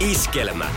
Iskelmä. 0.00 0.70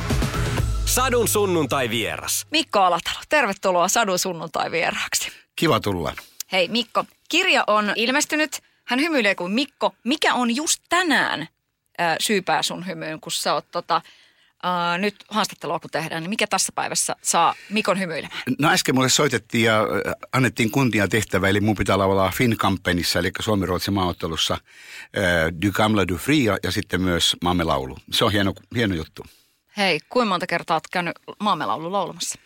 Sadun 0.86 1.28
sunnuntai 1.28 1.90
vieras. 1.90 2.48
Mikko 2.52 2.80
Alatalo, 2.80 3.20
tervetuloa 3.30 3.88
Sadun 3.88 4.20
sunnuntai 4.20 4.72
vieraaksi. 4.72 5.32
Kiva 5.56 5.80
tulla. 5.80 6.14
Hei 6.52 6.68
Mikko, 6.68 7.04
kirja 7.30 7.64
on 7.68 7.94
ilmestynyt. 7.96 8.60
Hän 8.86 9.00
hymyilee 9.00 9.36
kuin 9.36 9.52
Mikko. 9.52 9.96
Mikä 10.04 10.34
on 10.34 10.56
just 10.56 10.84
tänään 10.90 11.42
äh, 12.02 12.16
syypää 12.20 12.64
sun 12.64 12.88
hymyyn, 12.88 13.22
kun 13.22 13.32
sä 13.32 13.54
oot 13.54 13.66
tota, 13.72 14.02
äh, 14.66 15.00
nyt 15.00 15.16
haastattelua 15.30 15.80
kun 15.80 15.90
tehdään, 15.90 16.24
niin 16.24 16.30
mikä 16.30 16.48
tässä 16.48 16.72
päivässä 16.76 17.16
saa 17.22 17.56
Mikon 17.70 18.00
hymyilemään? 18.00 18.42
No 18.60 18.70
äsken 18.70 18.96
mulle 18.96 19.10
soitettiin 19.10 19.64
ja 19.64 19.80
äh, 19.80 20.14
annettiin 20.32 20.72
kuntia 20.72 21.08
tehtävä, 21.08 21.50
eli 21.50 21.62
mun 21.62 21.76
pitää 21.76 21.98
laulaa 21.98 22.32
Finn-kampanjissa, 22.36 23.20
eli 23.20 23.32
Suomi-Ruotsin 23.40 23.94
maaottelussa 23.94 24.54
äh, 24.54 24.62
Du 25.62 25.72
Gamla 25.72 26.08
Du 26.08 26.18
Fria 26.18 26.58
ja 26.64 26.72
sitten 26.72 27.02
myös 27.02 27.36
Maamme 27.44 27.64
laulu. 27.64 27.98
Se 28.12 28.26
on 28.26 28.32
hieno, 28.32 28.54
hieno 28.76 28.96
juttu. 28.96 29.26
Hei, 29.78 30.00
kuinka 30.10 30.30
monta 30.30 30.48
kertaa 30.48 30.76
oot 30.76 30.88
käynyt 30.92 31.16
Maamme 31.40 31.66
laulu 31.66 31.92
laulamassa? 31.92 32.40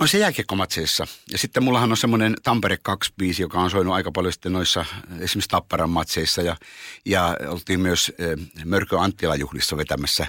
No 0.00 0.06
se 0.06 0.18
jääkiekkomatseissa. 0.18 1.06
Ja 1.30 1.38
sitten 1.38 1.62
mullahan 1.62 1.90
on 1.90 1.96
semmoinen 1.96 2.34
Tampere 2.42 2.76
2 2.82 3.12
biisi, 3.18 3.42
joka 3.42 3.60
on 3.60 3.70
soinut 3.70 3.94
aika 3.94 4.12
paljon 4.12 4.32
sitten 4.32 4.52
noissa 4.52 4.84
esimerkiksi 5.20 5.48
Tapparan 5.48 5.90
matseissa. 5.90 6.42
Ja, 6.42 6.56
ja 7.04 7.36
oltiin 7.48 7.80
myös 7.80 8.12
äh, 8.20 8.64
Mörkö 8.64 9.00
Anttila 9.00 9.36
juhlissa 9.36 9.76
vetämässä. 9.76 10.26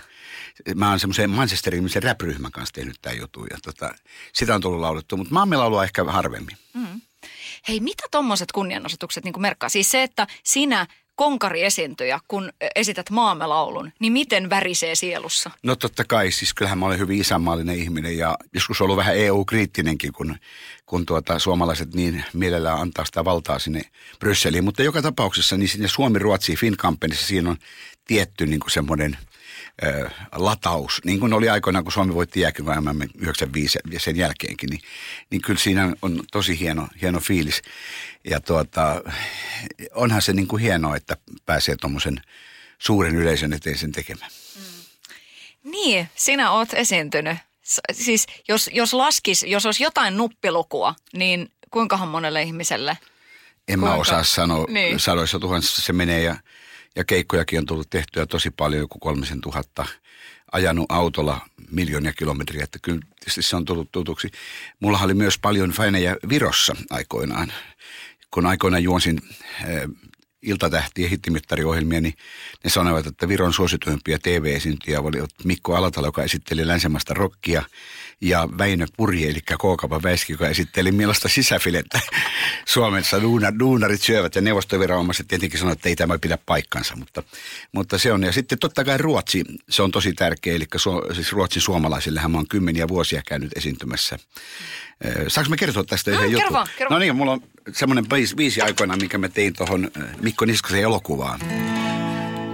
Mä 0.75 0.89
oon 0.89 0.99
semmoisen 0.99 1.29
Manchesterin 1.29 1.89
rap-ryhmän 2.03 2.51
kanssa 2.51 2.73
tehnyt 2.73 2.97
tämän 3.01 3.17
jutun. 3.17 3.47
Ja 3.51 3.57
tota, 3.63 3.93
sitä 4.33 4.55
on 4.55 4.61
tullut 4.61 4.81
laulettu, 4.81 5.17
mutta 5.17 5.33
maamme 5.33 5.57
laulua 5.57 5.83
ehkä 5.83 6.03
harvemmin. 6.03 6.57
Mm. 6.73 7.01
Hei, 7.67 7.79
mitä 7.79 8.03
tommoset 8.11 8.51
kunnianosoitukset 8.51 9.23
niin 9.23 9.41
merkkaa? 9.41 9.69
Siis 9.69 9.91
se, 9.91 10.03
että 10.03 10.27
sinä 10.43 10.87
konkari 11.15 11.63
esiintyjä, 11.63 12.19
kun 12.27 12.53
esität 12.75 13.09
maamme 13.09 13.47
laulun, 13.47 13.91
niin 13.99 14.13
miten 14.13 14.49
värisee 14.49 14.95
sielussa? 14.95 15.51
No 15.63 15.75
totta 15.75 16.03
kai, 16.03 16.31
siis 16.31 16.53
kyllähän 16.53 16.77
mä 16.77 16.85
olen 16.85 16.99
hyvin 16.99 17.21
isänmaallinen 17.21 17.79
ihminen 17.79 18.17
ja 18.17 18.37
joskus 18.53 18.81
ollut 18.81 18.97
vähän 18.97 19.17
EU-kriittinenkin, 19.17 20.13
kun, 20.13 20.35
kun 20.85 21.05
tuota, 21.05 21.39
suomalaiset 21.39 21.93
niin 21.93 22.23
mielellään 22.33 22.79
antaa 22.79 23.05
sitä 23.05 23.25
valtaa 23.25 23.59
sinne 23.59 23.81
Brysseliin. 24.19 24.63
Mutta 24.63 24.83
joka 24.83 25.01
tapauksessa 25.01 25.57
niin 25.57 25.69
sinne 25.69 25.87
Suomi-Ruotsi 25.87 26.55
Finn 26.55 26.77
siinä 27.13 27.49
on 27.49 27.57
tietty 28.05 28.45
niin 28.45 28.59
kuin 28.59 28.71
semmoinen– 28.71 29.17
ö, 29.83 30.09
lataus, 30.31 31.01
niin 31.03 31.19
kuin 31.19 31.33
oli 31.33 31.49
aikoinaan, 31.49 31.85
kun 31.85 31.91
Suomi 31.91 32.13
voitti 32.13 32.39
jääkyväimämme 32.39 33.07
95 33.17 33.79
ja 33.91 33.99
sen 33.99 34.15
jälkeenkin, 34.15 34.69
niin, 34.69 34.81
niin 35.29 35.41
kyllä 35.41 35.59
siinä 35.59 35.93
on 36.01 36.23
tosi 36.31 36.59
hieno, 36.59 36.87
hieno 37.01 37.19
fiilis. 37.19 37.61
Ja 38.29 38.39
tuota, 38.39 39.01
onhan 39.95 40.21
se 40.21 40.33
niin 40.33 40.47
kuin 40.47 40.61
hienoa, 40.61 40.95
että 40.95 41.17
pääsee 41.45 41.75
tuommoisen 41.75 42.21
suuren 42.79 43.15
yleisön 43.15 43.53
eteen 43.53 43.77
sen 43.77 43.91
tekemään. 43.91 44.31
Mm. 44.55 45.71
Niin, 45.71 46.09
sinä 46.15 46.51
oot 46.51 46.73
esiintynyt. 46.73 47.37
Siis 47.91 48.27
jos, 48.47 48.69
jos 48.73 48.93
laskis, 48.93 49.45
jos 49.47 49.65
olisi 49.65 49.83
jotain 49.83 50.17
nuppilukua, 50.17 50.95
niin 51.13 51.51
kuinkahan 51.71 52.07
monelle 52.07 52.41
ihmiselle? 52.41 52.91
En 53.67 53.79
Kuinka? 53.79 53.95
mä 53.95 54.01
osaa 54.01 54.23
sanoa, 54.23 54.65
niin. 54.69 54.99
sadoissa 54.99 55.39
tuhansissa 55.39 55.81
se 55.81 55.93
menee 55.93 56.21
ja 56.23 56.35
ja 56.95 57.03
keikkojakin 57.03 57.59
on 57.59 57.65
tullut 57.65 57.89
tehtyä 57.89 58.25
tosi 58.25 58.51
paljon, 58.51 58.79
joku 58.79 58.99
kolmisen 58.99 59.41
tuhatta. 59.41 59.85
Ajanut 60.51 60.85
autolla 60.89 61.41
miljoonia 61.71 62.13
kilometriä, 62.13 62.63
että 62.63 62.79
kyllä 62.81 63.01
se 63.27 63.55
on 63.55 63.65
tullut 63.65 63.91
tutuksi. 63.91 64.31
Mulla 64.79 64.99
oli 64.99 65.13
myös 65.13 65.39
paljon 65.39 65.69
faneja 65.69 66.17
Virossa 66.29 66.75
aikoinaan, 66.89 67.53
kun 68.33 68.45
aikoinaan 68.45 68.83
juonsin 68.83 69.21
eh, 69.67 69.81
iltatähtiä 70.41 71.09
hittimittariohjelmia, 71.09 72.01
niin 72.01 72.13
ne 72.63 72.69
sanoivat, 72.69 73.07
että 73.07 73.27
Viron 73.27 73.53
suosituimpia 73.53 74.19
TV-esiintyjä 74.19 75.01
oli 75.01 75.17
Mikko 75.43 75.75
Alatalo, 75.75 76.07
joka 76.07 76.23
esitteli 76.23 76.67
länsimästä 76.67 77.13
rockia, 77.13 77.63
ja 78.21 78.47
Väinö 78.57 78.85
Puri, 78.97 79.29
eli 79.29 79.41
K-kaupan 79.41 80.03
väiski, 80.03 80.33
joka 80.33 80.47
esitteli 80.47 80.91
millaista 80.91 81.29
sisäfilettä 81.29 81.99
Suomessa 82.65 83.21
duunar, 83.21 83.53
duunarit 83.59 84.01
syövät, 84.01 84.35
ja 84.35 84.41
neuvostoviranomaiset 84.41 85.27
tietenkin 85.27 85.59
sanoivat, 85.59 85.79
että 85.79 85.89
ei 85.89 85.95
tämä 85.95 86.19
pidä 86.19 86.37
paikkansa, 86.45 86.95
mutta, 86.95 87.23
mutta 87.71 87.97
se 87.97 88.13
on. 88.13 88.23
Ja 88.23 88.31
sitten 88.31 88.59
totta 88.59 88.83
kai 88.83 88.97
Ruotsi, 88.97 89.43
se 89.69 89.81
on 89.81 89.91
tosi 89.91 90.13
tärkeä, 90.13 90.55
eli 90.55 90.65
siis 91.13 91.31
Ruotsin 91.31 91.61
suomalaisillehän 91.61 92.31
mä 92.31 92.37
oon 92.37 92.47
kymmeniä 92.47 92.87
vuosia 92.87 93.21
käynyt 93.27 93.57
esiintymässä 93.57 94.19
Saanko 95.27 95.49
mä 95.49 95.55
kertoa 95.55 95.83
tästä 95.83 96.11
yhden 96.11 96.31
no, 96.31 96.31
jutun? 96.31 96.47
Kerro, 96.47 96.65
kerro. 96.77 96.93
No 96.93 96.99
niin, 96.99 97.15
mulla 97.15 97.31
on 97.31 97.43
semmoinen 97.73 98.09
biisi, 98.09 98.35
biisi 98.35 98.61
aikoinaan, 98.61 98.99
minkä 98.99 99.17
mä 99.17 99.29
tein 99.29 99.53
tuohon 99.53 99.91
Mikko 100.21 100.45
Niskasen 100.45 100.81
elokuvaan. 100.81 101.39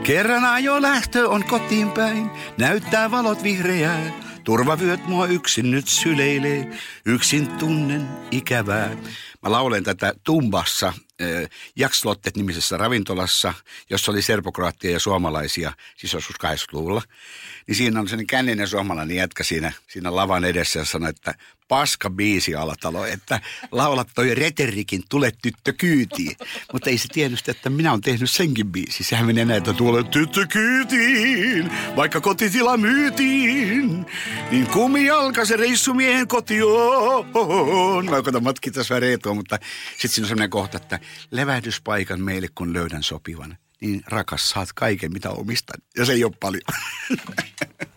Kerran 0.03 0.45
ajo 0.45 0.81
lähtö 0.81 1.29
on 1.29 1.43
kotiin 1.43 1.91
päin, 1.91 2.29
näyttää 2.57 3.11
valot 3.11 3.43
vihreää. 3.43 4.24
Turvavyöt 4.45 5.07
mua 5.07 5.27
yksin 5.27 5.71
nyt 5.71 5.87
syleilee, 5.87 6.71
yksin 7.05 7.47
tunnen 7.47 8.07
ikävää. 8.31 8.97
Mä 9.41 9.51
laulen 9.51 9.83
tätä 9.83 10.13
Tumbassa, 10.23 10.87
äh, 10.87 11.49
Jakslottet-nimisessä 11.75 12.77
ravintolassa, 12.77 13.53
jossa 13.89 14.11
oli 14.11 14.21
serpokraattia 14.21 14.91
ja 14.91 14.99
suomalaisia, 14.99 15.73
siis 15.97 16.13
joskus 16.13 16.35
80-luvulla. 16.35 17.01
Niin 17.67 17.75
siinä 17.75 17.99
on 17.99 18.07
sellainen 18.07 18.27
känninen 18.27 18.67
suomalainen 18.67 19.17
jätkä 19.17 19.43
siinä, 19.43 19.71
siinä 19.87 20.15
lavan 20.15 20.45
edessä 20.45 20.79
ja 20.79 20.85
sanoi, 20.85 21.09
että 21.09 21.33
paska 21.67 22.09
biisi 22.09 22.55
Alatalo, 22.55 23.05
että 23.05 23.41
laulat 23.71 24.07
toi 24.15 24.35
Reterikin 24.35 25.03
Tule 25.09 25.31
tyttö 25.41 25.73
kyytiin. 25.73 26.37
Mutta 26.73 26.89
ei 26.89 26.97
se 26.97 27.07
tiennyt 27.07 27.49
että 27.49 27.69
minä 27.69 27.91
olen 27.91 28.01
tehnyt 28.01 28.31
senkin 28.31 28.71
biisi. 28.71 29.03
Sehän 29.03 29.25
menee 29.25 29.45
näitä 29.45 29.73
Tule 29.73 30.03
tyttö 30.03 30.47
kyytiin, 30.47 31.71
vaikka 31.95 32.21
kotitila 32.21 32.77
myytiin. 32.77 34.05
Niin 34.51 34.67
alka 35.13 35.45
se 35.45 35.55
reissumiehen 35.55 36.27
koti 36.27 36.63
on. 36.63 38.05
Mä 38.05 38.21
koitan 38.21 38.43
matkia 38.43 38.73
tässä 38.73 38.99
reetoa, 38.99 39.33
mutta 39.33 39.59
sitten 39.91 40.09
siinä 40.09 40.25
on 40.25 40.29
sellainen 40.29 40.49
kohta, 40.49 40.77
että 40.77 40.99
levähdyspaikan 41.31 42.21
meille 42.21 42.47
kun 42.55 42.73
löydän 42.73 43.03
sopivan. 43.03 43.57
Niin 43.81 44.03
rakas, 44.07 44.49
saat 44.49 44.73
kaiken 44.73 45.13
mitä 45.13 45.29
omistan. 45.29 45.81
Ja 45.97 46.05
se 46.05 46.13
ei 46.13 46.23
ole 46.23 46.33
paljon. 46.39 46.61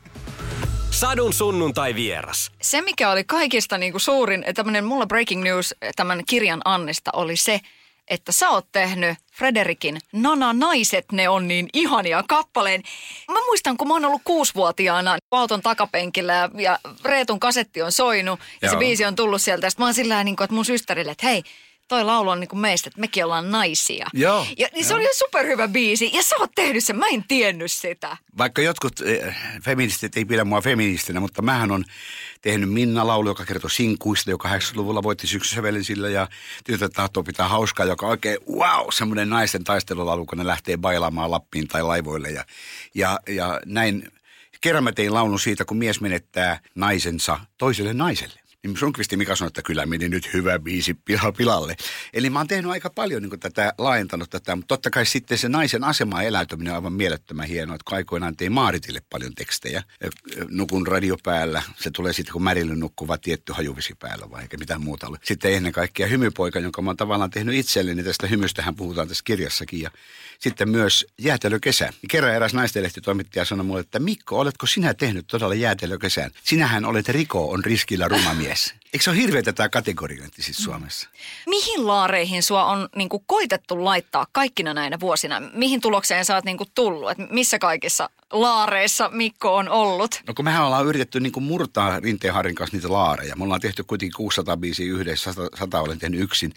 Sadun 0.98 1.32
sunnuntai 1.32 1.94
vieras. 1.94 2.52
Se, 2.62 2.82
mikä 2.82 3.10
oli 3.10 3.24
kaikista 3.24 3.78
niin 3.78 3.92
kuin 3.92 4.00
suurin, 4.00 4.44
tämmöinen 4.54 4.84
mulla 4.84 5.06
breaking 5.06 5.42
news 5.42 5.74
tämän 5.96 6.22
kirjan 6.28 6.60
Annesta 6.64 7.10
oli 7.12 7.36
se, 7.36 7.60
että 8.08 8.32
sä 8.32 8.50
oot 8.50 8.66
tehnyt 8.72 9.18
Frederikin 9.32 9.98
Nana 10.12 10.52
naiset, 10.52 11.12
ne 11.12 11.28
on 11.28 11.48
niin 11.48 11.68
ihania 11.72 12.24
kappaleen. 12.28 12.82
Mä 13.28 13.44
muistan, 13.46 13.76
kun 13.76 13.88
mä 13.88 13.94
oon 13.94 14.04
ollut 14.04 14.22
kuusivuotiaana 14.24 15.16
auton 15.30 15.62
takapenkillä 15.62 16.32
ja, 16.32 16.50
ja 16.54 16.78
Reetun 17.04 17.40
kasetti 17.40 17.82
on 17.82 17.92
soinut 17.92 18.40
ja 18.62 18.68
Joo. 18.68 18.72
se 18.72 18.78
biisi 18.78 19.04
on 19.04 19.16
tullut 19.16 19.42
sieltä. 19.42 19.70
Sitten 19.70 19.82
mä 19.82 19.86
oon 19.86 19.94
sillä 19.94 20.24
niin 20.24 20.36
kuin, 20.36 20.44
että 20.44 20.54
mun 20.54 20.64
systerille, 20.64 21.12
että 21.12 21.26
hei, 21.26 21.42
toi 21.88 22.04
laulu 22.04 22.30
on 22.30 22.40
niin 22.40 22.48
kuin 22.48 22.60
meistä, 22.60 22.88
että 22.88 23.00
mekin 23.00 23.24
ollaan 23.24 23.50
naisia. 23.50 24.06
Joo. 24.12 24.46
Ja 24.58 24.68
niin 24.74 24.84
se 24.84 24.94
oli 24.94 25.08
superhyvä 25.14 25.68
biisi 25.68 26.10
ja 26.14 26.22
sä 26.22 26.36
oot 26.38 26.50
tehnyt 26.54 26.84
sen, 26.84 26.98
mä 26.98 27.06
en 27.06 27.24
tiennyt 27.28 27.72
sitä. 27.72 28.16
Vaikka 28.38 28.62
jotkut 28.62 29.00
eh, 29.00 29.34
feministit 29.64 30.16
ei 30.16 30.24
pidä 30.24 30.44
mua 30.44 30.60
feministinä, 30.60 31.20
mutta 31.20 31.42
mähän 31.42 31.70
on 31.70 31.84
tehnyt 32.42 32.72
Minna-laulu, 32.72 33.28
joka 33.28 33.44
kertoo 33.44 33.70
sinkuista, 33.70 34.30
joka 34.30 34.48
80-luvulla 34.48 35.02
voitti 35.02 35.26
syksysävelin 35.26 35.84
sillä 35.84 36.08
ja 36.08 36.28
tytöt 36.64 36.92
tahtoo 36.92 37.22
pitää 37.22 37.48
hauskaa, 37.48 37.86
joka 37.86 38.06
on 38.06 38.10
oikein 38.10 38.38
wow, 38.50 38.86
semmoinen 38.90 39.30
naisten 39.30 39.64
taistelulaulu, 39.64 40.26
kun 40.26 40.38
ne 40.38 40.46
lähtee 40.46 40.76
bailaamaan 40.76 41.30
Lappiin 41.30 41.68
tai 41.68 41.82
laivoille 41.82 42.30
ja, 42.30 42.44
ja, 42.94 43.20
ja 43.28 43.60
näin. 43.66 44.12
Kerran 44.60 44.84
mä 44.84 44.92
tein 44.92 45.14
laulun 45.14 45.40
siitä, 45.40 45.64
kun 45.64 45.76
mies 45.76 46.00
menettää 46.00 46.60
naisensa 46.74 47.40
toiselle 47.58 47.94
naiselle 47.94 48.40
niin 48.64 48.76
Sundqvist 48.76 49.16
Mika 49.16 49.36
sanoi, 49.36 49.48
että 49.48 49.62
kyllä 49.62 49.86
meni 49.86 50.08
nyt 50.08 50.32
hyvä 50.34 50.58
biisi 50.58 50.96
pilalle. 51.36 51.76
Eli 52.12 52.30
mä 52.30 52.38
oon 52.38 52.48
tehnyt 52.48 52.70
aika 52.70 52.90
paljon 52.90 53.22
niin 53.22 53.40
tätä, 53.40 53.72
laajentanut 53.78 54.30
tätä, 54.30 54.56
mutta 54.56 54.74
totta 54.74 54.90
kai 54.90 55.06
sitten 55.06 55.38
se 55.38 55.48
naisen 55.48 55.84
asema 55.84 56.22
eläytyminen 56.22 56.72
on 56.72 56.76
aivan 56.76 56.92
mielettömän 56.92 57.46
hienoa, 57.46 57.74
että 57.74 57.96
aikoinaan 57.96 58.36
tein 58.36 58.52
Maaritille 58.52 59.02
paljon 59.10 59.34
tekstejä. 59.34 59.82
Nukun 60.48 60.86
radio 60.86 61.16
päällä, 61.22 61.62
se 61.76 61.90
tulee 61.90 62.12
sitten 62.12 62.32
kun 62.32 62.42
Märille 62.42 62.74
nukkuva 62.74 63.18
tietty 63.18 63.52
hajuvisi 63.52 63.94
päällä 63.94 64.30
vai 64.30 64.42
eikä 64.42 64.56
mitään 64.56 64.80
muuta 64.80 65.08
ole. 65.08 65.18
Sitten 65.24 65.54
ennen 65.54 65.72
kaikkea 65.72 66.06
hymypoika, 66.06 66.58
jonka 66.58 66.82
mä 66.82 66.90
oon 66.90 66.96
tavallaan 66.96 67.30
tehnyt 67.30 67.54
itselleni, 67.54 68.02
tästä 68.02 68.26
hymystähän 68.26 68.76
puhutaan 68.76 69.08
tässä 69.08 69.24
kirjassakin. 69.24 69.80
Ja 69.80 69.90
sitten 70.38 70.68
myös 70.68 71.06
jäätelökesä. 71.18 71.92
Kerran 72.10 72.34
eräs 72.34 72.52
toimittaja 73.02 73.44
sanoi 73.44 73.64
mulle, 73.64 73.80
että 73.80 73.98
Mikko, 73.98 74.38
oletko 74.38 74.66
sinä 74.66 74.94
tehnyt 74.94 75.26
todella 75.26 75.54
jäätelökesän? 75.54 76.30
Sinähän 76.44 76.84
olet 76.84 77.08
Riko, 77.08 77.50
on 77.50 77.64
riskillä 77.64 78.08
rumamies 78.08 78.48
mies. 78.48 78.74
Eikö 78.92 79.04
se 79.04 79.10
ole 79.10 79.18
hirveätä 79.18 79.52
tämä 79.52 79.68
kategoriointi 79.68 80.42
siis 80.42 80.56
Suomessa? 80.56 81.08
Mihin 81.46 81.86
laareihin 81.86 82.42
sua 82.42 82.64
on 82.64 82.88
niin 82.96 83.08
koitettu 83.26 83.84
laittaa 83.84 84.26
kaikkina 84.32 84.74
näinä 84.74 85.00
vuosina? 85.00 85.40
Mihin 85.40 85.80
tulokseen 85.80 86.24
sä 86.24 86.34
oot 86.34 86.44
niin 86.44 86.58
tullut? 86.74 87.10
Et 87.10 87.18
missä 87.30 87.58
kaikissa 87.58 88.10
laareissa 88.32 89.08
Mikko 89.12 89.56
on 89.56 89.68
ollut? 89.68 90.22
No 90.26 90.34
kun 90.34 90.44
mehän 90.44 90.64
ollaan 90.64 90.86
yritetty 90.86 91.20
niin 91.20 91.42
murtaa 91.42 92.00
Rinteen 92.00 92.34
Harin 92.34 92.54
kanssa 92.54 92.76
niitä 92.76 92.92
laareja. 92.92 93.36
Me 93.36 93.44
ollaan 93.44 93.60
tehty 93.60 93.84
kuitenkin 93.84 94.16
600 94.16 94.56
biisiä 94.56 94.92
yhdessä, 94.92 95.32
100, 95.32 95.56
100 95.56 95.80
olen 95.80 95.98
tehnyt 95.98 96.20
yksin. 96.20 96.52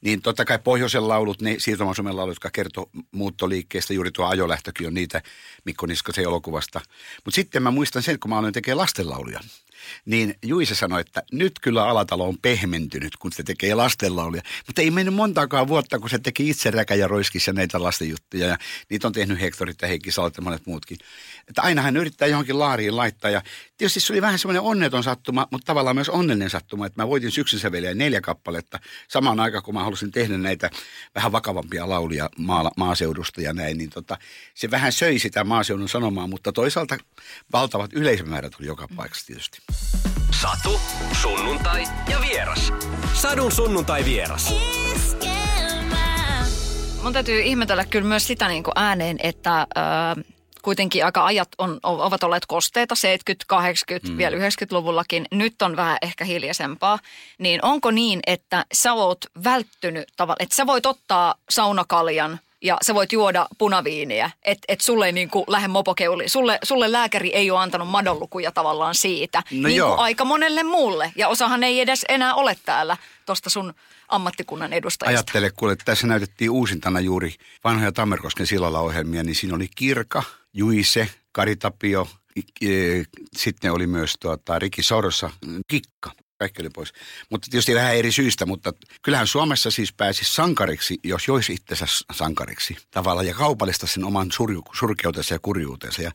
Niin 0.00 0.22
totta 0.22 0.44
kai 0.44 0.58
Pohjoisen 0.58 1.08
laulut, 1.08 1.42
ne 1.42 1.56
siirtomaan 1.58 2.16
laulut, 2.16 2.34
jotka 2.34 2.50
kertoo 2.50 2.90
muuttoliikkeestä, 3.12 3.94
juuri 3.94 4.10
tuo 4.10 4.26
ajolähtökin 4.26 4.86
on 4.86 4.94
niitä 4.94 5.22
Mikko 5.64 5.86
Niskosen 5.86 6.24
elokuvasta. 6.24 6.80
Mutta 7.24 7.34
sitten 7.34 7.62
mä 7.62 7.70
muistan 7.70 8.02
sen, 8.02 8.18
kun 8.20 8.30
mä 8.30 8.38
aloin 8.38 8.54
tekemään 8.54 8.78
lastenlauluja 8.78 9.40
niin 10.04 10.34
Juise 10.42 10.74
sanoi, 10.74 11.00
että 11.00 11.22
nyt 11.32 11.52
kyllä 11.62 11.88
Alatalo 11.88 12.28
on 12.28 12.38
pehmentynyt, 12.42 13.16
kun 13.16 13.32
se 13.32 13.42
tekee 13.42 13.74
lastenlauluja. 13.74 14.42
Mutta 14.66 14.82
ei 14.82 14.90
mennyt 14.90 15.14
montaakaan 15.14 15.68
vuotta, 15.68 15.98
kun 15.98 16.10
se 16.10 16.18
teki 16.18 16.50
itse 16.50 16.70
räkä 16.70 16.94
ja 16.94 17.08
roiskissa 17.08 17.52
näitä 17.52 17.82
lastenjuttuja. 17.82 18.46
Ja 18.46 18.58
niitä 18.90 19.06
on 19.06 19.12
tehnyt 19.12 19.40
Hektorit 19.40 19.82
ja 19.82 19.88
Heikki 19.88 20.10
Salat 20.10 20.36
ja 20.36 20.42
monet 20.42 20.66
muutkin. 20.66 20.98
Että 21.48 21.62
aina 21.62 21.82
hän 21.82 21.96
yrittää 21.96 22.28
johonkin 22.28 22.58
laariin 22.58 22.96
laittaa. 22.96 23.30
Ja 23.30 23.42
tietysti 23.76 24.00
se 24.00 24.12
oli 24.12 24.22
vähän 24.22 24.38
semmoinen 24.38 24.62
onneton 24.62 25.02
sattuma, 25.02 25.48
mutta 25.50 25.66
tavallaan 25.66 25.96
myös 25.96 26.08
onnellinen 26.08 26.50
sattuma, 26.50 26.86
että 26.86 27.02
mä 27.02 27.08
voitin 27.08 27.30
syksyn 27.30 27.60
säveliä 27.60 27.94
neljä 27.94 28.20
kappaletta 28.20 28.80
samaan 29.08 29.40
aikaan, 29.40 29.64
kun 29.64 29.74
mä 29.74 29.84
halusin 29.84 30.12
tehdä 30.12 30.38
näitä 30.38 30.70
vähän 31.14 31.32
vakavampia 31.32 31.88
laulia 31.88 32.30
maa, 32.38 32.70
maaseudusta 32.76 33.40
ja 33.40 33.52
näin. 33.52 33.78
Niin 33.78 33.90
tota, 33.90 34.18
se 34.54 34.70
vähän 34.70 34.92
söi 34.92 35.18
sitä 35.18 35.44
maaseudun 35.44 35.88
sanomaa, 35.88 36.26
mutta 36.26 36.52
toisaalta 36.52 36.98
valtavat 37.52 37.92
yleisömäärät 37.92 38.52
tuli 38.56 38.66
joka 38.66 38.88
paikassa 38.96 39.26
tietysti. 39.26 39.58
Satu, 40.42 40.80
sunnuntai 41.22 41.84
ja 42.10 42.20
vieras. 42.20 42.72
Sadun 43.14 43.52
sunnuntai 43.52 44.04
vieras. 44.04 44.54
Mun 47.02 47.12
täytyy 47.12 47.40
ihmetellä 47.40 47.84
kyllä 47.84 48.08
myös 48.08 48.26
sitä 48.26 48.48
niin 48.48 48.62
kuin 48.62 48.72
ääneen, 48.76 49.16
että 49.22 49.60
äh, 49.60 49.66
kuitenkin 50.62 51.04
aika 51.04 51.24
ajat 51.24 51.48
on, 51.58 51.80
ovat 51.82 52.22
olleet 52.22 52.46
kosteita, 52.46 52.94
70, 52.94 53.44
80, 53.48 54.08
mm. 54.08 54.18
vielä 54.18 54.36
90-luvullakin. 54.36 55.26
Nyt 55.30 55.62
on 55.62 55.76
vähän 55.76 55.98
ehkä 56.02 56.24
hiljaisempaa. 56.24 56.98
Niin 57.38 57.64
onko 57.64 57.90
niin, 57.90 58.20
että 58.26 58.64
sä 58.72 58.92
oot 58.92 59.18
välttynyt 59.44 60.08
tavallaan, 60.16 60.42
että 60.42 60.56
sä 60.56 60.66
voit 60.66 60.86
ottaa 60.86 61.34
saunakaljan– 61.50 62.40
ja 62.64 62.78
sä 62.82 62.94
voit 62.94 63.12
juoda 63.12 63.46
punaviiniä, 63.58 64.30
että 64.42 64.64
et 64.68 64.80
sulle 64.80 65.06
ei 65.06 65.12
niin 65.12 65.30
kuin 65.30 65.44
lähde 65.48 65.68
mopokeuli. 65.68 66.28
Sulle, 66.28 66.58
sulle 66.62 66.92
lääkäri 66.92 67.34
ei 67.34 67.50
ole 67.50 67.60
antanut 67.60 67.88
madonlukuja 67.88 68.52
tavallaan 68.52 68.94
siitä, 68.94 69.42
no 69.50 69.68
niin 69.68 69.82
kuin 69.82 69.98
aika 69.98 70.24
monelle 70.24 70.62
muulle. 70.62 71.12
Ja 71.16 71.28
osahan 71.28 71.64
ei 71.64 71.80
edes 71.80 72.04
enää 72.08 72.34
ole 72.34 72.56
täällä 72.64 72.96
tuosta 73.26 73.50
sun 73.50 73.74
ammattikunnan 74.08 74.72
edustajista. 74.72 75.18
Ajattele, 75.18 75.50
kuule, 75.56 75.76
tässä 75.76 76.06
näytettiin 76.06 76.50
uusintana 76.50 77.00
juuri 77.00 77.34
vanhoja 77.64 77.92
Tammerkosken 77.92 78.46
sillalla 78.46 78.80
ohjelmia, 78.80 79.22
niin 79.22 79.34
siinä 79.34 79.56
oli 79.56 79.68
Kirka, 79.76 80.22
Juise, 80.52 81.08
Kari 81.32 81.56
Tapio, 81.56 82.08
sitten 83.36 83.72
oli 83.72 83.86
myös 83.86 84.14
tuota, 84.20 84.58
Riki 84.58 84.82
Sorossa, 84.82 85.30
Kikka 85.68 86.10
kaikki 86.44 86.62
oli 86.62 86.70
pois. 86.70 86.92
Mutta 87.30 87.48
tietysti 87.50 87.74
vähän 87.74 87.96
eri 87.96 88.12
syistä, 88.12 88.46
mutta 88.46 88.72
kyllähän 89.02 89.26
Suomessa 89.26 89.70
siis 89.70 89.92
pääsi 89.92 90.24
sankariksi, 90.24 90.98
jos 91.04 91.28
joisi 91.28 91.52
itsensä 91.52 91.86
sankariksi 92.12 92.76
tavallaan 92.90 93.26
ja 93.26 93.34
kaupallista 93.34 93.86
sen 93.86 94.04
oman 94.04 94.30
sur- 94.32 94.76
surkeutensa 94.78 95.34
ja 95.34 95.38
kurjuutensa. 95.38 96.02
Ja 96.02 96.12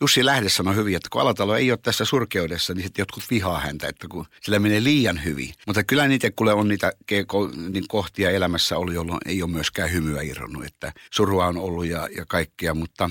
Jussi 0.00 0.24
Lähde 0.24 0.48
sanoi 0.48 0.74
hyvin, 0.74 0.96
että 0.96 1.08
kun 1.12 1.20
Alatalo 1.20 1.56
ei 1.56 1.70
ole 1.70 1.78
tässä 1.82 2.04
surkeudessa, 2.04 2.74
niin 2.74 2.82
sitten 2.82 3.02
jotkut 3.02 3.24
vihaa 3.30 3.60
häntä, 3.60 3.88
että 3.88 4.08
kun 4.08 4.26
sillä 4.42 4.58
menee 4.58 4.84
liian 4.84 5.24
hyvin. 5.24 5.54
Mutta 5.66 5.84
kyllä 5.84 6.08
niitä, 6.08 6.30
kuule 6.30 6.52
on 6.52 6.68
niitä 6.68 6.92
niin 7.72 7.88
kohtia 7.88 8.30
elämässä 8.30 8.78
ollut, 8.78 8.94
jolloin 8.94 9.20
ei 9.26 9.42
ole 9.42 9.50
myöskään 9.50 9.92
hymyä 9.92 10.22
irronnut, 10.22 10.64
että 10.64 10.92
surua 11.10 11.46
on 11.46 11.56
ollut 11.56 11.86
ja, 11.86 12.08
ja 12.16 12.24
kaikkea, 12.26 12.74
mutta 12.74 13.10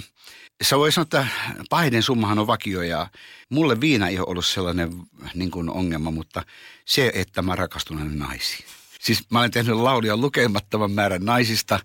se 0.61 0.77
voi 0.77 0.91
sanoa, 0.91 1.03
että 1.03 1.27
pahiden 1.69 2.03
summahan 2.03 2.39
on 2.39 2.47
vakio 2.47 2.81
ja 2.81 3.07
mulle 3.49 3.81
viina 3.81 4.07
ei 4.07 4.19
ole 4.19 4.27
ollut 4.29 4.45
sellainen 4.45 4.91
niin 5.33 5.51
kuin 5.51 5.69
ongelma, 5.69 6.11
mutta 6.11 6.43
se, 6.85 7.11
että 7.13 7.41
mä 7.41 7.55
rakastun 7.55 8.19
naisiin. 8.19 8.65
Siis 8.99 9.29
mä 9.31 9.39
olen 9.39 9.51
tehnyt 9.51 9.75
laulia 9.75 10.17
lukemattoman 10.17 10.91
määrän 10.91 11.25
naisista 11.25 11.79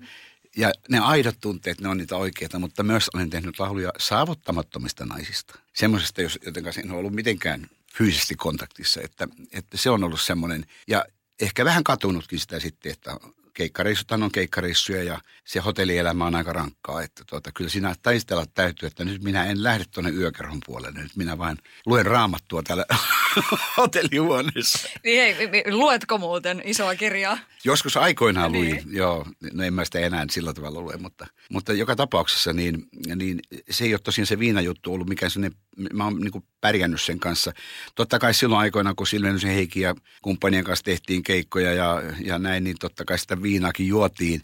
ja 0.56 0.72
ne 0.88 0.98
aidot 0.98 1.36
tunteet, 1.40 1.80
ne 1.80 1.88
on 1.88 1.96
niitä 1.96 2.16
oikeita, 2.16 2.58
mutta 2.58 2.82
myös 2.82 3.10
olen 3.14 3.30
tehnyt 3.30 3.58
lauluja 3.58 3.92
saavuttamattomista 3.98 5.06
naisista. 5.06 5.58
Semmoisesta, 5.72 6.22
joten 6.22 6.64
kanssa 6.64 6.80
en 6.80 6.90
ole 6.90 6.98
ollut 6.98 7.14
mitenkään 7.14 7.66
fyysisesti 7.94 8.34
kontaktissa, 8.34 9.00
että, 9.00 9.28
että 9.52 9.76
se 9.76 9.90
on 9.90 10.04
ollut 10.04 10.20
semmoinen. 10.20 10.66
Ja 10.88 11.04
ehkä 11.40 11.64
vähän 11.64 11.84
katunutkin 11.84 12.38
sitä 12.38 12.60
sitten, 12.60 12.92
että 12.92 13.16
keikkareissuthan 13.54 14.22
on 14.22 14.32
keikkareissuja 14.32 15.02
ja 15.02 15.20
se 15.44 15.60
hotellielämä 15.60 16.26
on 16.26 16.34
aika 16.34 16.52
rankkaa. 16.52 17.02
Että 17.02 17.24
tuota, 17.26 17.52
kyllä 17.52 17.70
siinä 17.70 17.94
taistella 18.02 18.44
täytyy, 18.54 18.86
että 18.86 19.04
nyt 19.04 19.22
minä 19.22 19.44
en 19.44 19.62
lähde 19.62 19.84
tuonne 19.90 20.10
yökerhon 20.10 20.60
puolelle. 20.66 21.02
Nyt 21.02 21.16
minä 21.16 21.38
vain 21.38 21.58
luen 21.86 22.06
raamattua 22.06 22.62
täällä 22.62 22.84
hotellihuoneessa. 23.76 24.88
Niin 25.04 25.36
hei, 25.36 25.62
luetko 25.70 26.18
muuten 26.18 26.62
isoa 26.64 26.94
kirjaa? 26.94 27.38
Joskus 27.64 27.96
aikoinaan 27.96 28.52
niin. 28.52 28.74
luin, 28.74 28.96
joo. 28.96 29.26
No 29.52 29.64
en 29.64 29.74
mä 29.74 29.84
sitä 29.84 29.98
enää 29.98 30.26
sillä 30.30 30.52
tavalla 30.52 30.80
lue, 30.80 30.96
mutta, 30.96 31.26
mutta 31.50 31.72
joka 31.72 31.96
tapauksessa 31.96 32.52
niin, 32.52 32.88
niin 33.16 33.40
se 33.70 33.84
ei 33.84 33.94
ole 33.94 34.00
tosiaan 34.04 34.26
se 34.26 34.38
viinajuttu 34.38 34.94
ollut 34.94 35.08
mikään 35.08 35.30
sellainen, 35.30 35.58
mä 35.92 36.04
oon 36.04 36.20
niin 36.20 36.44
pärjännyt 36.60 37.02
sen 37.02 37.18
kanssa. 37.18 37.52
Totta 37.94 38.18
kai 38.18 38.34
silloin 38.34 38.60
aikoina, 38.60 38.94
kun 38.94 39.06
Silvenusen 39.06 39.50
Heikki 39.50 39.80
ja 39.80 39.94
kumppanien 40.22 40.64
kanssa 40.64 40.84
tehtiin 40.84 41.22
keikkoja 41.22 41.72
ja, 41.74 42.02
ja 42.24 42.38
näin, 42.38 42.64
niin 42.64 42.76
totta 42.80 43.04
kai 43.04 43.18
sitä 43.18 43.42
viinaakin 43.42 43.88
juotiin 43.88 44.42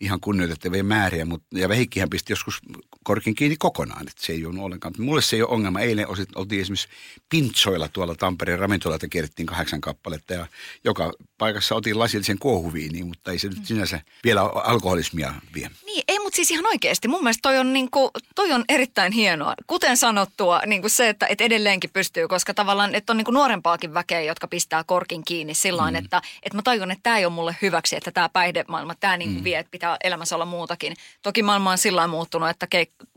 ihan 0.00 0.20
kunnioitettavia 0.20 0.84
määriä, 0.84 1.24
mutta, 1.24 1.58
ja 1.58 1.68
Heikkihän 1.68 2.10
pisti 2.10 2.32
joskus 2.32 2.60
korkin 3.04 3.34
kiinni 3.34 3.56
kokonaan, 3.58 4.08
että 4.08 4.26
se 4.26 4.32
ei 4.32 4.46
ole 4.46 4.60
ollenkaan. 4.60 4.94
Mulle 4.98 5.22
se 5.22 5.36
ei 5.36 5.42
ole 5.42 5.50
ongelma. 5.50 5.80
Eilen 5.80 6.06
oltiin 6.34 6.60
esimerkiksi 6.60 6.88
Pintsoilla 7.28 7.88
tuolla 7.88 8.14
Tampereen 8.14 8.58
ravintolalta 8.58 9.08
kierrettiin 9.08 9.46
kahdeksan 9.46 9.80
kappaletta 9.80 10.34
ja 10.34 10.46
joka 10.84 11.12
paikassa 11.38 11.74
otin 11.74 11.98
lasillisen 11.98 12.38
kuohuviiniin, 12.38 13.06
mutta 13.06 13.32
ei 13.32 13.38
se 13.38 13.48
nyt 13.48 13.66
sinänsä 13.66 14.00
vielä 14.24 14.42
alkoholismia 14.42 15.34
vie. 15.54 15.70
Niin, 15.86 16.04
ei, 16.08 16.18
mutta 16.18 16.36
siis 16.36 16.50
ihan 16.50 16.66
oikeasti. 16.66 17.08
Mun 17.08 17.22
mielestä 17.22 17.42
toi 17.42 17.58
on, 17.58 17.72
niin 17.72 17.90
kuin, 17.90 18.10
toi 18.34 18.52
on 18.52 18.64
erittäin 18.68 19.12
hienoa. 19.12 19.54
Kuten 19.66 19.96
sanottua, 19.96 20.62
niin 20.66 20.80
kuin 20.80 20.90
se, 20.90 21.08
että, 21.08 21.26
että 21.26 21.44
edelleenkin 21.44 21.90
pystyy, 21.92 22.28
koska 22.28 22.54
tavallaan, 22.54 22.94
että 22.94 23.12
on 23.12 23.16
niin 23.16 23.24
kuin 23.24 23.34
nuorempaakin 23.34 23.94
väkeä, 23.94 24.20
jotka 24.20 24.48
pistää 24.48 24.84
korkin 24.84 25.24
kiinni 25.24 25.54
sillä 25.54 25.90
mm. 25.90 25.96
että, 25.96 26.22
että 26.42 26.58
mä 26.58 26.62
tajun, 26.62 26.90
että 26.90 27.02
tämä 27.02 27.18
ei 27.18 27.24
ole 27.24 27.32
mulle 27.32 27.56
hyväksi, 27.62 27.96
että 27.96 28.10
tämä 28.10 28.28
päihdemaailma, 28.28 28.94
tämä 28.94 29.16
niin 29.16 29.30
kuin 29.30 29.40
mm. 29.40 29.44
vie, 29.44 29.58
että 29.58 29.70
pitää 29.70 29.96
elämässä 30.04 30.34
olla 30.34 30.44
muutakin. 30.44 30.96
Toki 31.22 31.42
maailma 31.42 31.70
on 31.70 31.78
sillä 31.78 32.06
muuttunut, 32.06 32.48
että 32.48 32.66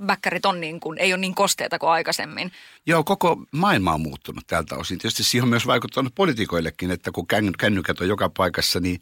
bäkkärit 0.06 0.46
on 0.46 0.62
niin 0.62 0.80
kuin, 0.80 1.00
ei 1.00 1.14
ole 1.14 1.22
niin 1.22 1.36
kosteita 1.36 1.80
kuin 1.80 1.90
aikaisemmin. 1.90 2.52
Joo, 2.88 3.04
koko 3.04 3.46
maailma 3.52 3.94
on 3.94 4.02
muuttunut 4.02 4.48
tältä 4.48 4.76
osin. 4.76 4.98
Tietysti 4.98 5.24
siihen 5.24 5.44
on 5.44 5.50
myös 5.50 5.68
vaikuttanut 5.68 6.16
poliitikoillekin, 6.16 6.92
että 6.92 7.12
kun 7.12 7.28
kännykät 7.58 8.02
on 8.02 8.08
joka 8.08 8.30
paikassa, 8.30 8.80
niin 8.80 9.00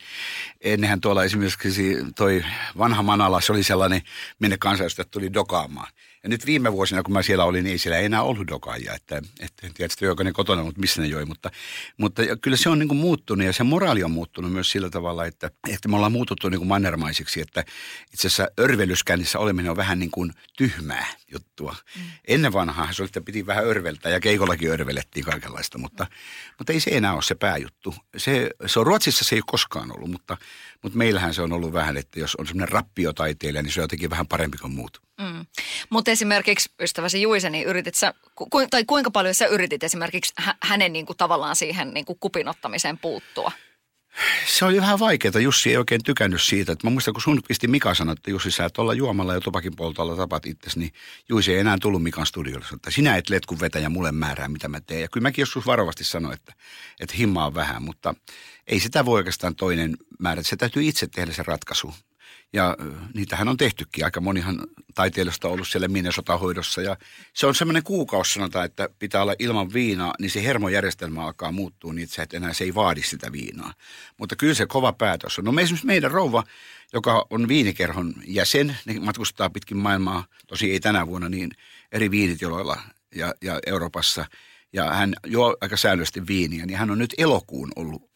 ennenhän 0.61 1.01
tuolla 1.01 1.23
esimerkiksi 1.23 1.97
toi 2.15 2.45
vanha 2.77 3.03
Manala, 3.03 3.41
se 3.41 3.51
oli 3.51 3.63
sellainen, 3.63 4.01
minne 4.39 4.57
kansanedustajat 4.57 5.11
tuli 5.11 5.33
dokaamaan. 5.33 5.87
Ja 6.23 6.29
nyt 6.29 6.45
viime 6.45 6.73
vuosina, 6.73 7.03
kun 7.03 7.13
mä 7.13 7.21
siellä 7.21 7.45
olin, 7.45 7.63
niin 7.63 7.71
ei 7.71 7.77
siellä 7.77 7.97
enää 7.97 8.23
ollut 8.23 8.47
dokaajia. 8.47 8.93
Että, 8.93 9.21
että 9.39 9.67
en 9.67 9.73
tiedä, 9.73 9.93
että 10.11 10.23
ne 10.23 10.31
kotona, 10.31 10.63
mutta 10.63 10.81
missä 10.81 11.01
ne 11.01 11.07
joi. 11.07 11.25
Mutta, 11.25 11.51
mutta 11.97 12.21
kyllä 12.41 12.57
se 12.57 12.69
on 12.69 12.79
niin 12.79 12.87
kuin 12.87 12.97
muuttunut 12.97 13.45
ja 13.45 13.53
se 13.53 13.63
moraali 13.63 14.03
on 14.03 14.11
muuttunut 14.11 14.51
myös 14.51 14.71
sillä 14.71 14.89
tavalla, 14.89 15.25
että, 15.25 15.51
että 15.69 15.89
me 15.89 15.95
ollaan 15.95 16.11
muututtu 16.11 16.49
niin 16.49 16.59
kuin 16.59 16.67
mannermaisiksi. 16.67 17.41
Että 17.41 17.65
itse 18.13 18.27
asiassa 18.27 18.47
örvelyskännissä 18.59 19.39
oleminen 19.39 19.71
on 19.71 19.77
vähän 19.77 19.99
niin 19.99 20.11
kuin 20.11 20.33
tyhmää 20.57 21.05
juttua. 21.31 21.75
Mm. 21.95 22.01
Ennen 22.27 22.53
vanhaa 22.53 22.93
se 22.93 23.01
oli, 23.01 23.07
että 23.07 23.21
piti 23.21 23.45
vähän 23.45 23.65
örveltää 23.65 24.11
ja 24.11 24.19
keikollakin 24.19 24.71
örvelettiin 24.71 25.25
kaikenlaista, 25.25 25.77
mutta, 25.77 26.07
mutta 26.57 26.73
ei 26.73 26.79
se 26.79 26.91
enää 26.91 27.13
ole 27.13 27.21
se 27.21 27.35
pääjuttu. 27.35 27.95
Se, 28.17 28.49
se 28.65 28.79
on 28.79 28.85
Ruotsissa 28.85 29.25
se 29.25 29.35
ei 29.35 29.41
koskaan 29.45 29.91
ollut, 29.95 30.11
mutta, 30.11 30.37
mutta 30.83 30.97
meillähän 30.97 31.33
se 31.33 31.41
on 31.41 31.53
ollut 31.53 31.73
vähän, 31.73 31.97
että 31.97 32.19
jos 32.19 32.35
on 32.35 32.47
semmoinen 32.47 32.73
rappiotaiteilija, 32.73 33.63
niin 33.63 33.73
se 33.73 33.79
on 33.79 33.83
jotenkin 33.83 34.09
vähän 34.09 34.27
parempi 34.27 34.57
kuin 34.57 34.73
muut. 34.73 35.08
Mm. 35.19 35.45
Mutta 35.89 36.11
esimerkiksi 36.11 36.71
ystäväsi 36.79 37.21
Juise, 37.21 37.49
niin 37.49 37.67
yritit 37.67 37.95
sä, 37.95 38.13
ku, 38.35 38.49
tai 38.69 38.85
kuinka 38.85 39.11
paljon 39.11 39.33
sä 39.33 39.45
yritit 39.45 39.83
esimerkiksi 39.83 40.33
hänen 40.63 40.93
niin 40.93 41.05
kuin, 41.05 41.17
tavallaan 41.17 41.55
siihen 41.55 41.93
niin 41.93 42.05
kuin 42.05 42.19
kupinottamiseen 42.19 42.97
puuttua? 42.97 43.51
Se 44.45 44.65
oli 44.65 44.81
vähän 44.81 44.99
vaikeaa. 44.99 45.39
Jussi 45.39 45.69
ei 45.69 45.77
oikein 45.77 46.03
tykännyt 46.03 46.41
siitä. 46.41 46.75
Mä 46.83 46.89
muistan, 46.89 47.13
kun 47.13 47.21
sun 47.21 47.41
pisti 47.47 47.67
Mika 47.67 47.93
sanoi, 47.93 48.13
että 48.13 48.31
Jussi, 48.31 48.51
sä 48.51 48.65
et 48.65 48.77
olla 48.77 48.93
juomalla 48.93 49.33
ja 49.33 49.41
tupakin 49.41 49.75
poltolla 49.75 50.15
tapat 50.15 50.45
itsesi, 50.45 50.79
niin 50.79 50.91
Jussi 51.29 51.53
ei 51.53 51.59
enää 51.59 51.77
tullut 51.81 52.03
Mikan 52.03 52.25
studiolle. 52.25 52.65
Että 52.73 52.91
sinä 52.91 53.17
et 53.17 53.29
letkun 53.29 53.59
vetäjä 53.59 53.89
mulle 53.89 54.11
määrää, 54.11 54.47
mitä 54.47 54.67
mä 54.67 54.81
teen. 54.81 55.01
Ja 55.01 55.07
kyllä 55.07 55.23
mäkin 55.23 55.41
joskus 55.41 55.65
varovasti 55.65 56.03
sanoin, 56.03 56.33
että, 56.33 56.53
että 56.99 57.15
himmaa 57.17 57.53
vähän, 57.53 57.83
mutta 57.83 58.15
ei 58.67 58.79
sitä 58.79 59.05
voi 59.05 59.17
oikeastaan 59.19 59.55
toinen 59.55 59.97
määrä. 60.19 60.43
Se 60.43 60.55
täytyy 60.55 60.83
itse 60.83 61.07
tehdä 61.07 61.33
se 61.33 61.43
ratkaisu. 61.43 61.93
Ja 62.53 62.77
niitähän 63.13 63.47
on 63.47 63.57
tehtykin. 63.57 64.05
Aika 64.05 64.21
monihan 64.21 64.59
taiteilijasta 64.95 65.47
on 65.47 65.53
ollut 65.53 65.67
siellä 65.67 65.87
Minnesota-hoidossa. 65.87 66.81
Ja 66.81 66.97
se 67.33 67.47
on 67.47 67.55
semmoinen 67.55 67.83
kuukausi 67.83 68.33
sanotaan, 68.33 68.65
että 68.65 68.89
pitää 68.99 69.21
olla 69.21 69.35
ilman 69.39 69.73
viinaa, 69.73 70.13
niin 70.19 70.31
se 70.31 70.43
hermojärjestelmä 70.43 71.25
alkaa 71.25 71.51
muuttua 71.51 71.93
niin, 71.93 72.07
että 72.17 72.37
enää 72.37 72.53
se 72.53 72.63
ei 72.63 72.75
vaadi 72.75 73.03
sitä 73.03 73.31
viinaa. 73.31 73.73
Mutta 74.17 74.35
kyllä 74.35 74.53
se 74.53 74.65
kova 74.65 74.93
päätös 74.93 75.39
on. 75.39 75.45
No 75.45 75.51
me 75.51 75.61
esimerkiksi 75.61 75.87
meidän 75.87 76.11
rouva, 76.11 76.43
joka 76.93 77.25
on 77.29 77.47
viinikerhon 77.47 78.13
jäsen, 78.27 78.77
ne 78.85 78.99
matkustaa 78.99 79.49
pitkin 79.49 79.77
maailmaa, 79.77 80.25
tosi 80.47 80.71
ei 80.71 80.79
tänä 80.79 81.07
vuonna, 81.07 81.29
niin 81.29 81.51
eri 81.91 82.11
viinitiloilla 82.11 82.81
ja, 83.15 83.33
ja 83.41 83.59
Euroopassa. 83.65 84.25
Ja 84.73 84.93
hän 84.93 85.13
juo 85.25 85.57
aika 85.61 85.77
säännöllisesti 85.77 86.27
viiniä, 86.27 86.65
niin 86.65 86.77
hän 86.77 86.91
on 86.91 86.97
nyt 86.97 87.13
elokuun 87.17 87.71
ollut 87.75 88.08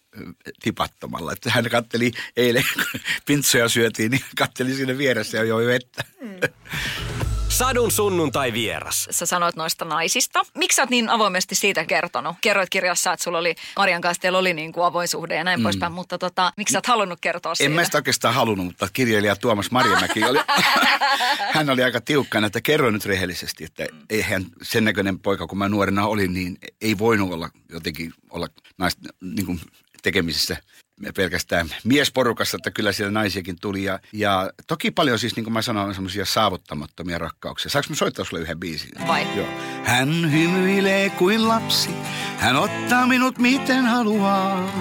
tipattomalla. 0.62 1.34
Että 1.34 1.52
hän 1.52 1.70
katteli 1.70 2.12
eilen, 2.38 2.66
kun 2.74 3.02
pintsoja 3.26 3.70
syötiin, 3.70 4.12
niin 4.12 4.24
katteli 4.38 4.74
siinä 4.74 4.98
vieressä 4.98 5.38
ja 5.38 5.44
joi 5.44 5.68
vettä. 5.68 6.04
Mm. 6.22 6.40
Sadun 7.54 7.92
sunnuntai 7.92 8.54
vieras. 8.54 9.08
Sä 9.12 9.26
sanoit 9.26 9.56
noista 9.56 9.86
naisista. 9.86 10.42
Miksi 10.58 10.76
sä 10.76 10.82
oot 10.82 10.90
niin 10.90 11.10
avoimesti 11.10 11.56
siitä 11.56 11.86
kertonut? 11.86 12.36
Kerroit 12.42 12.70
kirjassa, 12.70 13.14
että 13.14 13.24
sulla 13.24 13.38
oli 13.38 13.56
Marian 13.78 14.02
kanssa 14.02 14.22
teillä 14.22 14.38
oli 14.38 14.54
niin 14.54 14.72
kuin 14.72 14.86
avoin 14.86 15.08
suhde 15.08 15.36
ja 15.36 15.44
näin 15.44 15.60
mm. 15.60 15.64
poispäin, 15.64 15.92
mutta 15.92 16.18
tota, 16.18 16.54
miksi 16.58 16.72
sä 16.72 16.78
oot 16.78 16.86
halunnut 16.86 17.20
kertoa 17.22 17.56
siitä? 17.56 17.70
En 17.70 17.76
mä 17.76 17.84
sitä 17.84 17.98
oikeastaan 17.98 18.34
halunnut, 18.34 18.66
mutta 18.66 18.88
kirjailija 18.94 19.36
Tuomas 19.36 19.72
Marjamäki 19.72 20.24
oli, 20.24 20.40
hän 21.56 21.70
oli 21.70 21.84
aika 21.84 22.02
tiukkana, 22.02 22.48
että 22.48 22.62
kerroin 22.62 22.94
nyt 22.94 23.06
rehellisesti, 23.06 23.64
että 23.64 23.86
eihän 24.10 24.46
sen 24.62 24.86
näköinen 24.86 25.20
poika, 25.20 25.48
kun 25.48 25.58
mä 25.58 25.70
nuorena 25.70 26.08
olin, 26.08 26.34
niin 26.34 26.58
ei 26.82 26.98
voinut 26.98 27.34
olla 27.34 27.50
jotenkin 27.70 28.14
olla 28.30 28.48
naista, 28.78 29.02
niin 29.22 29.46
kuin 29.46 29.62
tekemisissä 30.04 30.58
pelkästään 31.16 31.70
miesporukassa, 31.84 32.58
että 32.58 32.72
kyllä 32.72 32.92
siellä 32.92 33.12
naisiakin 33.12 33.56
tuli. 33.62 33.84
Ja, 33.84 34.00
ja 34.14 34.52
toki 34.68 34.92
paljon 34.92 35.20
siis, 35.20 35.36
niin 35.36 35.44
kuin 35.44 35.54
mä 35.54 35.62
sanoin, 35.62 35.94
semmoisia 35.94 36.26
saavuttamattomia 36.26 37.18
rakkauksia. 37.18 37.70
Saanko 37.70 37.90
mä 37.90 37.96
soittaa 37.96 38.26
sulle 38.26 38.44
yhden 38.44 38.60
biisin? 38.60 38.92
Vai? 39.08 39.38
Joo. 39.38 39.48
Hän 39.84 40.32
hymyilee 40.32 41.10
kuin 41.10 41.48
lapsi, 41.48 41.90
hän 42.38 42.56
ottaa 42.56 43.08
minut 43.08 43.38
miten 43.38 43.86
haluaa. 43.86 44.72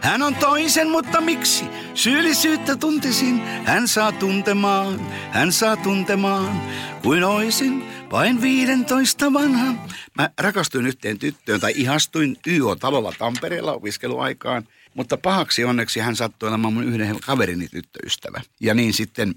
Hän 0.00 0.22
on 0.22 0.34
toisen, 0.34 0.90
mutta 0.90 1.20
miksi? 1.20 1.64
Syyllisyyttä 1.94 2.76
tuntisin, 2.76 3.42
hän 3.64 3.88
saa 3.88 4.12
tuntemaan, 4.12 5.00
hän 5.30 5.52
saa 5.52 5.76
tuntemaan, 5.76 6.62
kuin 7.02 7.24
oisin 7.24 7.93
vain 8.14 8.42
15 8.42 9.32
vanha. 9.32 9.74
Mä 10.14 10.30
rakastuin 10.40 10.86
yhteen 10.86 11.18
tyttöön 11.18 11.60
tai 11.60 11.72
ihastuin 11.76 12.36
YO-talolla 12.46 13.12
Tampereella 13.18 13.72
opiskeluaikaan. 13.72 14.68
Mutta 14.94 15.16
pahaksi 15.16 15.64
onneksi 15.64 16.00
hän 16.00 16.16
sattui 16.16 16.48
olemaan 16.48 16.72
mun 16.72 16.84
yhden 16.84 17.20
kaverini 17.20 17.68
tyttöystävä. 17.68 18.40
Ja 18.60 18.74
niin 18.74 18.92
sitten 18.92 19.34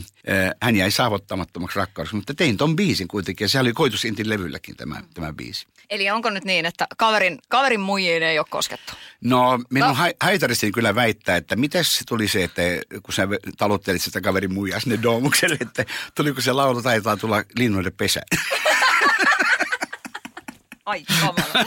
hän 0.62 0.76
jäi 0.76 0.90
saavuttamattomaksi 0.90 1.78
rakkaudeksi, 1.78 2.16
mutta 2.16 2.34
tein 2.34 2.56
ton 2.56 2.76
biisin 2.76 3.08
kuitenkin. 3.08 3.44
Ja 3.44 3.48
se 3.48 3.60
oli 3.60 3.72
Koitusintin 3.72 4.28
levylläkin 4.28 4.76
tämä, 4.76 5.02
tämä 5.14 5.32
biisi. 5.32 5.66
Eli 5.90 6.10
onko 6.10 6.30
nyt 6.30 6.44
niin, 6.44 6.66
että 6.66 6.86
kaverin, 6.96 7.38
kaverin 7.48 7.80
muijiin 7.80 8.22
ei 8.22 8.38
ole 8.38 8.46
koskettu? 8.50 8.92
No, 9.20 9.58
minun 9.70 9.88
no. 9.88 10.12
haitaristini 10.20 10.72
kyllä 10.72 10.94
väittää, 10.94 11.36
että 11.36 11.56
miten 11.56 11.84
se 11.84 12.04
tuli 12.08 12.28
se, 12.28 12.44
että 12.44 12.62
kun 13.02 13.14
sä 13.14 13.28
taluttelit 13.58 14.02
sitä 14.02 14.20
kaverin 14.20 14.54
muijaa 14.54 14.80
sinne 14.80 14.98
doomukselle, 15.02 15.56
että 15.60 15.84
tuliko 16.14 16.40
se 16.40 16.52
laulu 16.52 16.82
taitaa 16.82 17.16
tulla 17.16 17.44
linnoille 17.56 17.90
pesä. 17.90 18.20
Ai 20.90 21.04
kamala. 21.20 21.64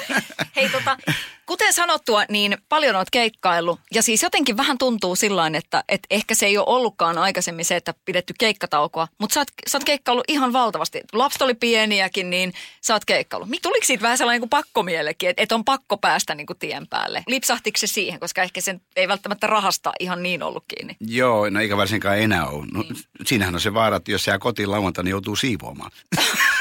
Hei 0.55 0.69
tota, 0.69 0.97
kuten 1.45 1.73
sanottua, 1.73 2.23
niin 2.29 2.57
paljon 2.69 2.95
oot 2.95 3.09
keikkaillut. 3.09 3.79
Ja 3.93 4.03
siis 4.03 4.23
jotenkin 4.23 4.57
vähän 4.57 4.77
tuntuu 4.77 5.15
sillä 5.15 5.51
että, 5.53 5.83
että 5.89 6.07
ehkä 6.09 6.35
se 6.35 6.45
ei 6.45 6.57
ole 6.57 6.65
ollutkaan 6.67 7.17
aikaisemmin 7.17 7.65
se, 7.65 7.75
että 7.75 7.93
pidetty 8.05 8.33
keikkataukoa. 8.39 9.07
Mutta 9.17 9.33
sä 9.33 9.39
oot, 9.39 9.47
sä 9.67 9.77
oot 9.77 9.83
keikkaillut 9.83 10.23
ihan 10.27 10.53
valtavasti. 10.53 11.01
Lapset 11.13 11.41
oli 11.41 11.53
pieniäkin, 11.53 12.29
niin 12.29 12.53
sä 12.81 12.93
oot 12.93 13.05
keikkaillut. 13.05 13.49
Tuliko 13.61 13.85
siitä 13.85 14.01
vähän 14.01 14.17
sellainen 14.17 14.41
kuin 14.41 14.49
pakkomielekin, 14.49 15.29
että, 15.29 15.43
että 15.43 15.55
on 15.55 15.65
pakko 15.65 15.97
päästä 15.97 16.35
niin 16.35 16.47
kuin 16.47 16.59
tien 16.59 16.87
päälle? 16.87 17.23
Lipsahtiko 17.27 17.77
se 17.77 17.87
siihen, 17.87 18.19
koska 18.19 18.43
ehkä 18.43 18.61
sen 18.61 18.81
ei 18.95 19.07
välttämättä 19.07 19.47
rahasta 19.47 19.91
ihan 19.99 20.23
niin 20.23 20.43
ollut 20.43 20.63
kiinni? 20.67 20.95
Joo, 20.99 21.49
no 21.49 21.59
eikä 21.59 21.77
varsinkaan 21.77 22.19
enää 22.19 22.47
ole. 22.47 22.65
No, 22.73 22.81
niin. 22.81 22.95
Siinähän 23.25 23.55
on 23.55 23.61
se 23.61 23.73
vaara, 23.73 23.95
että 23.95 24.11
jos 24.11 24.27
jää 24.27 24.39
kotiin 24.39 24.71
lauantaina, 24.71 25.05
niin 25.05 25.11
joutuu 25.11 25.35
siivoamaan. 25.35 25.91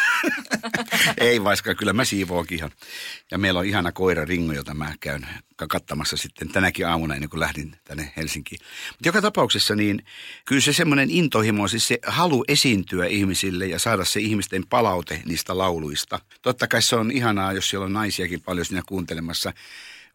Ei 1.19 1.45
vaikka 1.45 1.75
kyllä 1.75 1.93
mä 1.93 2.05
siivoakin 2.05 2.59
ihan. 2.59 2.71
Ja 3.31 3.39
meillä 3.39 3.61
on 3.61 3.67
ihana 3.67 3.93
koira 3.93 4.25
Ringo, 4.25 4.53
jota 4.53 4.75
mä 4.75 4.95
käyn 5.01 5.27
kattamassa 5.69 6.17
sitten 6.17 6.49
tänäkin 6.49 6.87
aamuna 6.87 7.15
ennen 7.15 7.31
kuin 7.31 7.41
lähdin 7.41 7.77
tänne 7.85 8.13
Helsinkiin. 8.17 8.61
Mutta 8.89 9.09
joka 9.09 9.23
tapauksessa 9.23 9.75
niin 9.75 10.05
kyllä 10.45 10.61
se 10.61 10.73
semmoinen 10.73 11.11
intohimo, 11.11 11.69
siis 11.69 11.89
se 11.89 11.99
halu 12.07 12.45
esiintyä 12.49 13.07
ihmisille 13.07 13.67
ja 13.67 13.79
saada 13.79 14.05
se 14.05 14.21
ihmisten 14.21 14.67
palaute 14.67 15.23
niistä 15.25 15.59
lauluista. 15.59 16.19
Totta 16.43 16.69
kai 16.69 16.83
se 16.83 16.97
on 16.97 17.11
ihanaa, 17.11 17.53
jos 17.53 17.71
siellä 17.71 17.87
on 17.87 17.93
naisiakin 17.93 18.41
paljon 18.41 18.67
siinä 18.67 18.83
kuuntelemassa 18.87 19.53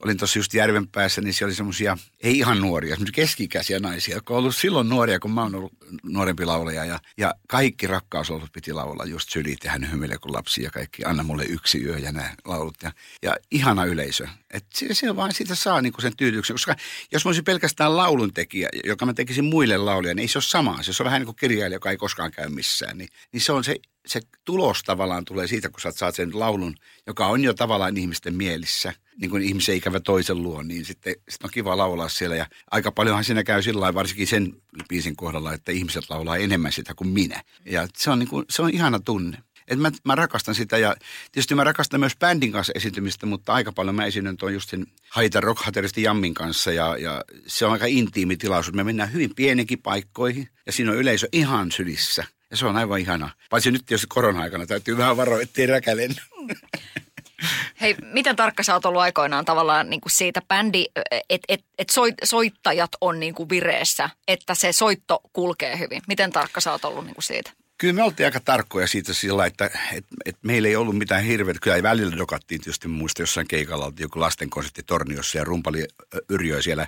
olin 0.04 0.18
tuossa 0.18 0.39
just 0.39 0.54
järven 0.54 0.88
päässä, 0.88 1.22
niin 1.22 1.34
siellä 1.34 1.50
oli 1.50 1.56
semmoisia, 1.56 1.98
ei 2.24 2.38
ihan 2.38 2.62
nuoria, 2.62 2.96
semmoisia 2.96 3.13
keskikäisiä 3.13 3.80
naisia, 3.80 4.16
jotka 4.16 4.34
on 4.34 4.39
ollut 4.39 4.56
silloin 4.56 4.89
nuoria, 4.89 5.20
kun 5.20 5.32
mä 5.32 5.44
oon 5.44 5.56
ollut 5.56 5.74
nuorempi 6.04 6.46
laulaja. 6.46 6.86
Ja, 6.86 7.00
ja 7.18 7.36
kaikki 7.48 7.88
rakkauslaulut 7.88 8.51
piti 8.51 8.74
laulaa, 8.74 9.06
just 9.06 9.30
sylit 9.30 9.63
ja 9.63 9.72
hän 9.72 9.92
hymyilee 9.92 10.18
kuin 10.18 10.34
lapsi 10.34 10.63
ja 10.63 10.72
kaikki, 10.72 11.06
anna 11.06 11.24
mulle 11.24 11.46
yksi 11.46 11.84
yö 11.84 11.98
ja 11.98 12.12
nämä 12.12 12.36
laulut. 12.46 12.75
Ja, 12.84 12.92
ja 13.24 13.36
ihana 13.51 13.86
yleisö. 13.86 14.27
Että 14.51 14.70
se, 14.74 14.94
se 14.94 15.16
vaan 15.16 15.34
siitä 15.34 15.56
saa 15.56 15.82
niinku 15.82 16.01
sen 16.01 16.18
tyytyksen, 16.18 16.54
koska 16.54 16.75
jos 17.12 17.25
mä 17.25 17.30
olisin 17.30 17.44
pelkästään 17.44 17.98
lauluntekijä, 17.98 18.70
joka 18.84 19.06
mä 19.06 19.13
tekisin 19.13 19.46
muille 19.46 19.77
laulia, 19.77 20.13
niin 20.13 20.22
ei 20.22 20.27
se 20.27 20.38
ole 20.38 20.44
sama. 20.44 20.84
Se 20.84 21.04
on 21.04 21.06
vähän 21.06 21.22
niin 21.22 21.25
kuin 21.25 21.36
kirjailija, 21.36 21.75
joka 21.75 21.92
ei 21.92 21.98
koskaan 21.98 22.32
käy 22.32 22.50
missään. 22.50 22.98
Niin, 22.98 23.10
niin 23.32 23.42
se 23.42 23.51
on 23.51 23.63
se 23.63 23.75
se 24.07 24.21
tulos 24.45 24.83
tavallaan 24.83 25.25
tulee 25.25 25.47
siitä, 25.47 25.69
kun 25.69 25.81
sä 25.81 25.91
saat 25.91 26.15
sen 26.15 26.39
laulun, 26.39 26.75
joka 27.07 27.27
on 27.27 27.43
jo 27.43 27.53
tavallaan 27.53 27.97
ihmisten 27.97 28.35
mielissä, 28.35 28.93
niin 29.21 29.31
kuin 29.31 29.43
ihmisen 29.43 29.75
ikävä 29.75 29.99
toisen 29.99 30.43
luo, 30.43 30.63
niin 30.63 30.85
sitten 30.85 31.15
sit 31.29 31.43
on 31.43 31.49
kiva 31.53 31.77
laulaa 31.77 32.09
siellä. 32.09 32.35
Ja 32.35 32.45
aika 32.71 32.91
paljonhan 32.91 33.23
siinä 33.23 33.43
käy 33.43 33.61
sillä 33.61 33.93
varsinkin 33.93 34.27
sen 34.27 34.53
biisin 34.89 35.15
kohdalla, 35.15 35.53
että 35.53 35.71
ihmiset 35.71 36.09
laulaa 36.09 36.37
enemmän 36.37 36.71
sitä 36.71 36.93
kuin 36.93 37.09
minä. 37.09 37.43
Ja 37.65 37.87
se 37.97 38.09
on, 38.09 38.19
niin 38.19 38.29
kuin, 38.29 38.45
se 38.49 38.61
on 38.61 38.69
ihana 38.69 38.99
tunne. 38.99 39.37
Et 39.67 39.79
mä, 39.79 39.91
mä, 40.03 40.15
rakastan 40.15 40.55
sitä 40.55 40.77
ja 40.77 40.95
tietysti 41.31 41.55
mä 41.55 41.63
rakastan 41.63 41.99
myös 41.99 42.15
bändin 42.19 42.51
kanssa 42.51 42.73
esiintymistä, 42.75 43.25
mutta 43.25 43.53
aika 43.53 43.71
paljon 43.71 43.95
mä 43.95 44.05
esiinnyn 44.05 44.37
tuon 44.37 44.53
just 44.53 44.69
sen 44.69 44.87
Haita 45.09 45.41
Rock 45.41 45.61
Jammin 45.97 46.33
kanssa 46.33 46.71
ja, 46.71 46.97
ja, 46.97 47.23
se 47.47 47.65
on 47.65 47.71
aika 47.71 47.85
intiimi 47.85 48.37
tilaisuus. 48.37 48.75
Me 48.75 48.83
mennään 48.83 49.13
hyvin 49.13 49.35
pienikin 49.35 49.81
paikkoihin 49.81 50.49
ja 50.65 50.71
siinä 50.71 50.91
on 50.91 50.97
yleisö 50.97 51.27
ihan 51.31 51.71
sylissä. 51.71 52.25
Ja 52.51 52.58
se 52.58 52.66
on 52.66 52.77
aivan 52.77 53.00
ihana. 53.00 53.30
Paitsi 53.50 53.72
nyt 53.72 53.92
jos 53.92 54.06
korona-aikana 54.06 54.66
täytyy 54.66 54.98
vähän 54.98 55.18
varoa, 55.18 55.42
ettei 55.42 55.66
räkälen. 55.66 56.16
Hei, 57.82 57.96
miten 58.01 58.36
tarkka 58.36 58.63
sä 58.63 58.74
oot 58.74 58.86
ollut 58.86 59.01
aikoinaan 59.01 59.46
tavallaan 59.46 59.89
niin 59.89 60.01
kuin 60.01 60.12
siitä 60.12 60.42
bändi, 60.48 60.86
että 61.30 61.46
et, 61.50 61.66
et 61.77 61.89
soit, 61.89 62.16
soittajat 62.24 62.92
on 63.01 63.20
niin 63.20 63.36
kuin 63.36 63.50
vireessä, 63.50 64.10
että 64.27 64.56
se 64.56 64.72
soitto 64.72 65.20
kulkee 65.34 65.80
hyvin? 65.80 66.01
Miten 66.08 66.32
tarkka 66.32 66.62
sä 66.62 66.72
oot 66.72 66.86
ollut 66.86 67.06
niin 67.06 67.16
kuin 67.16 67.24
siitä? 67.24 67.51
Kyllä 67.77 67.93
me 67.93 68.03
oltiin 68.03 68.27
aika 68.27 68.39
tarkkoja 68.39 68.88
siitä 68.88 69.13
sillä, 69.13 69.46
että 69.46 69.69
et, 69.93 70.05
et 70.25 70.38
meillä 70.41 70.67
ei 70.67 70.75
ollut 70.75 70.98
mitään 70.98 71.24
hirveitä. 71.24 71.60
Kyllä 71.60 71.75
ei 71.75 71.84
välillä 71.84 72.17
dokattiin 72.17 72.62
tietysti, 72.62 72.88
muista 72.88 73.22
jossain 73.22 73.48
keikalla 73.48 73.86
oltiin 73.86 74.05
joku 74.05 74.19
lastenkonsertti 74.19 74.84
Torniossa 74.84 75.38
ja 75.38 75.43
rumpali 75.43 75.88
Yrjö 76.29 76.62
siellä, 76.62 76.88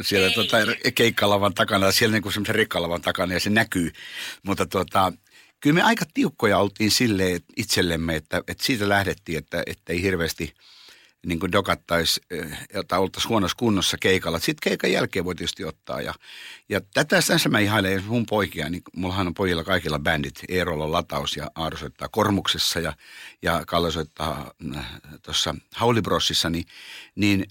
siellä 0.00 0.30
tota, 0.30 0.56
keikkalavan 0.94 1.54
takana, 1.54 1.92
siellä 1.92 2.12
niin 2.12 2.22
kuin 2.22 2.32
semmoisen 2.32 2.54
rikkalavan 2.54 3.02
takana 3.02 3.32
ja 3.32 3.40
se 3.40 3.50
näkyy. 3.50 3.92
Mutta 4.42 4.66
tota, 4.66 5.12
kyllä 5.60 5.74
me 5.74 5.82
aika 5.82 6.04
tiukkoja 6.14 6.58
oltiin 6.58 6.90
silleen 6.90 7.40
itsellemme, 7.56 8.16
että, 8.16 8.42
että 8.48 8.64
siitä 8.64 8.88
lähdettiin, 8.88 9.38
että, 9.38 9.62
että 9.66 9.92
ei 9.92 10.02
hirveästi– 10.02 10.52
niin 11.26 11.40
kuin 11.40 11.52
dokattaisi, 11.52 12.20
jota 12.74 12.98
oltaisiin 12.98 13.28
huonossa 13.28 13.56
kunnossa 13.56 13.96
keikalla. 14.00 14.38
Sitten 14.38 14.70
keikan 14.70 14.92
jälkeen 14.92 15.24
voi 15.24 15.34
tietysti 15.34 15.64
ottaa. 15.64 16.00
Ja, 16.00 16.14
ja 16.68 16.80
tätä 16.80 17.22
tässä 17.26 17.48
mä 17.48 17.58
ihailen 17.58 18.04
mun 18.04 18.26
poikia, 18.26 18.68
niin 18.68 18.82
mullahan 18.96 19.26
on 19.26 19.34
pojilla 19.34 19.64
kaikilla 19.64 19.98
bändit. 19.98 20.40
Eerolla 20.48 20.92
lataus 20.92 21.36
ja 21.36 21.50
Aaro 21.54 21.76
soittaa 21.76 22.08
Kormuksessa 22.08 22.80
ja, 22.80 22.92
ja 23.42 23.62
Kalle 23.66 23.90
soittaa 23.90 24.50
äh, 24.76 24.86
tuossa 25.22 25.54
Haulibrossissa, 25.74 26.50
niin, 26.50 26.64
niin 27.14 27.46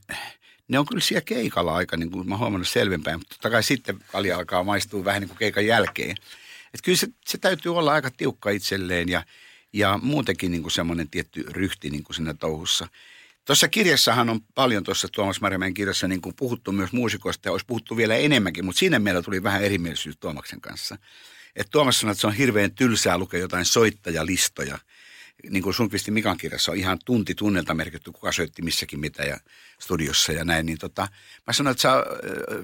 ne 0.67 0.79
on 0.79 0.85
kyllä 0.85 1.01
siellä 1.01 1.25
keikalla 1.25 1.75
aika, 1.75 1.97
niin 1.97 2.11
kuin 2.11 2.29
mä 2.29 2.37
huomannut 2.37 2.67
selvempään, 2.67 3.19
mutta 3.19 3.35
totta 3.35 3.49
kai 3.49 3.63
sitten 3.63 3.99
kalja 4.11 4.37
alkaa 4.37 4.63
maistua 4.63 5.05
vähän 5.05 5.21
niin 5.21 5.29
kuin 5.29 5.37
keikan 5.37 5.65
jälkeen. 5.65 6.15
Että 6.73 6.83
kyllä 6.83 6.97
se, 6.97 7.07
se 7.25 7.37
täytyy 7.37 7.77
olla 7.77 7.91
aika 7.91 8.11
tiukka 8.11 8.49
itselleen 8.49 9.09
ja, 9.09 9.23
ja 9.73 9.99
muutenkin 10.01 10.51
niin 10.51 10.61
kuin 10.61 10.71
semmoinen 10.71 11.09
tietty 11.09 11.45
ryhti 11.49 11.89
niin 11.89 12.03
kuin 12.03 12.15
siinä 12.15 12.33
touhussa– 12.33 12.87
Tuossa 13.45 13.67
kirjassahan 13.67 14.29
on 14.29 14.41
paljon 14.55 14.83
tuossa 14.83 15.07
Tuomas 15.11 15.41
Marjamäen 15.41 15.73
kirjassa 15.73 16.07
niin 16.07 16.21
kuin 16.21 16.35
puhuttu 16.35 16.71
myös 16.71 16.91
muusikoista 16.91 17.47
ja 17.47 17.51
olisi 17.51 17.65
puhuttu 17.65 17.97
vielä 17.97 18.15
enemmänkin, 18.15 18.65
mutta 18.65 18.79
siinä 18.79 18.99
meillä 18.99 19.21
tuli 19.21 19.43
vähän 19.43 19.63
erimielisyys 19.63 20.17
Tuomaksen 20.17 20.61
kanssa. 20.61 20.97
Että 21.55 21.71
Tuomas 21.71 21.99
sanoi, 21.99 22.11
että 22.11 22.21
se 22.21 22.27
on 22.27 22.33
hirveän 22.33 22.71
tylsää 22.71 23.17
lukea 23.17 23.39
jotain 23.39 23.65
soittajalistoja. 23.65 24.77
niin 25.49 25.63
kuin 25.63 25.73
Sundqvistin 25.73 26.13
Mikan 26.13 26.37
kirjassa 26.37 26.71
on 26.71 26.77
ihan 26.77 26.99
tunti 27.05 27.35
tunnelta 27.35 27.73
merkitty, 27.73 28.11
kuka 28.11 28.31
soitti 28.31 28.61
missäkin 28.61 28.99
mitä 28.99 29.23
ja 29.23 29.37
studiossa 29.79 30.31
ja 30.31 30.45
näin, 30.45 30.65
niin 30.65 30.77
tota, 30.77 31.07
mä 31.47 31.53
sanoin, 31.53 31.71
että 31.71 31.81
sä, 31.81 32.03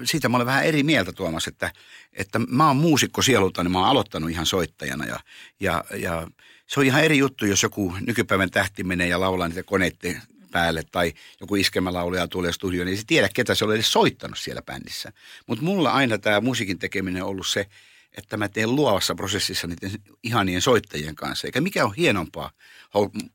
siitä 0.04 0.28
mä 0.28 0.36
olen 0.36 0.46
vähän 0.46 0.64
eri 0.64 0.82
mieltä 0.82 1.12
Tuomas, 1.12 1.46
että, 1.46 1.72
että 2.12 2.38
mä 2.38 2.66
oon 2.66 2.76
muusikko 2.76 3.22
sielulta, 3.22 3.62
niin 3.62 3.72
mä 3.72 3.78
oon 3.78 3.88
aloittanut 3.88 4.30
ihan 4.30 4.46
soittajana 4.46 5.06
ja, 5.06 5.20
ja, 5.60 5.84
ja 5.96 6.28
se 6.66 6.80
on 6.80 6.86
ihan 6.86 7.04
eri 7.04 7.18
juttu, 7.18 7.46
jos 7.46 7.62
joku 7.62 7.94
nykypäivän 8.00 8.50
tähti 8.50 8.84
menee 8.84 9.08
ja 9.08 9.20
laulaa 9.20 9.48
niitä 9.48 9.62
koneiden 9.62 10.22
päälle 10.52 10.82
tai 10.92 11.12
joku 11.40 11.54
iskemälaulaja 11.54 12.28
tulee 12.28 12.52
studioon, 12.52 12.86
niin 12.86 12.92
ei 12.92 12.96
se 12.96 13.04
tiedä, 13.06 13.28
ketä 13.34 13.54
se 13.54 13.64
on 13.64 13.74
edes 13.74 13.92
soittanut 13.92 14.38
siellä 14.38 14.62
bändissä. 14.62 15.12
Mutta 15.46 15.64
mulla 15.64 15.90
aina 15.90 16.18
tämä 16.18 16.40
musiikin 16.40 16.78
tekeminen 16.78 17.22
on 17.22 17.28
ollut 17.28 17.46
se, 17.46 17.66
että 18.16 18.36
mä 18.36 18.48
teen 18.48 18.76
luovassa 18.76 19.14
prosessissa 19.14 19.66
niiden 19.66 19.90
ihanien 20.22 20.62
soittajien 20.62 21.14
kanssa. 21.14 21.46
Eikä 21.46 21.60
mikä 21.60 21.84
on 21.84 21.94
hienompaa 21.94 22.50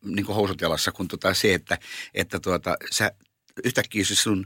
niin 0.05 0.25
kuin 0.25 0.35
housut 0.35 0.61
jalassa 0.61 0.91
kuin 0.91 1.07
tota 1.07 1.33
se, 1.33 1.53
että, 1.53 1.77
että 2.13 2.39
tuota, 2.39 2.77
sä 2.91 3.11
yhtäkkiä 3.63 4.05
se 4.05 4.15
sun 4.15 4.45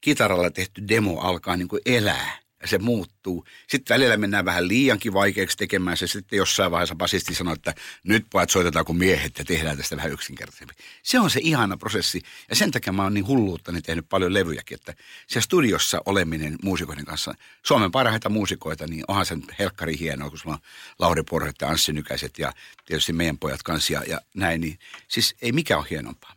kitaralla 0.00 0.50
tehty 0.50 0.88
demo 0.88 1.20
alkaa 1.20 1.56
niin 1.56 1.68
kuin 1.68 1.82
elää 1.86 2.43
ja 2.64 2.68
se 2.68 2.78
muuttuu. 2.78 3.44
Sitten 3.68 3.94
välillä 3.94 4.16
mennään 4.16 4.44
vähän 4.44 4.68
liiankin 4.68 5.12
vaikeaksi 5.12 5.56
tekemään 5.56 5.96
se. 5.96 6.06
Sitten 6.06 6.36
jossain 6.36 6.70
vaiheessa 6.70 6.94
basisti 6.94 7.34
sanoo, 7.34 7.54
että 7.54 7.74
nyt 8.04 8.26
pojat 8.30 8.50
soitetaan 8.50 8.84
kuin 8.84 8.98
miehet 8.98 9.38
ja 9.38 9.44
tehdään 9.44 9.76
tästä 9.76 9.96
vähän 9.96 10.12
yksinkertaisempi. 10.12 10.74
Se 11.02 11.20
on 11.20 11.30
se 11.30 11.40
ihana 11.42 11.76
prosessi. 11.76 12.22
Ja 12.50 12.56
sen 12.56 12.70
takia 12.70 12.92
mä 12.92 13.02
oon 13.02 13.14
niin 13.14 13.26
hulluuttani 13.26 13.82
tehnyt 13.82 14.08
paljon 14.08 14.34
levyjäkin, 14.34 14.74
että 14.74 14.94
se 15.26 15.40
studiossa 15.40 16.00
oleminen 16.06 16.56
muusikoiden 16.62 17.04
kanssa, 17.04 17.34
Suomen 17.62 17.90
parhaita 17.90 18.28
muusikoita, 18.28 18.86
niin 18.86 19.04
onhan 19.08 19.26
sen 19.26 19.42
helkkari 19.58 19.98
hienoa, 19.98 20.30
kun 20.30 20.38
sulla 20.38 20.54
on 20.54 20.62
Lauri 20.98 21.22
Porret 21.22 21.56
ja 21.60 21.68
Anssi 21.68 21.92
Nykäiset 21.92 22.38
ja 22.38 22.52
tietysti 22.86 23.12
meidän 23.12 23.38
pojat 23.38 23.62
kanssa 23.62 23.92
ja, 23.92 24.02
ja 24.06 24.20
näin. 24.34 24.60
Niin, 24.60 24.78
siis 25.08 25.34
ei 25.42 25.52
mikä 25.52 25.78
ole 25.78 25.86
hienompaa. 25.90 26.32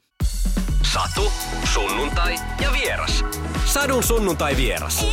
Satu, 0.93 1.31
sunnuntai 1.73 2.35
ja 2.61 2.73
vieras. 2.73 3.23
Sadun 3.65 4.03
sunnuntai 4.03 4.57
vieras. 4.57 5.05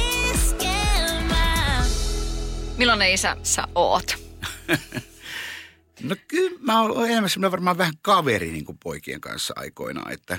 Millainen 2.76 3.12
isä 3.12 3.36
sä 3.42 3.68
oot? 3.74 4.14
No 6.02 6.16
kyllä 6.28 6.58
mä 6.60 6.82
oon 6.82 7.10
enemmän 7.10 7.50
varmaan 7.50 7.78
vähän 7.78 7.94
kaveri 8.02 8.50
niin 8.50 8.64
kuin 8.64 8.78
poikien 8.78 9.20
kanssa 9.20 9.54
aikoinaan. 9.56 10.12
Että, 10.12 10.38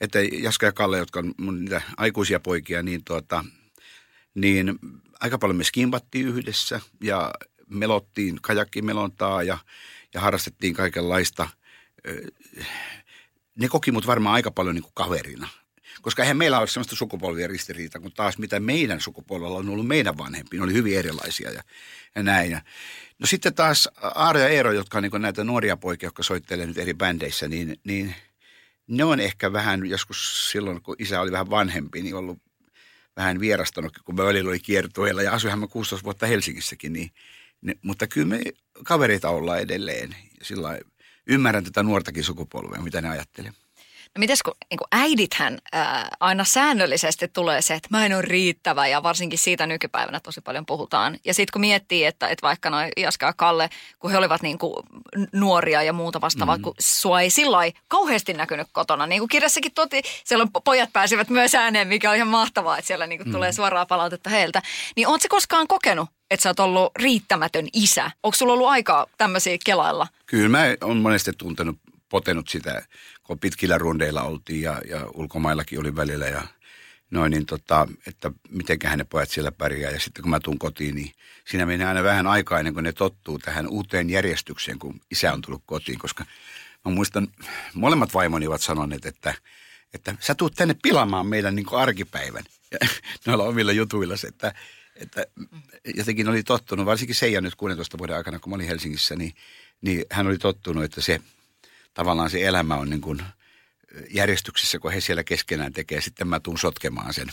että 0.00 0.18
Jaska 0.22 0.66
ja 0.66 0.72
Kalle, 0.72 0.98
jotka 0.98 1.18
on 1.18 1.34
mun 1.36 1.60
niitä 1.60 1.82
aikuisia 1.96 2.40
poikia, 2.40 2.82
niin, 2.82 3.04
tuota, 3.04 3.44
niin 4.34 4.78
aika 5.20 5.38
paljon 5.38 5.56
me 5.56 5.64
skimpattiin 5.64 6.28
yhdessä 6.28 6.80
ja 7.02 7.30
melottiin 7.68 8.38
kajakkimelontaa 8.42 9.42
ja, 9.42 9.58
ja 10.14 10.20
harrastettiin 10.20 10.74
kaikenlaista. 10.74 11.48
Ne 13.60 13.68
koki 13.68 13.92
mut 13.92 14.06
varmaan 14.06 14.34
aika 14.34 14.50
paljon 14.50 14.74
niin 14.74 14.82
kuin 14.82 14.94
kaverina 14.94 15.48
koska 16.02 16.22
eihän 16.22 16.36
meillä 16.36 16.58
ole 16.58 16.66
sellaista 16.66 16.96
sukupolvien 16.96 17.50
ristiriita, 17.50 18.00
kun 18.00 18.12
taas 18.12 18.38
mitä 18.38 18.60
meidän 18.60 19.00
sukupolvella 19.00 19.58
on 19.58 19.68
ollut 19.68 19.86
meidän 19.86 20.18
vanhempi. 20.18 20.56
Ne 20.56 20.62
oli 20.62 20.72
hyvin 20.72 20.98
erilaisia 20.98 21.50
ja, 21.50 21.62
ja 22.14 22.22
näin. 22.22 22.60
No 23.18 23.26
sitten 23.26 23.54
taas 23.54 23.88
Aaro 24.02 24.40
ja 24.40 24.48
Eero, 24.48 24.72
jotka 24.72 24.98
on 24.98 25.02
niin 25.02 25.22
näitä 25.22 25.44
nuoria 25.44 25.76
poikia, 25.76 26.06
jotka 26.06 26.22
soittelee 26.22 26.66
nyt 26.66 26.78
eri 26.78 26.94
bändeissä, 26.94 27.48
niin, 27.48 27.76
niin 27.84 28.14
ne 28.86 29.04
on 29.04 29.20
ehkä 29.20 29.52
vähän 29.52 29.86
joskus 29.86 30.50
silloin, 30.52 30.82
kun 30.82 30.96
isä 30.98 31.20
oli 31.20 31.32
vähän 31.32 31.50
vanhempi, 31.50 32.02
niin 32.02 32.14
ollut 32.14 32.38
vähän 33.16 33.40
vierastanut, 33.40 33.98
kun 34.04 34.14
mä 34.14 34.24
välillä 34.24 34.48
oli 34.48 34.60
kiertueella 34.60 35.22
ja 35.22 35.32
asuinhan 35.32 35.60
mä 35.60 35.66
16 35.66 36.04
vuotta 36.04 36.26
Helsingissäkin, 36.26 36.92
niin, 36.92 37.10
ne, 37.62 37.74
mutta 37.82 38.06
kyllä 38.06 38.26
me 38.26 38.40
kavereita 38.84 39.28
ollaan 39.28 39.60
edelleen. 39.60 40.16
Sillä 40.42 40.78
ymmärrän 41.26 41.64
tätä 41.64 41.82
nuortakin 41.82 42.24
sukupolvea, 42.24 42.80
mitä 42.80 43.00
ne 43.00 43.08
ajattelee. 43.08 43.52
No 44.16 44.20
mites 44.20 44.42
kun 44.42 44.54
niin 44.70 44.78
kuin 44.78 44.88
äidithän 44.92 45.58
ää, 45.72 46.08
aina 46.20 46.44
säännöllisesti 46.44 47.28
tulee 47.28 47.62
se, 47.62 47.74
että 47.74 47.88
mä 47.90 48.06
en 48.06 48.12
ole 48.12 48.22
riittävä 48.22 48.86
ja 48.86 49.02
varsinkin 49.02 49.38
siitä 49.38 49.66
nykypäivänä 49.66 50.20
tosi 50.20 50.40
paljon 50.40 50.66
puhutaan. 50.66 51.18
Ja 51.24 51.34
sitten 51.34 51.52
kun 51.52 51.60
miettii, 51.60 52.04
että, 52.04 52.28
että 52.28 52.46
vaikka 52.46 52.70
noin 52.70 52.90
Jaska 52.96 53.26
ja 53.26 53.32
Kalle, 53.32 53.70
kun 53.98 54.10
he 54.10 54.18
olivat 54.18 54.42
niin 54.42 54.58
kuin 54.58 54.74
nuoria 55.32 55.82
ja 55.82 55.92
muuta 55.92 56.20
vastaavaa, 56.20 56.56
mm-hmm. 56.56 56.62
kun 56.62 56.74
sua 56.78 57.20
ei 57.20 57.30
sillä 57.30 57.58
kauheasti 57.88 58.32
näkynyt 58.32 58.68
kotona. 58.72 59.06
Niin 59.06 59.20
kuin 59.20 59.28
kirjassakin 59.28 59.72
toti, 59.74 60.02
siellä 60.24 60.46
pojat 60.64 60.92
pääsivät 60.92 61.28
myös 61.28 61.54
ääneen, 61.54 61.88
mikä 61.88 62.10
on 62.10 62.16
ihan 62.16 62.28
mahtavaa, 62.28 62.78
että 62.78 62.86
siellä 62.86 63.06
niin 63.06 63.18
kuin 63.18 63.26
mm-hmm. 63.26 63.36
tulee 63.36 63.52
suoraa 63.52 63.86
palautetta 63.86 64.30
heiltä. 64.30 64.62
Niin 64.96 65.08
ootko 65.08 65.26
koskaan 65.30 65.66
kokenut, 65.66 66.08
että 66.30 66.42
sä 66.42 66.50
oot 66.50 66.60
ollut 66.60 66.92
riittämätön 66.96 67.68
isä? 67.72 68.10
Onko 68.22 68.36
sulla 68.36 68.52
ollut 68.52 68.68
aikaa 68.68 69.06
tämmöisiä 69.18 69.56
kelailla? 69.64 70.06
Kyllä 70.26 70.48
mä 70.48 70.64
oon 70.82 70.96
monesti 70.96 71.32
tuntenut 71.38 71.76
potenut 72.08 72.48
sitä, 72.48 72.86
kun 73.22 73.38
pitkillä 73.38 73.78
rundeilla 73.78 74.22
oltiin 74.22 74.62
ja, 74.62 74.80
ja 74.88 75.06
ulkomaillakin 75.14 75.80
oli 75.80 75.96
välillä 75.96 76.26
ja 76.26 76.42
noin, 77.10 77.30
niin 77.30 77.46
tota, 77.46 77.88
että 78.06 78.30
mitenköhän 78.48 78.98
ne 78.98 79.04
pojat 79.04 79.30
siellä 79.30 79.52
pärjää. 79.52 79.90
Ja 79.90 80.00
sitten 80.00 80.22
kun 80.22 80.30
mä 80.30 80.40
tuun 80.40 80.58
kotiin, 80.58 80.94
niin 80.94 81.12
siinä 81.44 81.66
menee 81.66 81.86
aina 81.86 82.02
vähän 82.02 82.26
aikaa 82.26 82.58
ennen 82.58 82.74
kuin 82.74 82.84
ne 82.84 82.92
tottuu 82.92 83.38
tähän 83.38 83.68
uuteen 83.68 84.10
järjestykseen, 84.10 84.78
kun 84.78 85.00
isä 85.10 85.32
on 85.32 85.42
tullut 85.42 85.62
kotiin. 85.66 85.98
Koska 85.98 86.24
mä 86.84 86.92
muistan, 86.92 87.28
molemmat 87.74 88.14
vaimoni 88.14 88.46
ovat 88.46 88.62
sanoneet, 88.62 89.06
että, 89.06 89.34
että 89.94 90.14
sä 90.20 90.34
tuut 90.34 90.54
tänne 90.54 90.76
pilaamaan 90.82 91.26
meidän 91.26 91.54
niin 91.54 91.66
arkipäivän. 91.72 92.44
Ja 92.70 92.78
noilla 93.26 93.44
omilla 93.44 93.72
jutuilla 93.72 94.14
että, 94.28 94.54
että 94.96 95.26
jotenkin 95.94 96.28
oli 96.28 96.42
tottunut, 96.42 96.86
varsinkin 96.86 97.16
Seija 97.16 97.40
nyt 97.40 97.54
16 97.54 97.98
vuoden 97.98 98.16
aikana, 98.16 98.38
kun 98.38 98.50
mä 98.50 98.54
olin 98.54 98.66
Helsingissä, 98.66 99.16
niin, 99.16 99.34
niin 99.80 100.04
hän 100.10 100.26
oli 100.26 100.38
tottunut, 100.38 100.84
että 100.84 101.00
se– 101.00 101.20
tavallaan 101.94 102.30
se 102.30 102.46
elämä 102.46 102.74
on 102.74 102.90
niin 102.90 103.00
kuin 103.00 103.22
järjestyksessä, 104.10 104.78
kun 104.78 104.92
he 104.92 105.00
siellä 105.00 105.24
keskenään 105.24 105.72
tekee. 105.72 106.00
Sitten 106.00 106.28
mä 106.28 106.40
tuun 106.40 106.58
sotkemaan 106.58 107.14
sen. 107.14 107.28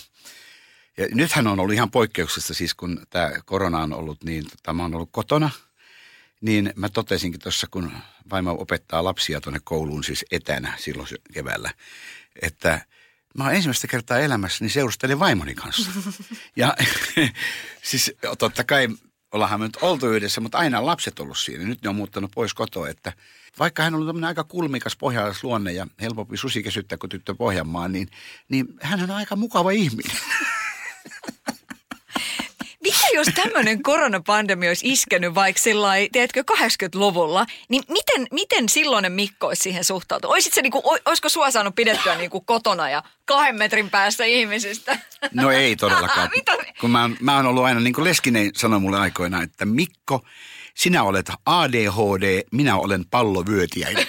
Ja 0.97 1.07
nythän 1.11 1.47
on 1.47 1.59
ollut 1.59 1.75
ihan 1.75 1.91
poikkeuksesta, 1.91 2.53
siis 2.53 2.73
kun 2.73 3.05
tämä 3.09 3.31
korona 3.45 3.79
on 3.79 3.93
ollut, 3.93 4.23
niin 4.23 4.45
tota, 4.49 4.73
mä 4.73 4.83
oon 4.83 4.95
ollut 4.95 5.09
kotona. 5.11 5.49
Niin 6.41 6.73
mä 6.75 6.89
totesinkin 6.89 7.41
tuossa, 7.41 7.67
kun 7.71 7.91
vaimo 8.31 8.55
opettaa 8.59 9.03
lapsia 9.03 9.41
tuonne 9.41 9.59
kouluun 9.63 10.03
siis 10.03 10.25
etänä 10.31 10.73
silloin 10.77 11.07
keväällä, 11.33 11.73
että 12.41 12.85
mä 13.37 13.43
oon 13.43 13.55
ensimmäistä 13.55 13.87
kertaa 13.87 14.19
elämässäni 14.19 14.69
seurustelin 14.69 15.19
vaimoni 15.19 15.55
kanssa. 15.55 15.91
Ja 16.55 16.75
siis 17.89 18.11
totta 18.37 18.63
kai 18.63 18.87
ollaanhan 19.31 19.59
me 19.59 19.65
nyt 19.65 19.77
oltu 19.81 20.07
yhdessä, 20.07 20.41
mutta 20.41 20.57
aina 20.57 20.85
lapset 20.85 21.19
ollut 21.19 21.39
siinä. 21.39 21.63
Nyt 21.63 21.81
ne 21.81 21.89
on 21.89 21.95
muuttanut 21.95 22.31
pois 22.35 22.53
kotoa, 22.53 22.89
että 22.89 23.13
vaikka 23.59 23.83
hän 23.83 23.95
on 23.95 24.01
ollut 24.01 24.23
aika 24.23 24.43
kulmikas 24.43 24.95
pohjalaisluonne 24.95 25.71
ja 25.71 25.87
helpompi 26.01 26.37
susi 26.37 26.63
kesyttää 26.63 26.97
kuin 26.97 27.09
tyttö 27.09 27.35
Pohjanmaan, 27.35 27.91
niin, 27.91 28.07
niin 28.49 28.65
hän 28.81 29.03
on 29.03 29.11
aika 29.11 29.35
mukava 29.35 29.71
ihminen. 29.71 30.17
Mitä 32.83 33.07
jos 33.13 33.27
tämmöinen 33.35 33.83
koronapandemia 33.83 34.69
olisi 34.69 34.91
iskenyt 34.91 35.35
vaikka 35.35 35.61
sillai, 35.61 36.09
tiedätkö, 36.11 36.43
80-luvulla, 36.51 37.45
niin 37.69 37.83
miten, 37.87 38.27
miten 38.31 38.69
silloinen 38.69 39.11
Mikko 39.11 39.47
olisi 39.47 39.61
siihen 39.61 39.83
suhtautunut? 39.83 40.33
Oisit 40.33 40.53
se 40.53 40.61
niinku, 40.61 40.83
olisiko 41.05 41.29
sua 41.29 41.51
saanut 41.51 41.75
pidettyä 41.75 42.15
niinku 42.15 42.41
kotona 42.41 42.89
ja 42.89 43.03
kahden 43.25 43.55
metrin 43.55 43.89
päästä 43.89 44.25
ihmisistä? 44.25 44.99
No 45.33 45.51
ei 45.51 45.75
todellakaan. 45.75 46.29
Mitä? 46.35 46.51
Kun 46.79 46.91
mä, 46.91 47.09
mä 47.19 47.35
oon 47.35 47.45
ollut 47.45 47.63
aina, 47.63 47.79
niin 47.79 47.93
kuin 47.93 48.05
Leskinen 48.05 48.51
sanoi 48.55 48.79
mulle 48.79 48.99
aikoinaan, 48.99 49.43
että 49.43 49.65
Mikko, 49.65 50.25
sinä 50.75 51.03
olet 51.03 51.31
ADHD, 51.45 52.41
minä 52.51 52.75
olen 52.75 53.05
pallovyötiäinen. 53.05 54.07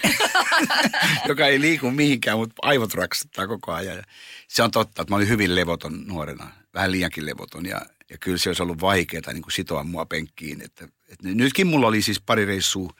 Joka 1.29 1.47
ei 1.47 1.61
liiku 1.61 1.91
mihinkään, 1.91 2.39
mutta 2.39 2.55
aivot 2.63 2.95
raksuttaa 2.95 3.47
koko 3.47 3.73
ajan. 3.73 4.03
Se 4.49 4.63
on 4.63 4.71
totta, 4.71 5.03
että 5.03 5.13
mä 5.13 5.17
olin 5.17 5.29
hyvin 5.29 5.55
levoton 5.55 6.05
nuorena, 6.07 6.51
vähän 6.75 6.93
liiankin 6.93 7.27
levoton 7.27 7.67
ja 7.67 7.81
ja 8.11 8.19
kyllä 8.19 8.39
se 8.39 8.49
olisi 8.49 8.63
ollut 8.63 8.81
vaikeaa 8.81 9.33
niin 9.33 9.43
kuin 9.43 9.53
sitoa 9.53 9.85
mua 9.85 10.07
penkkiin. 10.07 10.61
Että, 10.61 10.85
että 10.85 11.29
nytkin 11.29 11.67
mulla 11.67 11.87
oli 11.87 12.03
siis 12.03 12.21
pari 12.21 12.45
reissua 12.45 12.93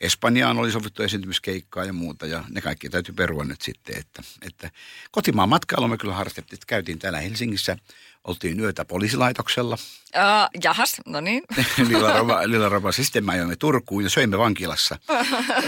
Espanjaan 0.00 0.58
oli 0.58 0.72
sovittu 0.72 1.02
esiintymiskeikkaa 1.02 1.84
ja 1.84 1.92
muuta 1.92 2.26
ja 2.26 2.44
ne 2.50 2.60
kaikki 2.60 2.88
täytyy 2.88 3.14
perua 3.14 3.44
nyt 3.44 3.62
sitten. 3.62 3.98
Että, 3.98 4.22
että 4.42 4.70
kotimaan 5.10 5.48
matkailu 5.48 5.88
me 5.88 5.96
kyllä 5.96 6.14
harrastettiin, 6.14 6.60
käytiin 6.66 6.98
täällä 6.98 7.20
Helsingissä, 7.20 7.76
oltiin 8.28 8.60
yötä 8.60 8.84
poliisilaitoksella. 8.84 9.74
Uh, 9.74 10.60
jahas, 10.64 10.96
no 11.06 11.20
niin. 11.20 11.42
Lilla 11.88 12.12
Rova, 12.12 12.40
Lilla 12.46 12.68
Rova. 12.68 12.92
Sitten 12.92 13.26
me 13.26 13.32
ajoimme 13.32 13.56
Turkuun 13.56 14.04
ja 14.04 14.10
söimme 14.10 14.38
vankilassa. 14.38 14.98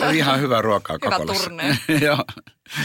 Oli 0.02 0.18
ihan 0.18 0.40
hyvää 0.40 0.62
ruokaa 0.62 0.98
Hyvä 1.04 1.18
turne. 1.18 1.78
Joo. 2.06 2.24
Mm. 2.78 2.84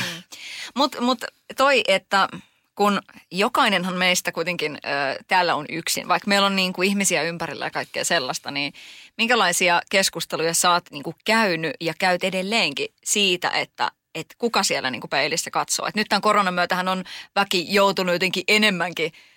Mutta 0.75 1.01
mut 1.01 1.23
toi, 1.57 1.83
että 1.87 2.27
kun 2.75 3.01
jokainenhan 3.31 3.95
meistä 3.95 4.31
kuitenkin 4.31 4.75
ö, 4.75 5.23
täällä 5.27 5.55
on 5.55 5.65
yksin, 5.69 6.07
vaikka 6.07 6.27
meillä 6.27 6.45
on 6.45 6.55
niin 6.55 6.73
kuin 6.73 6.89
ihmisiä 6.89 7.23
ympärillä 7.23 7.65
ja 7.65 7.71
kaikkea 7.71 8.05
sellaista, 8.05 8.51
niin 8.51 8.73
minkälaisia 9.17 9.81
keskusteluja 9.91 10.53
sä 10.53 10.71
oot 10.71 10.91
niin 10.91 11.03
kuin 11.03 11.15
käynyt 11.25 11.73
ja 11.81 11.93
käyt 11.99 12.23
edelleenkin 12.23 12.87
siitä, 13.03 13.49
että 13.49 13.91
että 14.15 14.35
kuka 14.37 14.63
siellä 14.63 14.91
niin 14.91 15.01
kuin 15.01 15.09
peilissä 15.09 15.51
katsoo. 15.51 15.87
Et 15.87 15.95
nyt 15.95 16.07
tämän 16.09 16.21
koronan 16.21 16.53
myötähän 16.53 16.87
on 16.87 17.03
väki 17.35 17.65
joutunut 17.73 18.15
jotenkin 18.15 18.43
enemmänkin 18.47 19.11
mm. 19.11 19.34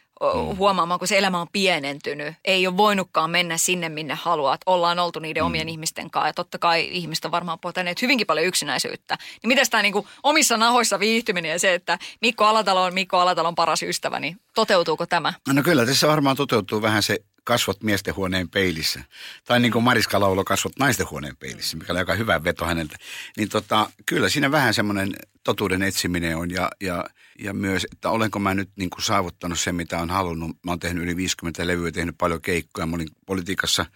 Huomaamaan, 0.56 0.98
kun 0.98 1.08
se 1.08 1.18
elämä 1.18 1.40
on 1.40 1.46
pienentynyt. 1.52 2.34
Ei 2.44 2.66
ole 2.66 2.76
voinutkaan 2.76 3.30
mennä 3.30 3.58
sinne, 3.58 3.88
minne 3.88 4.14
haluat. 4.14 4.60
Ollaan 4.66 4.98
oltu 4.98 5.18
niiden 5.18 5.42
mm. 5.42 5.46
omien 5.46 5.68
ihmisten 5.68 6.10
kanssa. 6.10 6.28
Ja 6.28 6.32
totta 6.32 6.58
kai 6.58 6.88
ihmiset 6.90 7.24
on 7.24 7.30
varmaan 7.30 7.58
poteneet 7.58 8.02
hyvinkin 8.02 8.26
paljon 8.26 8.46
yksinäisyyttä. 8.46 9.18
Niin 9.42 9.48
miten 9.48 9.66
tämä 9.70 9.82
niinku 9.82 10.06
omissa 10.22 10.56
nahoissa 10.56 11.00
viihtyminen 11.00 11.50
ja 11.50 11.58
se, 11.58 11.74
että 11.74 11.98
Mikko 12.20 12.44
Alatalo 12.44 12.82
on 12.82 12.94
Mikko 12.94 13.18
Alatalon 13.18 13.54
paras 13.54 13.82
ystävä, 13.82 14.20
niin 14.20 14.40
toteutuuko 14.54 15.06
tämä? 15.06 15.32
No 15.54 15.62
kyllä 15.62 15.86
tässä 15.86 16.08
varmaan 16.08 16.36
toteutuu 16.36 16.82
vähän 16.82 17.02
se 17.02 17.18
kasvot 17.48 17.82
miesten 17.82 18.16
huoneen 18.16 18.48
peilissä. 18.48 19.04
Tai 19.44 19.60
niin 19.60 19.72
kuin 19.72 19.84
Mariska 19.84 20.20
laulo 20.20 20.44
kasvot 20.44 20.72
naisten 20.78 21.10
huoneen 21.10 21.36
peilissä, 21.36 21.76
mikä 21.76 21.92
oli 21.92 21.98
aika 21.98 22.14
hyvä 22.14 22.44
veto 22.44 22.64
häneltä. 22.64 22.96
Niin 23.36 23.48
tota, 23.48 23.90
kyllä 24.06 24.28
siinä 24.28 24.50
vähän 24.50 24.74
semmoinen 24.74 25.16
totuuden 25.44 25.82
etsiminen 25.82 26.36
on 26.36 26.50
ja, 26.50 26.70
ja, 26.80 27.04
ja 27.38 27.54
myös, 27.54 27.86
että 27.92 28.10
olenko 28.10 28.38
mä 28.38 28.54
nyt 28.54 28.70
niin 28.76 28.90
kuin 28.90 29.02
saavuttanut 29.02 29.60
sen, 29.60 29.74
mitä 29.74 29.98
on 29.98 30.10
halunnut. 30.10 30.50
Mä 30.50 30.70
oon 30.72 30.78
tehnyt 30.78 31.04
yli 31.04 31.16
50 31.16 31.66
levyä, 31.66 31.92
tehnyt 31.92 32.14
paljon 32.18 32.42
keikkoja. 32.42 32.86
Mä 32.86 32.96
olin 32.96 33.08
politiikassa 33.26 33.86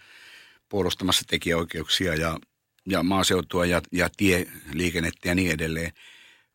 puolustamassa 0.69 1.23
tekijäoikeuksia 1.27 2.15
ja, 2.15 2.39
ja 2.85 3.03
maaseutua 3.03 3.65
ja, 3.65 3.81
ja 3.91 4.09
tieliikennettä 4.17 5.27
ja 5.27 5.35
niin 5.35 5.51
edelleen. 5.51 5.91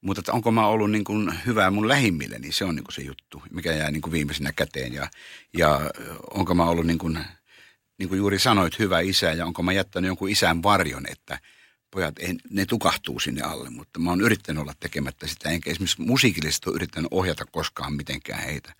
Mutta 0.00 0.20
että 0.20 0.32
onko 0.32 0.50
mä 0.50 0.66
ollut 0.66 0.90
niin 0.90 1.04
kuin 1.04 1.34
hyvä 1.46 1.70
mun 1.70 1.88
lähimmille, 1.88 2.38
niin 2.38 2.52
se 2.52 2.64
on 2.64 2.74
niin 2.74 2.84
kuin 2.84 2.94
se 2.94 3.02
juttu, 3.02 3.42
mikä 3.50 3.72
jää 3.72 3.90
niin 3.90 4.02
kuin 4.02 4.12
viimeisenä 4.12 4.52
käteen. 4.52 4.92
Ja, 4.92 5.08
ja 5.58 5.80
onko 6.34 6.54
mä 6.54 6.64
ollut 6.64 6.87
niin 6.87 6.98
kuin, 6.98 7.18
niin 7.98 8.08
kuin 8.08 8.18
juuri 8.18 8.38
sanoit, 8.38 8.78
hyvä 8.78 9.00
isä 9.00 9.32
ja 9.32 9.46
onko 9.46 9.62
mä 9.62 9.72
jättänyt 9.72 10.08
jonkun 10.08 10.30
isän 10.30 10.62
varjon, 10.62 11.06
että 11.11 11.38
pojat, 11.90 12.18
ei, 12.18 12.37
ne 12.50 12.66
tukahtuu 12.66 13.20
sinne 13.20 13.42
alle. 13.42 13.70
Mutta 13.70 13.98
mä 13.98 14.11
oon 14.11 14.20
yrittänyt 14.20 14.62
olla 14.62 14.74
tekemättä 14.80 15.26
sitä, 15.26 15.48
enkä 15.48 15.70
esimerkiksi 15.70 16.02
musiikillisesti 16.02 16.70
ole 16.70 16.76
yrittänyt 16.76 17.08
ohjata 17.11 17.44
koskaan 17.44 17.92
mitenkään 17.92 18.42
heitä. 18.42 18.72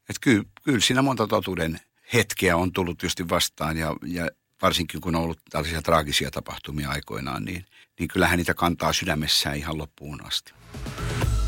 Että 0.00 0.20
kyllä, 0.20 0.44
kyllä 0.64 0.80
siinä 0.80 1.02
monta 1.02 1.26
totuuden 1.26 1.80
hetkeä 2.12 2.56
on 2.56 2.72
tullut 2.72 2.98
tietysti 2.98 3.28
vastaan 3.28 3.76
ja, 3.76 3.96
ja 4.06 4.28
varsinkin 4.62 5.00
kun 5.00 5.16
on 5.16 5.22
ollut 5.22 5.40
tällaisia 5.50 5.82
traagisia 5.82 6.30
tapahtumia 6.30 6.90
aikoinaan, 6.90 7.44
niin, 7.44 7.66
niin 7.98 8.08
kyllähän 8.08 8.38
niitä 8.38 8.54
kantaa 8.54 8.92
sydämessään 8.92 9.56
ihan 9.56 9.78
loppuun 9.78 10.26
asti. 10.26 10.52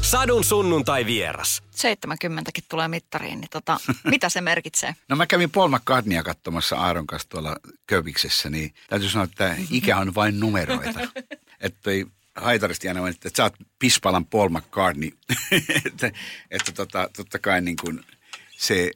Sadun 0.00 0.44
sunnuntai 0.44 1.06
vieras. 1.06 1.62
70kin 1.74 2.64
tulee 2.68 2.88
mittariin, 2.88 3.40
niin 3.40 3.50
tota, 3.50 3.80
mitä 4.10 4.28
se 4.28 4.40
merkitsee? 4.40 4.94
No 5.08 5.16
mä 5.16 5.26
kävin 5.26 5.50
Paul 5.50 5.68
McCartneya 5.68 6.22
katsomassa 6.22 6.76
Aaron 6.76 7.06
kanssa 7.06 7.28
tuolla 7.28 7.56
Köpiksessä, 7.86 8.50
niin 8.50 8.74
täytyy 8.88 9.08
sanoa, 9.08 9.24
että 9.24 9.56
ikä 9.70 9.96
on 9.96 10.14
vain 10.14 10.40
numeroita. 10.40 11.00
että 11.60 11.90
haitaristi 12.36 12.88
aina 12.88 13.08
että 13.08 13.30
sä 13.36 13.42
oot 13.42 13.54
pispalan 13.78 14.26
Paul 14.26 14.48
McCartney. 14.48 15.10
että, 15.86 16.12
että 16.50 16.72
tota, 16.72 17.10
totta 17.16 17.38
kai 17.38 17.60
niin 17.60 17.76
kuin 17.76 18.04
se 18.56 18.90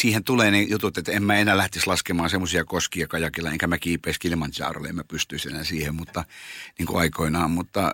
siihen 0.00 0.24
tulee 0.24 0.50
ne 0.50 0.62
jutut, 0.62 0.98
että 0.98 1.12
en 1.12 1.22
mä 1.22 1.36
enää 1.36 1.56
lähtisi 1.56 1.86
laskemaan 1.86 2.30
semmoisia 2.30 2.64
koskia 2.64 3.06
kajakilla, 3.06 3.50
enkä 3.50 3.66
mä 3.66 3.78
kiipeisi 3.78 4.20
Kilimanjarolle, 4.20 4.88
en 4.88 4.94
mä 4.94 5.04
pystyisi 5.04 5.48
enää 5.48 5.64
siihen, 5.64 5.94
mutta 5.94 6.24
niin 6.78 6.86
kuin 6.86 7.00
aikoinaan. 7.00 7.50
Mutta, 7.50 7.92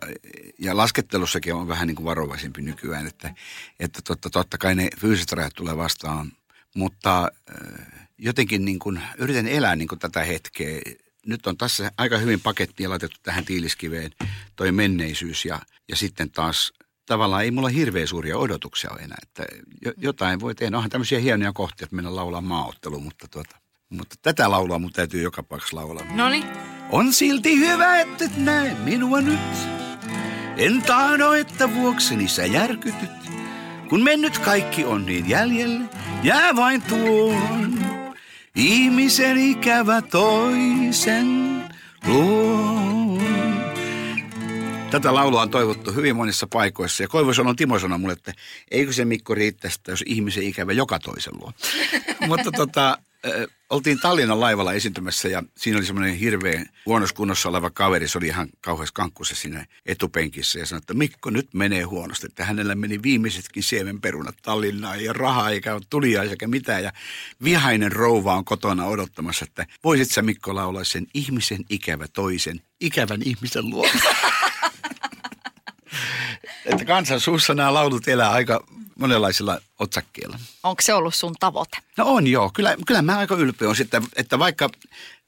ja 0.59 0.77
laskettelussakin 0.77 1.55
on 1.55 1.69
vähän 1.69 1.87
niin 1.87 1.97
kuin 1.97 2.05
varovaisempi 2.05 2.63
nykyään, 2.63 3.07
että, 3.07 3.35
että 3.81 4.03
totta, 4.05 4.31
totta 4.31 4.59
kai 4.59 4.75
ne 4.75 4.89
fyysiset 5.01 5.33
rajat 5.33 5.55
tulee 5.55 5.77
vastaan, 5.77 6.33
mutta 6.75 7.23
äh, 7.23 8.09
jotenkin 8.19 8.65
niin 8.65 8.79
kuin, 8.79 9.01
yritän 9.19 9.49
elää 9.49 9.77
niin 9.77 9.89
kuin 9.89 9.99
tätä 9.99 10.25
hetkeä. 10.25 10.81
Nyt 11.27 11.47
on 11.47 11.57
tässä 11.57 11.91
aika 11.99 12.19
hyvin 12.19 12.41
pakettia 12.41 12.91
laitettu 12.91 13.17
tähän 13.23 13.45
tiiliskiveen 13.45 14.11
toi 14.57 14.73
menneisyys 14.73 15.45
ja, 15.45 15.61
ja 15.89 15.97
sitten 15.97 16.31
taas– 16.31 16.73
tavallaan 17.07 17.45
ei 17.45 17.51
mulla 17.51 17.69
hirveän 17.69 18.09
suuria 18.09 18.39
odotuksia 18.39 18.91
ole 18.91 19.01
enää. 19.01 19.19
Että 19.23 19.45
jotain 19.97 20.41
voi 20.41 20.55
tehdä. 20.55 20.77
Onhan 20.77 20.91
tämmöisiä 20.91 21.19
hienoja 21.19 21.53
kohtia, 21.53 21.85
että 21.85 21.97
mennä 21.97 22.17
laulaa 22.17 22.41
maaottelu, 22.41 23.01
mutta, 23.01 23.29
tuota, 23.29 23.57
mutta 23.89 24.17
tätä 24.23 24.51
laulaa 24.51 24.79
mun 24.79 24.93
täytyy 24.93 25.23
joka 25.23 25.43
paikassa 25.43 25.77
laulaa. 25.77 26.05
No 26.15 26.25
On 26.93 27.13
silti 27.13 27.59
hyvä, 27.59 28.01
että 28.01 28.25
et 28.25 28.37
näe 28.37 28.77
minua 28.85 29.21
nyt. 29.21 29.41
En 30.57 30.83
tahdo, 30.83 31.33
että 31.33 31.75
vuokseni 31.75 32.29
sä 32.29 32.47
järkytyt. 32.47 33.11
Kun 33.89 34.03
mennyt 34.03 34.39
kaikki 34.39 34.85
on 34.85 35.07
niin 35.07 35.29
jäljelle, 35.29 35.85
jää 36.23 36.57
vain 36.57 36.83
tuon. 36.83 37.79
Ihmisen 38.57 39.37
ikävä 39.39 40.03
toisen 40.03 41.63
luon. 42.07 42.86
Tätä 44.91 45.15
laulua 45.15 45.43
on 45.43 45.51
toivottu 45.51 45.93
hyvin 45.93 46.17
monissa 46.17 46.47
paikoissa 46.47 47.03
ja 47.03 47.09
Koivusalon 47.09 47.57
Timo 47.57 47.79
sanoi 47.79 47.99
mulle, 47.99 48.13
että 48.13 48.33
eikö 48.71 48.93
se 48.93 49.05
Mikko 49.05 49.35
riittäisi, 49.35 49.81
jos 49.89 50.03
ihmisen 50.07 50.43
ikävä 50.43 50.73
joka 50.73 50.99
toisen 50.99 51.33
luo. 51.39 51.53
Mutta 52.29 52.53
tota, 52.53 52.99
oltiin 53.71 54.01
Tallinnan 54.01 54.41
laivalla 54.41 54.73
esiintymässä 54.73 55.29
ja 55.29 55.43
siinä 55.57 55.79
oli 55.79 55.87
semmoinen 55.87 56.15
hirveän 56.15 56.67
huonossa 56.87 57.17
kunnossa 57.17 57.49
oleva 57.49 57.71
kaveri. 57.71 58.09
Se 58.09 58.19
oli 58.19 58.27
ihan 58.27 58.49
kauheassa 58.61 58.93
kankkussa 58.93 59.35
siinä 59.35 59.67
etupenkissä 59.87 60.59
ja 60.59 60.67
sanoi, 60.67 60.79
että 60.79 60.95
Mikko 60.95 61.31
nyt 61.31 61.55
menee 61.55 61.83
huonosti. 61.83 62.27
Että 62.27 62.45
hänellä 62.45 62.75
meni 62.75 63.03
viimeisetkin 63.03 63.63
siemenperunat 63.63 64.37
Tallinnaan 64.43 65.05
ja 65.05 65.13
rahaa 65.13 65.51
eikä 65.51 65.75
ole 65.75 65.83
tuliaisia 65.91 66.31
eikä 66.31 66.49
mitään. 66.49 66.83
Ja 66.83 66.93
vihainen 67.45 67.93
rouva 67.93 68.35
on 68.35 68.45
kotona 68.45 68.87
odottamassa, 68.87 69.45
että 69.49 69.67
voisit 69.85 70.11
sä 70.11 70.23
Mikko 70.23 70.55
laulaa 70.55 70.85
sen 70.85 71.07
ihmisen 71.15 71.65
ikävä 71.71 72.07
toisen, 72.09 72.61
ikävän 72.81 73.23
ihmisen 73.25 73.71
luo. 73.71 73.89
että 76.65 76.85
kansan 76.85 77.21
suussa 77.21 77.55
nämä 77.55 77.75
laulut 77.75 78.09
elää 78.09 78.31
aika 78.31 78.65
monenlaisilla 78.99 79.61
otsakkeilla. 79.79 80.39
Onko 80.63 80.83
se 80.83 80.95
ollut 80.95 81.15
sun 81.15 81.35
tavoite? 81.41 81.79
No 81.97 82.05
on 82.07 82.27
joo. 82.27 82.51
Kyllä, 82.55 82.77
kyllä 82.87 83.03
mä 83.03 83.19
aika 83.19 83.35
ylpeä 83.35 83.69
on 83.69 83.77
sitten, 83.77 84.03
että 84.17 84.39
vaikka 84.39 84.71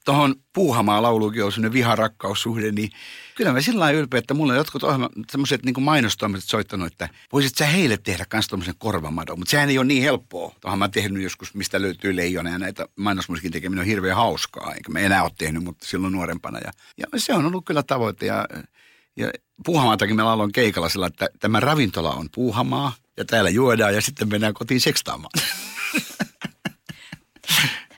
tuohon 0.04 0.34
Puuhamaa 0.52 1.02
laulukin 1.02 1.44
on 1.44 1.52
sellainen 1.52 1.72
viharakkaussuhde, 1.72 2.72
niin 2.72 2.90
kyllä 3.34 3.52
mä 3.52 3.60
sillä 3.60 3.80
lailla 3.80 4.00
ylpeä, 4.00 4.18
että 4.18 4.34
mulla 4.34 4.52
on 4.52 4.56
jotkut 4.56 4.82
ohjelma, 4.82 5.08
semmoiset 5.30 5.64
niin 5.64 5.82
mainostoimiset 5.82 6.50
soittanut, 6.50 6.86
että 6.86 7.08
voisit 7.32 7.56
sä 7.56 7.66
heille 7.66 7.96
tehdä 7.96 8.26
myös 8.32 8.48
tuommoisen 8.48 8.74
korvamadon, 8.78 9.38
mutta 9.38 9.50
sehän 9.50 9.68
ei 9.68 9.78
ole 9.78 9.86
niin 9.86 10.02
helppoa. 10.02 10.54
Tuohon 10.60 10.78
mä 10.78 10.88
tehnyt 10.88 11.22
joskus, 11.22 11.54
mistä 11.54 11.82
löytyy 11.82 12.16
leijona 12.16 12.50
ja 12.50 12.58
näitä 12.58 12.86
mainosmusiikin 12.96 13.52
tekeminen 13.52 13.80
on 13.80 13.86
hirveän 13.86 14.16
hauskaa, 14.16 14.74
eikä 14.74 14.92
mä 14.92 14.98
enää 14.98 15.22
ole 15.22 15.30
tehnyt, 15.38 15.64
mutta 15.64 15.86
silloin 15.86 16.12
nuorempana. 16.12 16.58
Ja, 16.58 16.72
ja 16.98 17.20
se 17.20 17.34
on 17.34 17.46
ollut 17.46 17.64
kyllä 17.64 17.82
tavoite 17.82 18.26
ja 18.26 18.46
ja 19.18 19.30
Puuhamaatakin 19.64 20.16
me 20.16 20.22
lauloin 20.22 20.52
keikalla 20.52 20.88
sillä, 20.88 21.06
että 21.06 21.28
tämä 21.40 21.60
ravintola 21.60 22.10
on 22.10 22.28
Puuhamaa 22.34 22.92
ja 23.16 23.24
täällä 23.24 23.50
juodaan 23.50 23.94
ja 23.94 24.00
sitten 24.00 24.28
mennään 24.28 24.54
kotiin 24.54 24.80
sekstaamaan. 24.80 25.30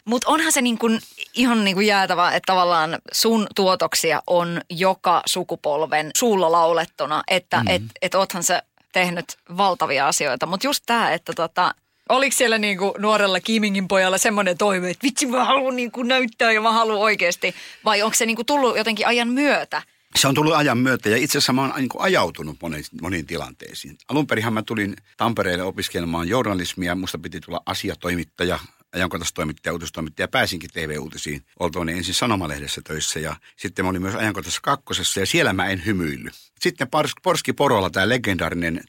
Mutta 0.04 0.30
onhan 0.30 0.52
se 0.52 0.62
niin 0.62 0.78
kun 0.78 1.00
ihan 1.34 1.64
niin 1.64 1.76
kuin 1.76 1.86
jäätävä, 1.86 2.32
että 2.32 2.52
tavallaan 2.52 2.98
sun 3.12 3.46
tuotoksia 3.54 4.22
on 4.26 4.60
joka 4.70 5.22
sukupolven 5.26 6.10
suulla 6.16 6.52
laulettuna, 6.52 7.22
että 7.28 7.56
mm-hmm. 7.56 7.74
et, 7.74 7.82
et 8.02 8.14
oothan 8.14 8.42
se 8.42 8.62
tehnyt 8.92 9.24
valtavia 9.56 10.08
asioita. 10.08 10.46
Mutta 10.46 10.66
just 10.66 10.82
tämä, 10.86 11.12
että 11.12 11.32
tota, 11.32 11.74
oliko 12.08 12.36
siellä 12.36 12.58
niin 12.58 12.78
kuin 12.78 12.92
nuorella 12.98 13.40
Kimingin 13.40 13.88
pojalla 13.88 14.18
semmoinen 14.18 14.58
toive, 14.58 14.90
että 14.90 15.06
vitsi 15.06 15.26
mä 15.26 15.44
haluan 15.44 15.76
niin 15.76 15.90
kuin 15.90 16.08
näyttää 16.08 16.52
ja 16.52 16.60
mä 16.60 16.72
haluan 16.72 16.98
oikeasti, 16.98 17.54
vai 17.84 18.02
onko 18.02 18.14
se 18.14 18.26
niin 18.26 18.36
kuin 18.36 18.46
tullut 18.46 18.76
jotenkin 18.76 19.06
ajan 19.06 19.28
myötä? 19.28 19.82
Se 20.16 20.28
on 20.28 20.34
tullut 20.34 20.54
ajan 20.54 20.78
myötä 20.78 21.08
ja 21.08 21.16
itse 21.16 21.38
asiassa 21.38 21.52
mä 21.52 21.60
oon 21.60 21.72
niin 21.76 21.88
ajautunut 21.98 22.56
moniin, 22.62 22.84
moniin 23.02 23.26
tilanteisiin. 23.26 23.98
Alun 24.08 24.26
perin 24.26 24.52
mä 24.52 24.62
tulin 24.62 24.96
Tampereelle 25.16 25.64
opiskelemaan 25.64 26.28
journalismia. 26.28 26.94
Musta 26.94 27.18
piti 27.18 27.40
tulla 27.40 27.62
asiatoimittaja, 27.66 28.58
ajankohtaistoimittaja, 28.92 29.72
uutistoimittaja. 29.72 30.28
Pääsinkin 30.28 30.70
TV-uutisiin 30.72 31.44
oltuani 31.60 31.92
ensin 31.92 32.14
Sanomalehdessä 32.14 32.80
töissä 32.84 33.20
ja 33.20 33.36
sitten 33.56 33.84
mä 33.84 33.88
olin 33.88 34.02
myös 34.02 34.14
ajankohtaisessa 34.14 34.62
kakkosessa 34.62 35.20
ja 35.20 35.26
siellä 35.26 35.52
mä 35.52 35.66
en 35.66 35.84
hymyilly. 35.86 36.30
Sitten 36.60 36.88
Porski 37.22 37.52
Porolla, 37.52 37.90
tämä 37.90 38.08
legendaarinen 38.08 38.80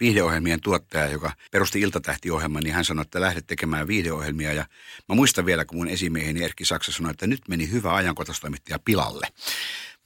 viihdeohjelmien 0.00 0.60
tuottaja, 0.60 1.06
joka 1.06 1.32
perusti 1.50 1.80
Iltatähti-ohjelman, 1.80 2.62
niin 2.62 2.74
hän 2.74 2.84
sanoi, 2.84 3.02
että 3.02 3.20
lähdet 3.20 3.46
tekemään 3.46 3.86
viihdeohjelmia. 3.86 4.52
Ja 4.52 4.66
mä 5.08 5.14
muistan 5.14 5.46
vielä, 5.46 5.64
kun 5.64 5.78
mun 5.78 5.88
esimieheni 5.88 6.44
Erkki 6.44 6.64
Saksa 6.64 6.92
sanoi, 6.92 7.10
että 7.10 7.26
nyt 7.26 7.40
meni 7.48 7.70
hyvä 7.70 7.94
ajankohtaistoimittaja 7.94 8.78
pilalle. 8.78 9.28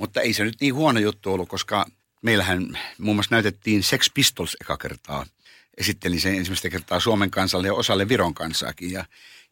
Mutta 0.00 0.20
ei 0.20 0.32
se 0.32 0.44
nyt 0.44 0.60
niin 0.60 0.74
huono 0.74 1.00
juttu 1.00 1.32
ollut, 1.32 1.48
koska 1.48 1.86
meillähän 2.22 2.78
muun 2.98 3.16
muassa 3.16 3.34
näytettiin 3.34 3.82
Sex 3.82 4.10
Pistols 4.14 4.56
eka 4.60 4.76
kertaa. 4.76 5.26
Esittelin 5.78 6.20
sen 6.20 6.34
ensimmäistä 6.34 6.70
kertaa 6.70 7.00
Suomen 7.00 7.30
kansalle 7.30 7.66
ja 7.66 7.74
osalle 7.74 8.08
Viron 8.08 8.34
kansaakin. 8.34 8.92
Ja, 8.92 9.04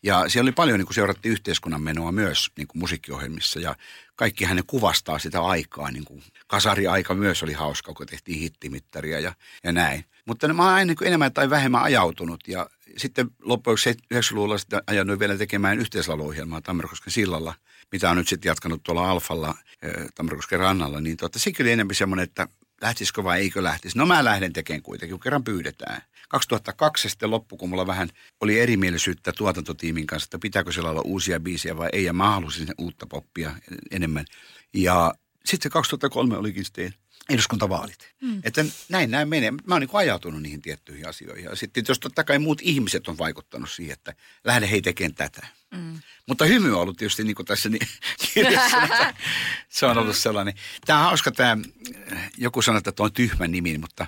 ja 0.03 0.29
siellä 0.29 0.45
oli 0.45 0.53
paljon, 0.53 0.79
niin 0.79 0.87
kuin 0.87 0.95
seurattiin 0.95 1.33
yhteiskunnan 1.33 1.83
menoa 1.83 2.13
myös 2.13 2.51
niin 2.57 2.67
kuin 2.67 2.81
musiikkiohjelmissa. 2.81 3.61
Ja 3.61 3.77
kaikki 4.17 4.45
hänen 4.45 4.65
kuvastaa 4.67 5.19
sitä 5.19 5.43
aikaa. 5.43 5.91
Niin 5.91 6.05
kuin 6.05 6.23
kasariaika 6.47 7.15
myös 7.15 7.43
oli 7.43 7.53
hauska, 7.53 7.95
kun 7.95 8.07
tehtiin 8.07 8.41
hittimittaria 8.41 9.21
ja, 9.21 9.35
ja 9.65 9.73
näin. 9.73 10.05
Mutta 10.25 10.53
mä 10.53 10.63
oon 10.63 10.73
aina 10.73 10.95
niin 10.95 11.09
enemmän 11.09 11.33
tai 11.33 11.51
vähemmän 11.51 11.83
ajautunut. 11.83 12.49
Ja 12.49 12.71
sitten 12.97 13.31
loppujen 13.43 13.79
90-luvulla 14.15 14.59
sitten 14.59 14.83
ajanut 14.87 15.19
vielä 15.19 15.37
tekemään 15.37 15.79
yhteislauluohjelmaa 15.79 16.61
Tammerkosken 16.61 17.13
sillalla– 17.13 17.55
mitä 17.93 18.11
on 18.11 18.17
nyt 18.17 18.29
sitten 18.29 18.51
jatkanut 18.51 18.83
tuolla 18.83 19.11
Alfalla 19.11 19.55
Tammerkosken 20.15 20.59
rannalla, 20.59 21.01
niin 21.01 21.17
tuota, 21.17 21.39
sekin 21.39 21.65
oli 21.65 21.73
enemmän 21.73 21.95
semmoinen, 21.95 22.25
että 22.25 22.49
lähtisikö 22.83 23.25
vai 23.25 23.41
eikö 23.41 23.63
lähtisi. 23.63 23.99
No 23.99 24.07
mä 24.07 24.25
lähden 24.25 24.53
tekemään 24.53 24.83
kuitenkin, 24.83 25.15
kun 25.15 25.21
kerran 25.21 25.45
pyydetään. 25.45 26.03
2002 26.29 27.09
sitten 27.09 27.31
loppu, 27.31 27.57
kun 27.57 27.69
mulla 27.69 27.87
vähän 27.87 28.09
oli 28.41 28.61
erimielisyyttä 28.61 29.33
tuotantotiimin 29.33 30.07
kanssa, 30.07 30.27
että 30.27 30.39
pitääkö 30.39 30.73
siellä 30.73 30.91
olla 30.91 31.03
uusia 31.05 31.41
biisiä 31.41 31.77
vai 31.77 31.89
ei, 31.93 32.05
ja 32.05 32.13
mä 32.13 32.31
halusin 32.31 32.69
uutta 32.79 33.07
poppia 33.07 33.51
enemmän. 33.91 34.25
Ja 34.75 35.15
sitten 35.45 35.63
se 35.63 35.71
2003 35.71 36.37
olikin 36.37 36.65
sitten 36.65 36.95
eduskuntavaalit. 37.29 38.15
Mm. 38.23 38.41
Että 38.45 38.65
näin 38.89 39.11
näin 39.11 39.29
menee. 39.29 39.51
Mä 39.51 39.75
oon 39.75 39.81
niin 39.81 39.91
ajautunut 39.93 40.43
niihin 40.43 40.63
tiettyihin 40.63 41.09
asioihin. 41.09 41.45
Ja 41.45 41.57
sitten 41.57 41.85
jos 41.89 41.99
totta 41.99 42.25
kai 42.25 42.39
muut 42.39 42.59
ihmiset 42.63 43.09
on 43.09 43.19
vaikuttanut 43.19 43.71
siihen, 43.71 43.93
että 43.93 44.15
lähde 44.45 44.71
hei 44.71 44.83
tekemään 44.83 45.15
tätä. 45.15 45.47
Mm. 45.71 46.01
Mutta 46.27 46.45
hymy 46.45 46.75
on 46.75 46.81
ollut 46.81 46.97
tietysti 46.97 47.25
niin 47.25 47.35
kuin 47.35 47.47
tässä 47.47 47.69
niin, 47.69 47.89
kirjassa. 48.35 48.77
se 49.69 49.87
on 49.87 49.99
ollut 49.99 50.17
sellainen. 50.17 50.55
Tämä 50.87 50.99
on 50.99 51.05
hauska 51.05 51.33
tämä, 51.33 51.57
joku 52.37 52.63
sanoo, 52.63 52.79
että 52.79 52.93
tuo 52.93 53.07
on 53.07 53.13
tyhmä 53.13 53.47
nimi, 53.47 53.79
mutta, 53.79 54.07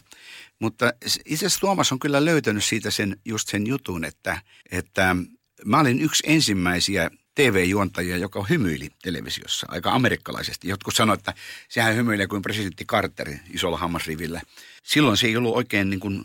mutta 0.58 0.92
itse 1.24 1.46
asiassa 1.46 1.60
Tuomas 1.60 1.92
on 1.92 1.98
kyllä 1.98 2.24
löytänyt 2.24 2.64
siitä 2.64 2.90
sen, 2.90 3.16
just 3.24 3.48
sen 3.48 3.66
jutun, 3.66 4.04
että, 4.04 4.40
että 4.70 5.16
mä 5.64 5.80
olin 5.80 6.00
yksi 6.00 6.22
ensimmäisiä 6.26 7.10
TV-juontajia, 7.34 8.16
joka 8.16 8.44
hymyili 8.44 8.88
televisiossa 9.02 9.66
aika 9.70 9.92
amerikkalaisesti. 9.92 10.68
Jotkut 10.68 10.94
sanoivat, 10.94 11.20
että 11.20 11.34
sehän 11.68 11.96
hymyilee 11.96 12.26
kuin 12.26 12.42
presidentti 12.42 12.84
Carter 12.84 13.30
isolla 13.50 13.78
hammasrivillä. 13.78 14.40
Silloin 14.82 15.16
se 15.16 15.26
ei 15.26 15.36
ollut 15.36 15.56
oikein 15.56 15.90
niin 15.90 16.00
kuin 16.00 16.24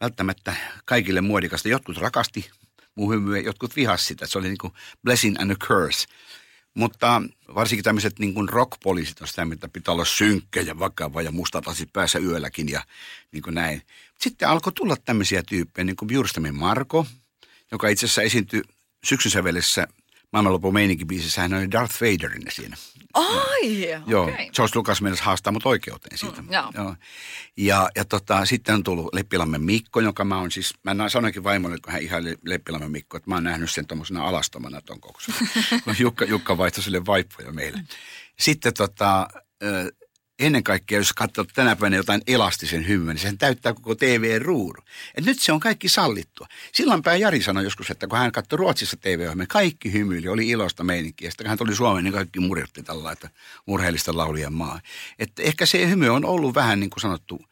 välttämättä 0.00 0.56
kaikille 0.84 1.20
muodikasta. 1.20 1.68
Jotkut 1.68 1.96
rakasti 1.96 2.50
mun 2.94 3.14
hymyä, 3.14 3.38
jotkut 3.38 3.76
vihasi 3.76 4.06
sitä. 4.06 4.26
Se 4.26 4.38
oli 4.38 4.48
niin 4.48 4.58
kuin 4.58 4.72
blessing 5.04 5.36
and 5.40 5.50
a 5.50 5.54
curse. 5.54 6.06
Mutta 6.74 7.22
varsinkin 7.54 7.84
tämmöiset 7.84 8.18
niin 8.18 8.34
kuin 8.34 8.48
rock-poliisit 8.48 9.20
on 9.20 9.28
sitä, 9.28 9.46
että 9.52 9.68
pitää 9.68 9.94
olla 9.94 10.04
synkkä 10.04 10.60
ja 10.60 10.78
vakava 10.78 11.22
ja 11.22 11.32
mustat 11.32 11.66
lasit 11.66 11.92
päässä 11.92 12.18
yölläkin 12.18 12.68
ja 12.68 12.84
niin 13.32 13.42
kuin 13.42 13.54
näin. 13.54 13.82
Sitten 14.20 14.48
alkoi 14.48 14.72
tulla 14.72 14.96
tämmöisiä 14.96 15.42
tyyppejä, 15.42 15.84
niin 15.84 15.96
kuin 15.96 16.06
Bjurstamin 16.06 16.54
Marko, 16.54 17.06
joka 17.72 17.88
itse 17.88 18.06
asiassa 18.06 18.22
esiintyi 18.22 18.62
syksyn 19.04 19.32
sävelessä 19.32 19.88
maailmanlopun 20.32 20.74
meininkibiisissä 20.74 21.40
hän 21.40 21.54
oli 21.54 21.70
Darth 21.70 21.94
Vaderin 22.00 22.42
siinä. 22.50 22.76
Ai, 23.14 23.88
Joo, 24.06 24.24
okay. 24.24 24.50
George 24.54 24.72
Lucas 24.74 25.02
mennessä 25.02 25.24
haastaa 25.24 25.52
mut 25.52 25.66
oikeuteen 25.66 26.18
siitä. 26.18 26.42
Mm, 26.42 26.52
joo. 26.52 26.72
joo. 26.74 26.96
Ja, 27.56 27.90
ja 27.96 28.04
tota, 28.04 28.44
sitten 28.44 28.74
on 28.74 28.82
tullut 28.82 29.14
Leppilammen 29.14 29.62
Mikko, 29.62 30.00
joka 30.00 30.24
mä 30.24 30.38
oon 30.38 30.50
siis, 30.50 30.74
mä 30.84 31.08
sanoinkin 31.08 31.44
vaimolle, 31.44 31.78
kun 31.84 31.92
hän 31.92 32.02
ihan 32.02 32.24
Leppilammen 32.44 32.90
Mikko, 32.90 33.16
että 33.16 33.30
mä 33.30 33.34
oon 33.34 33.44
nähnyt 33.44 33.70
sen 33.70 33.86
tuommoisena 33.86 34.28
alastomana 34.28 34.80
ton 34.80 35.00
koksun. 35.00 35.34
Jukka, 35.98 36.24
Jukka 36.24 36.58
vaihtoi 36.58 36.84
sille 36.84 37.06
vaippoja 37.06 37.52
meille. 37.52 37.80
Sitten 38.38 38.74
tota, 38.74 39.28
ennen 40.42 40.64
kaikkea, 40.64 40.98
jos 40.98 41.12
katsoo 41.12 41.44
tänä 41.54 41.76
päivänä 41.76 41.96
jotain 41.96 42.22
elastisen 42.26 42.88
hymyä, 42.88 43.14
niin 43.14 43.22
sen 43.22 43.38
täyttää 43.38 43.74
koko 43.74 43.94
TV-ruudun. 43.94 44.84
Et 45.14 45.24
nyt 45.24 45.40
se 45.40 45.52
on 45.52 45.60
kaikki 45.60 45.88
sallittua. 45.88 46.46
Silloin 46.72 47.02
päin 47.02 47.20
Jari 47.20 47.42
sanoi 47.42 47.64
joskus, 47.64 47.90
että 47.90 48.06
kun 48.06 48.18
hän 48.18 48.32
katsoi 48.32 48.56
Ruotsissa 48.56 48.96
tv 48.96 49.28
kaikki 49.48 49.92
hymyili, 49.92 50.28
oli 50.28 50.48
ilosta 50.48 50.84
meininkiä. 50.84 51.30
Sitten 51.30 51.44
kun 51.44 51.48
hän 51.48 51.58
tuli 51.58 51.74
Suomeen, 51.74 52.04
niin 52.04 52.14
kaikki 52.14 52.40
murjotti 52.40 52.82
tällä 52.82 53.12
että 53.12 53.30
murheellista 53.66 54.16
laulien 54.16 54.52
maa. 54.52 54.80
Että 55.18 55.42
ehkä 55.42 55.66
se 55.66 55.88
hymy 55.88 56.08
on 56.08 56.24
ollut 56.24 56.54
vähän 56.54 56.80
niin 56.80 56.90
kuin 56.90 57.00
sanottu, 57.00 57.44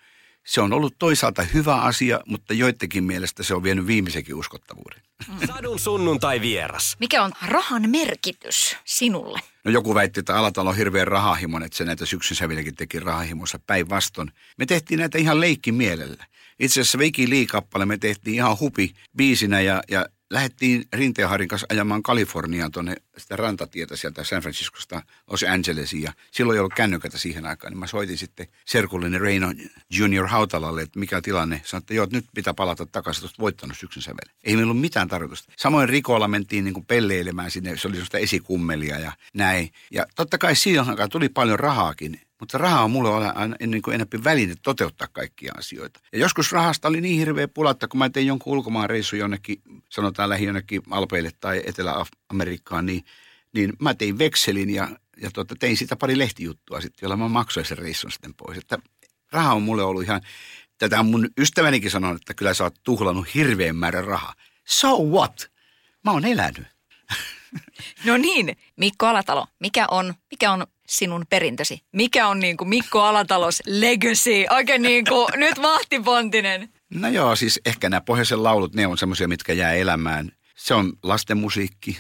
se 0.46 0.61
on 0.61 0.72
ollut 0.72 0.94
toisaalta 0.98 1.42
hyvä 1.42 1.74
asia, 1.74 2.20
mutta 2.26 2.55
joidenkin 2.55 3.05
mielestä 3.05 3.42
se 3.42 3.55
on 3.55 3.62
vienyt 3.62 3.87
viimeisenkin 3.87 4.35
uskottavuuden. 4.35 5.03
Sadun 5.46 5.79
sunnuntai 5.79 6.40
vieras. 6.40 6.96
Mikä 7.00 7.22
on 7.22 7.33
rahan 7.46 7.90
merkitys 7.90 8.76
sinulle? 8.85 9.40
No 9.64 9.70
joku 9.70 9.94
väitti, 9.94 10.20
että 10.20 10.37
Alatalo 10.37 10.70
on 10.70 10.77
hirveän 10.77 11.09
rahahimon, 11.09 11.62
että 11.62 11.79
se 11.79 11.85
näitä 11.85 12.07
syksyn 12.07 12.37
sävilläkin 12.37 12.75
teki 12.75 13.01
rahahimossa 13.01 13.59
päinvastoin. 13.66 14.33
Me 14.59 14.66
tehtiin 14.66 15.01
näitä 15.01 15.18
ihan 15.18 15.40
leikki 15.40 15.73
mielellä. 15.73 16.27
Itse 16.59 16.81
asiassa 16.81 16.99
Viki 16.99 17.31
Liikappale 17.31 17.87
me 17.87 17.99
tehtiin 17.99 18.35
ihan 18.35 18.61
hupi 18.61 18.94
biisinä 19.16 19.61
ja, 19.61 19.83
ja 19.90 20.07
lähdettiin 20.31 20.85
Rinteenharin 20.93 21.49
kanssa 21.49 21.66
ajamaan 21.71 22.03
Kaliforniaan 22.03 22.73
tuonne 22.73 22.97
sitä 23.19 23.37
rantatietä 23.37 23.97
sieltä 23.97 24.25
San 24.25 24.43
Franciscosta 24.43 25.03
Los 25.31 25.43
Angelesiin. 25.43 26.03
Ja 26.03 26.12
silloin 26.31 26.57
ei 26.57 26.61
ollut 26.61 26.75
kännykätä 26.75 27.19
siihen 27.19 27.47
aikaan, 27.47 27.73
niin 27.73 27.79
mä 27.79 27.87
soitin 27.87 28.19
sitten 28.19 28.47
serkullinen 28.66 29.21
Reino 29.21 29.47
Junior 29.90 30.27
Hautalalle, 30.27 30.83
että 30.83 30.99
mikä 30.99 31.21
tilanne. 31.21 31.62
Sanoin, 31.64 31.83
että 31.83 31.95
joo, 31.95 32.07
nyt 32.12 32.27
pitää 32.35 32.55
palata 32.55 32.87
takaisin, 32.87 33.25
että 33.25 33.40
voittanut 33.40 33.79
syksyn 33.79 34.03
sävelen. 34.03 34.35
Ei 34.45 34.57
meillä 34.57 34.71
ollut 34.71 34.81
mitään 34.81 35.09
tarkoitusta. 35.09 35.53
Samoin 35.57 35.88
Rikolla 35.88 36.29
mentiin 36.29 36.64
niin 36.64 36.75
kuin 36.75 36.87
pelleilemään 36.87 37.51
sinne, 37.51 37.77
se 37.77 37.88
oli 37.88 37.95
sellaista 37.95 38.19
esikummelia 38.19 38.99
ja 38.99 39.12
näin. 39.35 39.71
Ja 39.90 40.07
totta 40.16 40.38
kai 40.38 40.57
siihen 40.57 40.88
aikaan 40.88 41.11
tuli 41.11 41.29
paljon 41.29 41.59
rahaakin, 41.59 42.21
mutta 42.40 42.59
raha 42.59 42.85
on 42.85 42.90
mulle 42.90 43.33
aina 43.33 43.57
niin 43.66 43.83
kuin 43.83 43.94
enemmän 43.94 44.24
väline 44.24 44.55
toteuttaa 44.62 45.09
kaikkia 45.12 45.53
asioita. 45.59 46.00
Ja 46.12 46.18
joskus 46.18 46.53
rahasta 46.53 46.88
oli 46.88 47.00
niin 47.00 47.18
hirveä 47.18 47.48
pula, 47.48 47.70
että 47.70 47.88
kun 47.88 47.98
mä 47.98 48.11
tein 48.11 48.26
jonkun 48.26 48.53
ulkomaan 48.53 48.90
reissu 48.90 49.16
jonnekin, 49.16 49.62
sanotaan 49.88 50.29
lähi 50.29 50.44
jonnekin 50.44 50.83
Alpeille 50.90 51.31
tai 51.40 51.62
Etelä-Amerikkaan, 51.66 52.87
niin, 52.87 53.05
niin 53.55 53.72
mä 53.81 53.94
tein 53.94 54.18
vekselin 54.18 54.70
ja, 54.70 54.88
ja 55.22 55.31
tuota, 55.31 55.55
tein 55.59 55.76
sitä 55.76 55.96
pari 55.96 56.18
lehtijuttua 56.18 56.81
sitten, 56.81 57.07
jolla 57.07 57.16
mä 57.16 57.29
maksoin 57.29 57.66
sen 57.66 57.79
reissun 57.79 58.12
sitten 58.12 58.35
pois. 58.35 58.59
Että 58.59 58.79
raha 59.33 59.55
on 59.55 59.62
mulle 59.62 59.83
ollut 59.83 60.03
ihan, 60.03 60.20
tätä 60.79 61.03
mun 61.03 61.29
ystävänikin 61.38 61.90
sanonut, 61.90 62.22
että 62.22 62.35
kyllä 62.35 62.55
sä 62.55 62.64
oot 62.64 62.74
tuhlannut 62.83 63.35
hirveän 63.35 63.76
määrän 63.76 64.05
rahaa. 64.05 64.35
So 64.66 65.05
what? 65.05 65.50
Mä 66.05 66.11
oon 66.11 66.24
elänyt. 66.24 66.66
No 68.05 68.17
niin, 68.17 68.57
Mikko 68.77 69.07
Alatalo, 69.07 69.47
mikä 69.59 69.87
on, 69.91 70.15
mikä 70.31 70.53
on 70.53 70.67
sinun 70.89 71.25
perintösi? 71.31 71.83
Mikä 71.93 72.29
on 72.29 72.41
niin 72.41 72.57
kuin 72.57 72.69
Mikko 72.69 73.03
Alatalos 73.03 73.63
legacy? 73.67 74.45
Oikein 74.51 74.83
niin 74.83 75.05
kuin 75.05 75.29
nyt 75.41 75.63
vahtipontinen. 75.63 76.69
No 76.95 77.09
joo, 77.09 77.37
siis 77.37 77.61
ehkä 77.65 77.91
nämä 77.91 78.01
pohjoisen 78.01 78.43
laulut, 78.43 78.75
ne 78.75 78.87
on 78.87 78.99
semmoisia, 78.99 79.29
mitkä 79.29 79.53
jää 79.53 79.73
elämään. 79.73 80.33
Se 80.57 80.75
on 80.75 80.93
lasten 81.03 81.39
musiikki, 81.39 81.99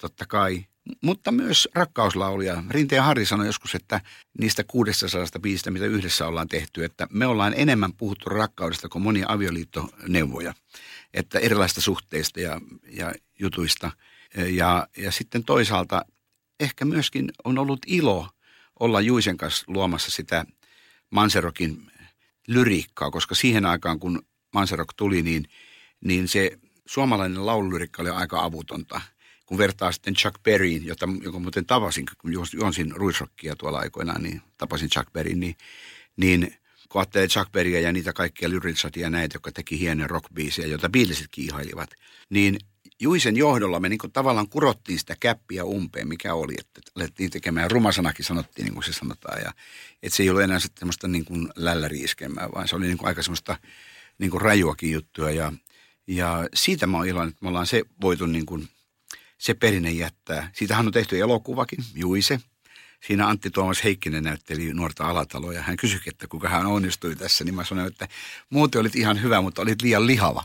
totta 0.00 0.26
kai. 0.26 0.64
Mutta 1.02 1.32
myös 1.32 1.68
rakkauslauluja. 1.74 2.62
Rinteen 2.70 3.02
Harri 3.02 3.26
sanoi 3.26 3.46
joskus, 3.46 3.74
että 3.74 4.00
niistä 4.38 4.64
600 4.64 5.26
biisistä, 5.40 5.70
mitä 5.70 5.84
yhdessä 5.84 6.26
ollaan 6.26 6.48
tehty, 6.48 6.84
että 6.84 7.06
me 7.10 7.26
ollaan 7.26 7.54
enemmän 7.56 7.92
puhuttu 7.92 8.30
rakkaudesta 8.30 8.88
kuin 8.88 9.02
monia 9.02 9.26
avioliittoneuvoja. 9.28 10.54
Että 11.14 11.38
erilaista 11.38 11.80
suhteista 11.80 12.40
ja, 12.40 12.60
ja 12.90 13.12
jutuista. 13.38 13.90
Ja, 14.34 14.86
ja 14.96 15.12
sitten 15.12 15.44
toisaalta 15.44 16.04
ehkä 16.60 16.84
myöskin 16.84 17.32
on 17.44 17.58
ollut 17.58 17.80
ilo 17.86 18.28
olla 18.80 19.00
Juisen 19.00 19.36
kanssa 19.36 19.64
luomassa 19.68 20.10
sitä 20.10 20.44
Manserokin 21.10 21.92
lyriikkaa, 22.48 23.10
koska 23.10 23.34
siihen 23.34 23.66
aikaan, 23.66 24.00
kun 24.00 24.22
Manserok 24.52 24.94
tuli, 24.96 25.22
niin, 25.22 25.48
niin 26.04 26.28
se 26.28 26.58
suomalainen 26.86 27.46
laululyrikka 27.46 28.02
oli 28.02 28.10
aika 28.10 28.44
avutonta. 28.44 29.00
Kun 29.46 29.58
vertaa 29.58 29.92
sitten 29.92 30.14
Chuck 30.14 30.42
Berryin, 30.42 30.86
jota, 30.86 31.08
joka 31.22 31.38
muuten 31.38 31.66
tavasin, 31.66 32.06
kun 32.18 32.32
juonsin 32.32 32.90
Ruisrockia 32.90 33.56
tuolla 33.56 33.78
aikoinaan, 33.78 34.22
niin 34.22 34.42
tapasin 34.58 34.90
Chuck 34.90 35.12
Berryin, 35.12 35.40
niin, 35.40 35.56
niin 36.16 36.54
kun 36.88 37.00
ajattelee 37.00 37.28
Chuck 37.28 37.52
Berryä 37.52 37.80
ja 37.80 37.92
niitä 37.92 38.12
kaikkia 38.12 38.50
Lyrisatia 38.50 39.02
ja 39.02 39.10
näitä, 39.10 39.34
jotka 39.34 39.52
teki 39.52 39.80
hienoja 39.80 40.08
rockbiisejä, 40.08 40.68
joita 40.68 40.88
Beatlesit 40.88 41.28
ihailivat, 41.36 41.90
niin 42.30 42.58
Juisen 43.00 43.36
johdolla 43.36 43.80
me 43.80 43.88
niin 43.88 43.98
kuin 43.98 44.12
tavallaan 44.12 44.48
kurottiin 44.48 44.98
sitä 44.98 45.16
käppiä 45.20 45.64
umpeen, 45.64 46.08
mikä 46.08 46.34
oli, 46.34 46.54
että 46.58 46.80
alettiin 46.96 47.30
tekemään, 47.30 47.70
rumasanakin 47.70 48.24
sanottiin 48.24 48.64
niin 48.64 48.74
kuin 48.74 48.84
se 48.84 48.92
sanotaan, 48.92 49.42
ja 49.42 49.52
että 50.02 50.16
se 50.16 50.22
ei 50.22 50.30
ollut 50.30 50.42
enää 50.42 50.60
sitten 50.60 50.78
semmoista 50.78 51.08
niin 51.08 51.24
kuin 51.24 51.48
lälläriiskemää, 51.56 52.48
vaan 52.54 52.68
se 52.68 52.76
oli 52.76 52.86
niin 52.86 52.98
kuin 52.98 53.08
aika 53.08 53.22
semmoista 53.22 53.58
niin 54.18 54.30
kuin 54.30 54.40
rajuakin 54.40 54.92
juttua, 54.92 55.30
ja, 55.30 55.52
ja 56.06 56.48
siitä 56.54 56.86
mä 56.86 56.96
oon 56.96 57.06
iloinen, 57.06 57.28
että 57.28 57.42
me 57.42 57.48
ollaan 57.48 57.66
se 57.66 57.82
voitu 58.00 58.26
niin 58.26 58.46
kuin, 58.46 58.68
se 59.38 59.54
perinne 59.54 59.90
jättää. 59.90 60.50
Siitähän 60.52 60.86
on 60.86 60.92
tehty 60.92 61.20
elokuvakin, 61.20 61.84
Juise. 61.94 62.40
Siinä 63.06 63.28
Antti 63.28 63.50
Tuomas 63.50 63.84
Heikkinen 63.84 64.24
näytteli 64.24 64.72
nuorta 64.72 65.06
alataloa 65.06 65.52
ja 65.52 65.62
hän 65.62 65.76
kysyi, 65.76 66.00
että 66.06 66.26
kuinka 66.28 66.48
hän 66.48 66.66
onnistui 66.66 67.16
tässä. 67.16 67.44
Niin 67.44 67.54
mä 67.54 67.64
sanoin, 67.64 67.86
että 67.86 68.08
muuten 68.50 68.80
olit 68.80 68.96
ihan 68.96 69.22
hyvä, 69.22 69.40
mutta 69.40 69.62
olit 69.62 69.82
liian 69.82 70.06
lihava. 70.06 70.44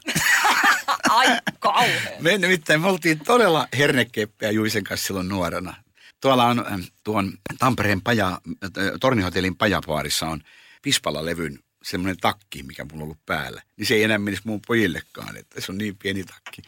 Ai 1.11 1.37
kauhean. 1.59 2.13
Me 2.19 2.37
nimittäin 2.37 2.81
me 2.81 2.87
oltiin 2.87 3.19
todella 3.19 3.67
hernekeppeä 3.77 4.51
Juisen 4.51 4.83
kanssa 4.83 5.07
silloin 5.07 5.29
nuorena. 5.29 5.73
Tuolla 6.21 6.45
on 6.45 6.65
tuon 7.03 7.33
Tampereen 7.59 8.01
paja, 8.01 8.41
Tornihotellin 8.99 9.55
pajapaarissa 9.55 10.27
on 10.27 10.41
Pispala-levyn 10.81 11.59
semmoinen 11.83 12.17
takki, 12.17 12.63
mikä 12.63 12.83
mulla 12.83 12.95
on 12.97 13.03
ollut 13.03 13.25
päällä. 13.25 13.61
Niin 13.77 13.85
se 13.85 13.93
ei 13.93 14.03
enää 14.03 14.17
menisi 14.17 14.41
mun 14.45 14.61
pojillekaan, 14.67 15.37
että 15.37 15.61
se 15.61 15.71
on 15.71 15.77
niin 15.77 15.97
pieni 15.97 16.23
takki. 16.23 16.61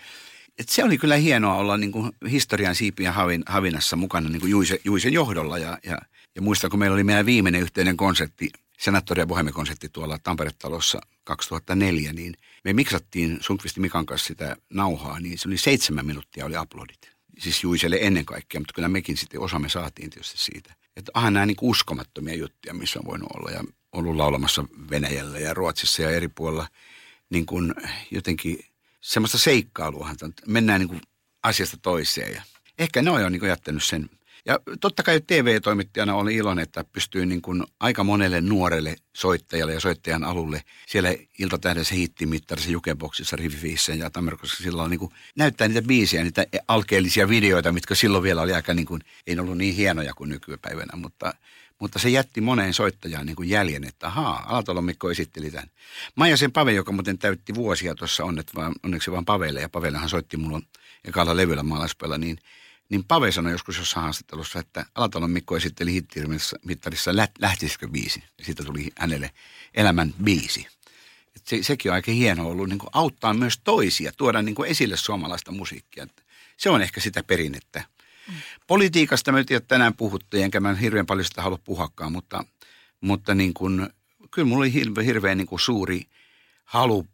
Et 0.60 0.70
se 0.70 0.84
oli 0.84 0.98
kyllä 0.98 1.16
hienoa 1.16 1.56
olla 1.56 1.78
niin 1.78 1.92
kuin 1.92 2.12
historian 2.32 2.76
siipien 2.76 3.14
havin, 3.14 3.44
havinassa 3.46 3.96
mukana 3.96 4.30
niin 4.30 4.40
kuin 4.40 4.52
Juise, 4.52 4.80
Juisen 4.84 5.14
johdolla. 5.14 5.58
Ja, 5.58 5.78
ja, 5.86 5.98
ja 6.36 6.42
muistan, 6.42 6.70
kun 6.70 6.80
meillä 6.80 6.94
oli 6.94 7.04
meidän 7.04 7.26
viimeinen 7.26 7.62
yhteinen 7.62 7.98
konsertti, 7.98 8.50
Senaattori- 8.78 9.20
ja 9.20 9.90
tuolla 9.92 10.20
Tampere-talossa 10.24 11.02
2004, 11.24 12.14
niin 12.14 12.34
me 12.64 12.74
miksattiin 12.74 13.38
Sunkvisti 13.42 13.80
Mikan 13.80 14.06
kanssa 14.06 14.28
sitä 14.28 14.58
nauhaa, 14.70 15.20
niin 15.20 15.38
se 15.38 15.48
oli 15.48 15.58
seitsemän 15.58 16.06
minuuttia 16.06 16.46
oli 16.46 16.58
uploadit. 16.58 17.12
Siis 17.40 17.64
Juiselle 17.64 17.98
ennen 18.02 18.26
kaikkea, 18.26 18.62
mutta 18.62 18.74
kyllä 18.74 18.88
mekin 18.88 19.18
sitten 19.18 19.40
osamme 19.40 19.70
saatiin 19.70 20.10
tietysti 20.10 20.38
siitä. 20.38 20.74
Että 20.96 21.12
onhan 21.16 21.34
nämä 21.34 21.46
niin 21.46 21.58
uskomattomia 21.62 22.36
juttuja, 22.36 22.74
missä 22.74 23.00
on 23.00 23.06
voinut 23.06 23.30
olla. 23.36 23.52
Ja 23.52 23.64
ollut 23.92 24.16
laulamassa 24.16 24.66
Venäjällä 24.90 25.40
ja 25.40 25.54
Ruotsissa 25.54 26.02
ja 26.02 26.10
eri 26.10 26.28
puolilla 26.28 26.68
niin 27.30 27.46
kuin 27.46 27.74
jotenkin 28.12 28.66
semmoista 29.02 29.38
seikkailua. 29.38 30.10
Mennään 30.48 30.80
niin 30.80 30.90
kuin 30.90 31.02
asiasta 31.44 31.78
toiseen 31.78 32.34
ja 32.34 32.42
ehkä 32.80 33.02
ne 33.02 33.12
on 33.12 33.22
jo 33.22 33.30
niin 33.30 33.48
jättänyt 33.48 33.84
sen 33.84 34.10
ja 34.46 34.60
totta 34.82 35.04
kai 35.04 35.22
TV-toimittajana 35.28 36.16
oli 36.16 36.36
iloinen, 36.36 36.64
että 36.64 36.84
pystyy 36.84 37.26
niin 37.26 37.42
kuin 37.42 37.64
aika 37.80 38.04
monelle 38.04 38.42
nuorelle 38.42 38.96
soittajalle 39.14 39.74
ja 39.74 39.80
soittajan 39.80 40.24
alulle 40.24 40.64
siellä 40.88 41.10
iltatähdessä 41.40 41.96
hittimittarissa, 41.96 42.72
jukeboksissa, 42.72 43.36
riviviissä 43.36 43.94
ja 43.94 44.10
Tamerkossa 44.10 44.64
silloin 44.64 44.90
niin 44.90 45.00
kuin 45.00 45.12
näyttää 45.36 45.68
niitä 45.68 45.82
biisejä, 45.82 46.24
niitä 46.24 46.46
alkeellisia 46.68 47.30
videoita, 47.30 47.72
mitkä 47.72 47.96
silloin 47.96 48.24
vielä 48.24 48.42
oli 48.42 48.54
aika 48.54 48.74
niin 48.74 48.86
kuin, 48.86 49.02
ei 49.28 49.40
ollut 49.40 49.58
niin 49.58 49.76
hienoja 49.76 50.14
kuin 50.14 50.30
nykypäivänä, 50.30 50.96
mutta 50.96 51.34
mutta 51.80 52.00
se 52.00 52.10
jätti 52.10 52.42
moneen 52.42 52.74
soittajaan 52.74 53.26
niin 53.26 53.36
kuin 53.36 53.50
jäljen, 53.50 53.84
että 53.84 54.08
ahaa, 54.08 54.44
Alatalon 54.48 54.84
Mikko 54.84 55.12
esitteli 55.12 55.52
tämän. 55.52 55.70
sen 56.36 56.52
Pave, 56.52 56.74
joka 56.74 56.92
muuten 56.92 57.18
täytti 57.18 57.56
vuosia 57.56 57.96
tuossa 57.96 58.24
onneksi 58.84 59.12
vaan 59.12 59.26
Pavelle, 59.26 59.62
ja 59.62 59.70
Pavelehan 59.70 60.10
soitti 60.10 60.38
mulla 60.38 60.62
ekalla 61.06 61.38
levyllä 61.38 61.64
maalaispäivällä, 61.64 62.18
niin– 62.18 62.38
niin 62.94 63.04
Pave 63.04 63.32
sanoi 63.32 63.52
joskus 63.52 63.78
jossain 63.78 64.04
haastattelussa, 64.04 64.60
että 64.60 64.86
Alatalon 64.96 65.32
Mikko 65.32 65.58
esitteli 65.58 65.94
hittimittarissa 65.94 67.12
Lähtisikö 67.40 67.88
biisi. 67.88 68.24
Ja 68.38 68.46
siitä 68.46 68.64
tuli 68.64 68.92
hänelle 68.98 69.32
elämän 69.74 70.14
biisi. 70.24 70.68
Et 71.36 71.48
se, 71.48 71.64
sekin 71.64 71.92
on 71.92 71.96
aika 71.96 72.12
hienoa 72.12 72.46
ollut 72.46 72.70
niin 72.70 72.80
auttaa 72.94 73.34
myös 73.34 73.60
toisia, 73.64 74.12
tuoda 74.18 74.42
niin 74.42 74.56
esille 74.68 74.98
suomalaista 74.98 75.52
musiikkia. 75.52 76.04
Et 76.04 76.24
se 76.58 76.70
on 76.70 76.82
ehkä 76.82 77.02
sitä 77.02 77.24
perinnettä. 77.24 77.84
Mm. 78.28 78.34
Politiikasta 78.68 79.32
me 79.32 79.46
ei 79.50 79.62
tänään 79.68 79.94
puhuttu, 79.94 80.38
enkä 80.38 80.60
mä 80.60 80.74
hirveän 80.74 81.06
paljon 81.06 81.26
sitä 81.26 81.42
halua 81.42 81.60
puhakaan, 81.64 82.12
mutta, 82.12 82.46
mutta 83.02 83.36
niin 83.36 83.54
kuin, 83.54 83.90
kyllä 84.32 84.48
mulla 84.48 84.62
oli 84.62 84.74
hirveän, 84.74 85.06
hirveän 85.06 85.38
niin 85.38 85.48
kuin 85.48 85.60
suuri 85.60 86.08
halu 86.64 87.08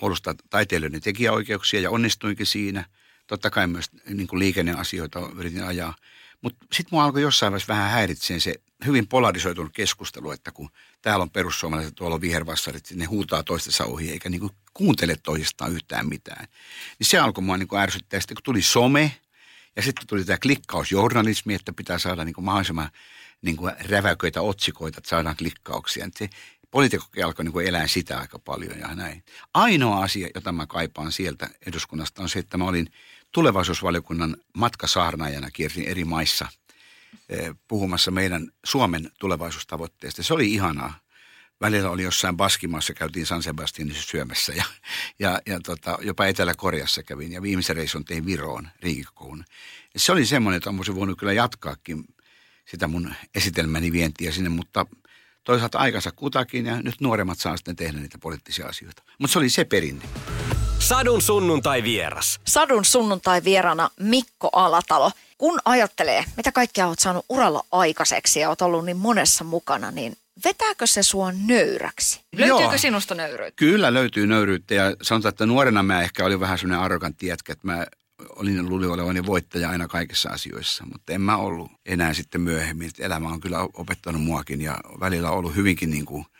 puolustaa 0.00 0.34
taiteilijoiden 0.50 1.00
tekijäoikeuksia 1.00 1.80
ja 1.80 1.90
onnistuinkin 1.90 2.46
siinä– 2.46 2.84
Totta 3.32 3.50
kai 3.50 3.66
myös 3.66 3.90
niin 4.08 4.26
kuin 4.26 4.38
liikenneasioita 4.38 5.30
yritin 5.34 5.64
ajaa. 5.64 5.94
Mutta 6.42 6.66
sitten 6.72 6.88
mua 6.90 7.04
alkoi 7.04 7.22
jossain 7.22 7.52
vaiheessa 7.52 7.72
vähän 7.72 7.90
häiritseen 7.90 8.40
se 8.40 8.54
hyvin 8.86 9.08
polarisoitunut 9.08 9.72
keskustelu, 9.72 10.30
että 10.30 10.50
kun 10.50 10.70
täällä 11.02 11.22
on 11.22 11.30
perussuomalaiset, 11.30 11.94
tuolla 11.94 12.14
on 12.14 12.20
vihervassarit, 12.20 12.90
ne 12.94 13.04
huutaa 13.04 13.42
toistensa 13.42 13.84
ohi 13.84 14.10
eikä 14.10 14.28
niin 14.28 14.40
kuin 14.40 14.52
kuuntele 14.74 15.16
toisistaan 15.22 15.72
yhtään 15.72 16.08
mitään. 16.08 16.46
Niin 16.98 17.06
se 17.06 17.18
alkoi 17.18 17.44
mua 17.44 17.56
niin 17.56 17.68
kuin 17.68 17.80
ärsyttää. 17.80 18.20
Sitten 18.20 18.34
kun 18.34 18.42
tuli 18.42 18.62
some 18.62 19.12
ja 19.76 19.82
sitten 19.82 20.06
tuli 20.06 20.24
tämä 20.24 20.38
klikkausjournalismi, 20.38 21.54
että 21.54 21.72
pitää 21.72 21.98
saada 21.98 22.24
niin 22.24 22.34
kuin 22.34 22.44
mahdollisimman 22.44 22.90
niin 23.42 23.56
kuin 23.56 23.72
räväköitä 23.88 24.42
otsikoita, 24.42 24.98
että 24.98 25.10
saadaan 25.10 25.36
klikkauksia. 25.36 26.08
Se 26.16 26.28
poliitikkokin 26.70 27.24
alkoi 27.24 27.44
niin 27.44 27.68
elää 27.68 27.86
sitä 27.86 28.18
aika 28.18 28.38
paljon 28.38 28.78
ja 28.78 28.94
näin. 28.94 29.24
Ainoa 29.54 30.02
asia, 30.02 30.28
jota 30.34 30.52
mä 30.52 30.66
kaipaan 30.66 31.12
sieltä 31.12 31.50
eduskunnasta 31.66 32.22
on 32.22 32.28
se, 32.28 32.38
että 32.38 32.56
mä 32.56 32.64
olin– 32.64 32.88
tulevaisuusvaliokunnan 33.32 34.36
matkasaarnaajana 34.54 35.50
kiersin 35.50 35.84
eri 35.84 36.04
maissa 36.04 36.48
eh, 37.28 37.54
puhumassa 37.68 38.10
meidän 38.10 38.48
Suomen 38.64 39.10
tulevaisuustavoitteista. 39.20 40.22
Se 40.22 40.34
oli 40.34 40.52
ihanaa. 40.52 40.94
Välillä 41.60 41.90
oli 41.90 42.02
jossain 42.02 42.36
Baskimaassa, 42.36 42.94
käytiin 42.94 43.26
San 43.26 43.42
Sebastianissa 43.42 44.02
syömässä 44.02 44.52
ja, 44.52 44.64
ja, 45.18 45.40
ja 45.46 45.60
tota, 45.60 45.98
jopa 46.00 46.26
Etelä-Koreassa 46.26 47.02
kävin. 47.02 47.32
Ja 47.32 47.42
viimeisen 47.42 47.76
reissun 47.76 48.04
tein 48.04 48.26
Viroon, 48.26 48.68
Riikikoon. 48.80 49.44
Se 49.96 50.12
oli 50.12 50.26
semmoinen, 50.26 50.56
että 50.56 50.70
olisin 50.70 50.94
voinut 50.94 51.18
kyllä 51.18 51.32
jatkaakin 51.32 52.04
sitä 52.64 52.88
mun 52.88 53.14
esitelmäni 53.34 53.92
vientiä 53.92 54.32
sinne, 54.32 54.50
mutta 54.50 54.86
toisaalta 55.44 55.78
aikansa 55.78 56.12
kutakin 56.12 56.66
ja 56.66 56.82
nyt 56.82 57.00
nuoremmat 57.00 57.38
saa 57.38 57.56
sitten 57.56 57.76
tehdä 57.76 57.98
niitä 57.98 58.18
poliittisia 58.18 58.66
asioita. 58.66 59.02
Mutta 59.18 59.32
se 59.32 59.38
oli 59.38 59.50
se 59.50 59.64
perinne. 59.64 60.04
Sadun 60.82 61.22
sunnuntai 61.22 61.82
vieras. 61.82 62.40
Sadun 62.46 62.84
sunnuntai 62.84 63.44
vierana 63.44 63.90
Mikko 64.00 64.50
Alatalo. 64.52 65.12
Kun 65.38 65.58
ajattelee, 65.64 66.24
mitä 66.36 66.52
kaikkea 66.52 66.86
olet 66.86 66.98
saanut 66.98 67.26
uralla 67.28 67.64
aikaiseksi 67.72 68.40
ja 68.40 68.48
olet 68.48 68.62
ollut 68.62 68.84
niin 68.84 68.96
monessa 68.96 69.44
mukana, 69.44 69.90
niin 69.90 70.16
vetääkö 70.44 70.86
se 70.86 71.02
sua 71.02 71.32
nöyräksi? 71.46 72.20
Löytyykö 72.36 72.62
Joo. 72.62 72.78
sinusta 72.78 73.14
nöyryyttä? 73.14 73.58
Kyllä 73.58 73.94
löytyy 73.94 74.26
nöyryyttä 74.26 74.74
ja 74.74 74.96
sanotaan, 75.02 75.30
että 75.30 75.46
nuorena 75.46 75.82
mä 75.82 76.02
ehkä 76.02 76.24
olin 76.24 76.40
vähän 76.40 76.58
sellainen 76.58 76.84
arrogantti 76.84 77.26
jätkä, 77.26 77.52
että 77.52 77.66
mä 77.66 77.86
olin 78.36 78.68
luulin 78.68 78.90
olevani 78.90 79.26
voittaja 79.26 79.70
aina 79.70 79.88
kaikissa 79.88 80.30
asioissa, 80.30 80.84
mutta 80.92 81.12
en 81.12 81.20
mä 81.20 81.36
ollut 81.36 81.70
enää 81.86 82.14
sitten 82.14 82.40
myöhemmin. 82.40 82.90
Elämä 82.98 83.28
on 83.28 83.40
kyllä 83.40 83.68
opettanut 83.74 84.22
muakin 84.22 84.60
ja 84.60 84.78
välillä 85.00 85.30
on 85.30 85.38
ollut 85.38 85.56
hyvinkin 85.56 85.90
niin 85.90 86.04
kuin– 86.04 86.26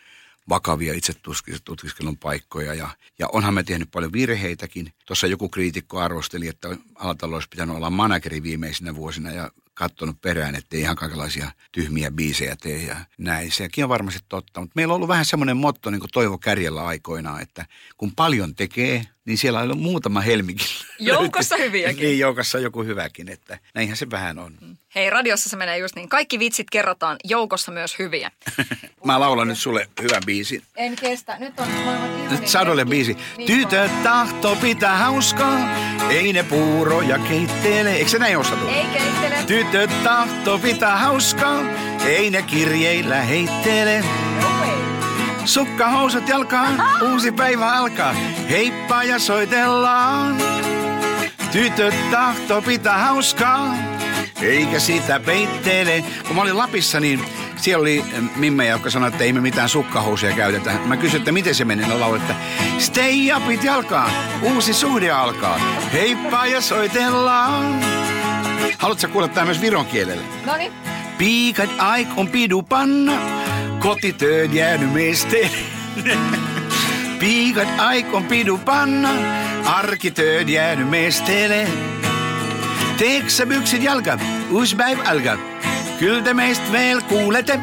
vakavia 0.49 0.93
itsetutkiskelun 0.93 2.17
paikkoja 2.17 2.73
ja, 2.73 2.89
ja 3.19 3.27
onhan 3.33 3.53
me 3.53 3.63
tehnyt 3.63 3.91
paljon 3.91 4.13
virheitäkin. 4.13 4.93
Tuossa 5.05 5.27
joku 5.27 5.49
kriitikko 5.49 5.99
arvosteli, 5.99 6.47
että 6.47 6.77
Alatalo 6.95 7.35
olisi 7.35 7.49
pitänyt 7.49 7.75
olla 7.75 7.89
manageri 7.89 8.43
viimeisinä 8.43 8.95
vuosina 8.95 9.31
ja 9.31 9.51
katsonut 9.73 10.21
perään, 10.21 10.55
ettei 10.55 10.79
ihan 10.79 10.95
kaikenlaisia 10.95 11.51
tyhmiä 11.71 12.11
biisejä 12.11 12.55
tee 12.55 12.83
ja 12.83 12.95
näin. 13.17 13.51
Sekin 13.51 13.83
on 13.83 13.89
varmasti 13.89 14.19
totta, 14.29 14.61
mutta 14.61 14.73
meillä 14.75 14.91
on 14.91 14.95
ollut 14.95 15.07
vähän 15.07 15.25
semmoinen 15.25 15.57
motto 15.57 15.89
niin 15.89 15.99
kuin 15.99 16.11
Toivo 16.13 16.37
Kärjellä 16.37 16.85
aikoinaan, 16.85 17.41
että 17.41 17.65
kun 17.97 18.11
paljon 18.15 18.55
tekee, 18.55 19.05
niin 19.25 19.37
siellä 19.37 19.59
on 19.59 19.77
muutama 19.77 20.21
helmikin. 20.21 20.67
Joukossa 20.99 21.57
hyviäkin. 21.57 22.03
niin, 22.05 22.19
joukossa 22.19 22.59
joku 22.59 22.83
hyväkin, 22.83 23.29
että 23.29 23.59
näinhän 23.73 23.97
se 23.97 24.09
vähän 24.11 24.39
on. 24.39 24.57
Hei, 24.95 25.09
radiossa 25.09 25.49
se 25.49 25.57
menee 25.57 25.77
just 25.77 25.95
niin. 25.95 26.09
Kaikki 26.09 26.39
vitsit 26.39 26.69
kerrotaan, 26.69 27.17
joukossa 27.23 27.71
myös 27.71 27.99
hyviä. 27.99 28.31
Mä 29.05 29.19
laulan 29.19 29.47
nyt 29.47 29.57
sulle 29.57 29.89
hyvän 30.01 30.21
biisin. 30.25 30.63
En 30.75 30.95
kestä. 30.95 31.39
Nyt 31.39 31.59
on 31.59 31.69
maailman 31.69 32.29
Nyt 32.31 32.47
Sadolle 32.47 32.85
biisi. 32.85 33.17
Tytöt 33.45 34.03
tahto 34.03 34.55
pitää 34.55 34.97
hauskaa, 34.97 35.59
ei 36.09 36.33
ne 36.33 36.43
puuroja 36.43 37.19
keittele. 37.19 37.93
Eikö 37.93 38.09
se 38.09 38.19
näin 38.19 38.37
osatu? 38.37 38.67
Ei 38.67 38.85
keittele. 38.85 39.35
Tytöt 39.47 40.03
tahto 40.03 40.59
pitää 40.59 40.97
hauskaa, 40.97 41.61
ei 42.05 42.29
ne 42.29 42.41
kirjeillä 42.41 43.21
heittele. 43.21 44.03
Sukkahousut 45.45 46.27
jalkaan, 46.27 46.83
uusi 47.11 47.31
päivä 47.31 47.71
alkaa. 47.71 48.13
Heippa 48.49 49.03
ja 49.03 49.19
soitellaan. 49.19 50.35
Tytöt 51.51 52.11
tahto 52.11 52.61
pitää 52.61 52.97
hauskaa, 52.97 53.75
eikä 54.41 54.79
sitä 54.79 55.19
peittele. 55.19 56.03
Kun 56.27 56.35
mä 56.35 56.41
olin 56.41 56.57
Lapissa, 56.57 56.99
niin 56.99 57.25
siellä 57.55 57.81
oli 57.81 58.05
Mimme, 58.35 58.67
joka 58.67 58.89
sanoi, 58.89 59.09
että 59.09 59.23
ei 59.23 59.33
me 59.33 59.41
mitään 59.41 59.69
sukkahousuja 59.69 60.35
käytetä. 60.35 60.71
Mä 60.85 60.97
kysyin, 60.97 61.21
että 61.21 61.31
miten 61.31 61.55
se 61.55 61.65
meni, 61.65 61.87
no 61.87 61.99
laulu, 61.99 62.15
että 62.15 62.35
stay 62.77 63.37
upit 63.37 63.63
jalkaan, 63.63 64.11
uusi 64.41 64.73
suhde 64.73 65.11
alkaa. 65.11 65.59
Heippa 65.93 66.45
ja 66.45 66.61
soitellaan. 66.61 67.79
Haluatko 68.77 69.07
kuulla 69.07 69.27
tämä 69.27 69.45
myös 69.45 69.61
viron 69.61 69.85
kielellä? 69.85 70.23
No 70.45 70.57
niin. 70.57 70.73
Piikat 71.17 71.69
aikon 71.77 72.27
pidu 72.27 72.61
panna, 72.61 73.13
kotitöön 73.83 74.53
jäänyt 74.53 74.93
meiste. 74.93 75.49
Piikat 77.19 77.67
aikon 77.77 78.23
pidu 78.23 78.57
panna, 78.57 79.09
arkitöön 79.65 80.49
jäänyt 80.49 80.89
mestele. 80.89 81.67
Teeksä 82.97 83.45
byksit 83.45 83.83
jalka, 83.83 84.19
uusi 84.51 84.75
päivä 84.75 85.03
alkaa. 85.05 85.37
Kyllä 85.99 86.21
te 86.21 86.33
meistä 86.33 86.71
veel 86.71 87.01
kuulette. 87.01 87.59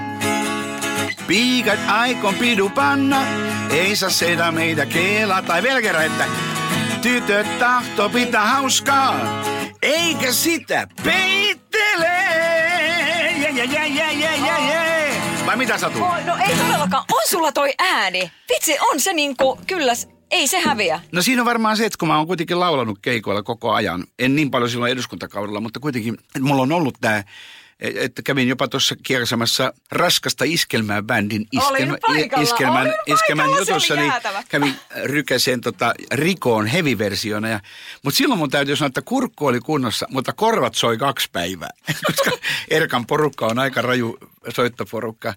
Piikat 1.27 1.79
aikon 1.89 2.35
pidu 2.35 2.69
panna, 2.69 3.23
ei 3.71 3.97
saa 3.97 4.11
seda 4.11 4.53
meitä 4.53 4.87
keela. 4.87 5.43
Tai 5.43 5.63
vielä 5.63 5.83
kerran, 5.83 6.07
että 6.07 6.25
tytöt 7.03 7.59
tahto 7.59 8.09
pitää 8.09 8.47
hauskaa, 8.47 9.43
eikä 9.83 10.33
sitä 10.33 10.87
peittele. 11.05 12.21
Yeah, 13.41 13.57
yeah, 13.57 13.73
yeah, 13.73 13.97
yeah, 13.97 14.19
yeah, 14.19 14.69
yeah. 14.69 14.90
Vai 15.51 15.57
mitä 15.57 15.79
Satu? 15.79 16.03
Oh, 16.03 16.25
no 16.25 16.37
ei 16.49 16.57
todellakaan. 16.57 17.05
On 17.13 17.23
sulla 17.29 17.53
toi 17.53 17.75
ääni. 17.79 18.33
Vitsi, 18.49 18.77
on 18.81 19.01
se 19.01 19.13
niinku, 19.13 19.59
kyllä 19.67 19.93
ei 20.31 20.47
se 20.47 20.61
häviä. 20.61 21.01
No 21.13 21.23
siinä 21.23 21.43
on 21.43 21.47
varmaan 21.47 21.77
se, 21.77 21.87
että 21.87 21.97
kun 21.99 22.09
mä 22.09 22.17
oon 22.17 22.27
kuitenkin 22.27 22.61
laulanut 22.61 22.99
keikoilla 23.03 23.43
koko 23.43 23.73
ajan, 23.73 24.05
en 24.19 24.37
niin 24.37 24.51
paljon 24.51 24.71
silloin 24.71 24.93
eduskuntakaudella, 24.93 25.61
mutta 25.61 25.81
kuitenkin, 25.81 26.15
että 26.15 26.41
mulla 26.41 26.63
on 26.63 26.73
ollut 26.73 26.99
tämä 27.01 27.25
että 27.81 28.23
kävin 28.23 28.49
jopa 28.49 28.69
tuossa 28.69 28.95
kiersamassa 29.03 29.73
raskasta 29.93 30.45
iskelmää 30.45 31.03
bändin 31.03 31.47
iskelmä, 31.53 31.97
iskelmän, 32.41 32.95
iskelmän 33.07 33.51
jutussa, 33.59 33.97
niin 33.97 34.13
kävin 34.49 34.75
rykäseen 35.05 35.61
tota 35.61 35.95
Rikoon 36.13 36.67
heviversiona. 36.67 37.49
Ja, 37.49 37.61
mutta 38.05 38.19
silloin 38.19 38.39
mun 38.39 38.51
täytyy 38.51 38.77
sanoa, 38.77 38.87
että 38.87 39.03
kurkku 39.03 39.47
oli 39.47 39.61
kunnossa, 39.61 40.07
mutta 40.11 40.33
korvat 40.33 40.75
soi 40.75 40.99
kaksi 40.99 41.29
päivää, 41.33 41.71
koska 42.07 42.31
Erkan 42.71 43.07
porukka 43.07 43.47
on 43.47 43.59
aika 43.59 43.83
raju 43.83 44.19
soittoporukka. 44.49 45.35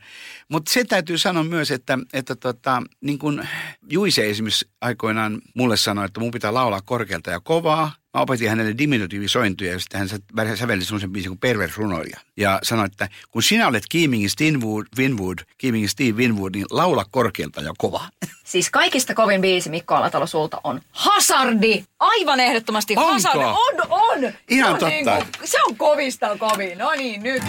Mutta 0.49 0.73
se 0.73 0.84
täytyy 0.84 1.17
sanoa 1.17 1.43
myös, 1.43 1.71
että, 1.71 1.97
että 2.13 2.36
tota, 2.36 2.84
niin 3.01 3.19
kun 3.19 3.47
Juise 3.89 4.29
esimerkiksi 4.29 4.69
aikoinaan 4.82 5.41
mulle 5.53 5.77
sanoi, 5.77 6.06
että 6.06 6.19
mun 6.19 6.32
pitää 6.32 6.53
laulaa 6.53 6.82
korkealta 6.82 7.32
ja 7.32 7.39
kovaa, 7.39 7.91
mä 8.13 8.21
opetin 8.21 8.49
hänelle 8.49 8.73
diminutiivisointuja 8.78 9.71
ja 9.71 9.80
sitten 9.80 9.99
hän 9.99 10.10
sä- 10.10 10.56
sävelli 10.56 10.86
semmoisen 10.86 11.12
biisin 11.12 11.30
kuin 11.30 11.39
Pervers 11.39 11.78
runoilija. 11.78 12.19
Ja 12.38 12.60
sanoi, 12.63 12.86
että 12.86 13.10
kun 13.32 13.43
sinä 13.43 13.67
olet 13.67 13.84
Keeming 13.89 14.28
Steinwood, 14.30 14.86
Winwood, 14.97 15.38
Keeming 15.58 15.88
Steve 15.88 16.17
Winwood, 16.17 16.52
niin 16.56 16.65
laula 16.71 17.06
korkealta 17.12 17.62
ja 17.62 17.73
kova. 17.78 18.02
Siis 18.43 18.69
kaikista 18.69 19.13
kovin 19.13 19.41
biisi 19.41 19.69
Mikko 19.69 19.95
Alatalo 19.95 20.28
sulta 20.28 20.62
on 20.63 20.82
Hazardi. 20.91 21.84
Aivan 21.99 22.39
ehdottomasti 22.39 22.95
Onko? 22.97 23.12
Hazardi. 23.12 23.43
On, 23.43 23.56
on. 23.89 24.34
Ihan 24.49 24.80
se 24.80 24.86
on, 24.86 24.91
totta. 25.06 25.26
se 25.47 25.58
on 25.69 25.76
kovista 25.78 26.37
kovin. 26.37 26.77
No 26.77 26.92
niin, 26.92 27.23
nyt. 27.23 27.44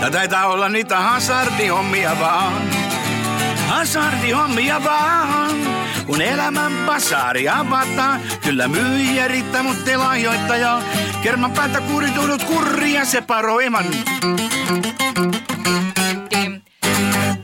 Ja 0.00 0.10
taitaa 0.10 0.46
olla 0.46 0.68
niitä 0.68 1.00
hazardihommia 1.00 2.16
vaan. 2.20 2.62
Hazardihommia 3.66 4.84
vaan. 4.84 5.83
Kun 6.06 6.20
elämän 6.20 6.72
basaari 6.86 7.48
avataan, 7.48 8.20
kyllä 8.44 8.68
myyjä 8.68 9.28
riittää, 9.28 9.62
mutta 9.62 9.90
ei 9.90 9.96
lahjoittaja. 9.96 10.82
Kerman 11.22 11.52
päältä 11.52 11.80
kurituudut 11.80 12.42
kurria 12.42 13.04
separoiman. 13.04 13.84
Dim. 16.30 16.60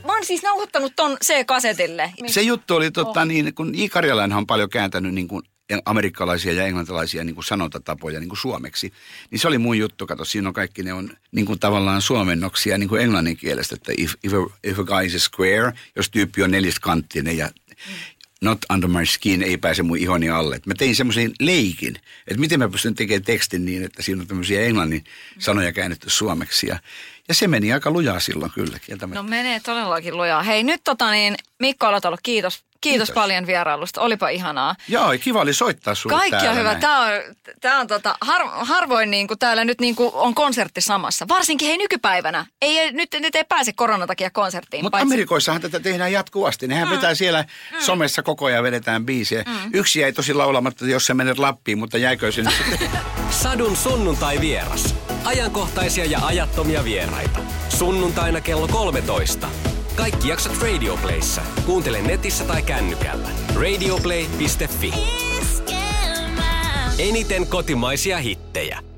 Mä 0.06 0.12
oon 0.12 0.24
siis 0.24 0.42
nauhoittanut 0.42 0.92
ton 0.96 1.16
C-kasetille. 1.24 2.12
Se 2.26 2.42
juttu 2.42 2.76
oli 2.76 2.90
totta 2.90 3.24
niin, 3.24 3.54
kun. 3.54 3.72
Karjalainen 3.90 4.38
on 4.38 4.46
paljon 4.46 4.70
kääntänyt 4.70 5.14
niin 5.14 5.28
kuin 5.28 5.42
amerikkalaisia 5.84 6.52
ja 6.52 6.64
englantilaisia 6.64 7.24
niin 7.24 7.34
kuin 7.34 7.44
sanontatapoja 7.44 8.20
niin 8.20 8.28
kuin 8.28 8.38
suomeksi. 8.38 8.92
Niin 9.30 9.38
se 9.38 9.48
oli 9.48 9.58
mun 9.58 9.78
juttu, 9.78 10.06
kato, 10.06 10.24
siinä 10.24 10.48
on 10.48 10.54
kaikki 10.54 10.82
ne 10.82 10.92
on 10.92 11.10
niin 11.32 11.46
kuin 11.46 11.58
tavallaan 11.58 12.02
suomennoksia 12.02 12.78
niin 12.78 12.88
kuin 12.88 13.02
englannin 13.02 13.36
kielestä, 13.36 13.74
että 13.74 13.92
if, 13.96 14.14
if, 14.24 14.32
a, 14.32 14.58
if 14.64 14.78
a 14.78 14.84
guy 14.84 15.06
is 15.06 15.14
a 15.14 15.18
square, 15.18 15.72
jos 15.96 16.10
tyyppi 16.10 16.42
on 16.42 16.50
neliskanttinen 16.50 17.36
ja 17.36 17.50
not 18.40 18.58
under 18.72 18.88
my 18.88 19.06
skin, 19.06 19.42
ei 19.42 19.56
pääse 19.56 19.82
mun 19.82 19.98
ihoni 19.98 20.30
alle. 20.30 20.60
Mä 20.66 20.74
tein 20.74 20.96
semmoisen 20.96 21.32
leikin, 21.40 21.96
että 22.28 22.40
miten 22.40 22.58
mä 22.58 22.68
pystyn 22.68 22.94
tekemään 22.94 23.22
tekstin 23.22 23.64
niin, 23.64 23.84
että 23.84 24.02
siinä 24.02 24.20
on 24.20 24.26
tämmöisiä 24.26 24.60
englannin 24.60 25.04
sanoja 25.38 25.72
käännetty 25.72 26.10
suomeksi. 26.10 26.66
Ja, 26.66 26.78
ja 27.30 27.34
se 27.34 27.48
meni 27.48 27.72
aika 27.72 27.90
lujaa 27.90 28.20
silloin 28.20 28.52
kyllä, 28.52 28.78
kieltämättä. 28.78 29.22
No 29.22 29.28
menee 29.28 29.60
todellakin 29.60 30.16
lujaa. 30.16 30.42
Hei 30.42 30.64
nyt 30.64 30.80
tota 30.84 31.10
niin, 31.10 31.34
Mikko 31.58 31.86
Alatalo, 31.86 32.16
kiitos. 32.22 32.64
Kiitos, 32.80 33.08
Kiitos. 33.08 33.14
paljon 33.14 33.46
vierailusta. 33.46 34.00
Olipa 34.00 34.28
ihanaa. 34.28 34.74
Joo, 34.88 35.06
kiva 35.20 35.40
oli 35.40 35.54
soittaa 35.54 35.94
sulle 35.94 36.16
Kaikki 36.16 36.48
on 36.48 36.56
hyvä. 36.56 36.68
näin. 36.68 36.80
Tämä 36.80 37.00
on, 37.00 37.10
tää 37.60 37.78
on 37.78 37.86
tota, 37.86 38.16
har, 38.20 38.42
harvoin 38.52 39.10
niin 39.10 39.28
kuin 39.28 39.38
täällä 39.38 39.64
nyt 39.64 39.80
niin 39.80 39.96
kuin 39.96 40.10
on 40.14 40.34
konsertti 40.34 40.80
samassa. 40.80 41.28
Varsinkin 41.28 41.68
hei 41.68 41.78
nykypäivänä. 41.78 42.46
Ei, 42.62 42.92
nyt, 42.92 43.16
nyt 43.20 43.34
ei 43.34 43.44
pääse 43.44 43.72
koronan 43.72 44.08
takia 44.08 44.30
konserttiin. 44.30 44.84
Mutta 44.84 44.98
Amerikoissahan 44.98 45.60
tätä 45.60 45.80
tehdään 45.80 46.12
jatkuvasti. 46.12 46.68
Nehän 46.68 46.88
mm. 46.88 46.94
vetää 46.94 47.14
siellä 47.14 47.44
mm. 47.72 47.80
somessa 47.80 48.22
koko 48.22 48.44
ajan 48.44 48.64
vedetään 48.64 49.06
biisejä. 49.06 49.44
Mm. 49.46 49.70
Yksi 49.72 50.00
jäi 50.00 50.12
tosi 50.12 50.34
laulamatta, 50.34 50.86
jos 50.86 51.06
sä 51.06 51.14
menet 51.14 51.38
Lappiin, 51.38 51.78
mutta 51.78 51.98
jäikö 51.98 52.32
se 52.32 52.42
nyt 52.42 52.54
sitten? 52.70 52.90
Sadun 53.42 53.76
sunnuntai 53.76 54.40
vieras. 54.40 54.94
Ajankohtaisia 55.24 56.04
ja 56.04 56.26
ajattomia 56.26 56.84
vieraita. 56.84 57.38
Sunnuntaina 57.68 58.40
kello 58.40 58.68
13. 58.68 59.48
Kaikki 59.96 60.28
jaksot 60.28 60.62
Radioplayssa. 60.62 61.42
Kuuntele 61.66 62.02
netissä 62.02 62.44
tai 62.44 62.62
kännykällä. 62.62 63.28
Radioplay.fi. 63.54 64.92
Eniten 66.98 67.46
kotimaisia 67.46 68.18
hittejä. 68.18 68.89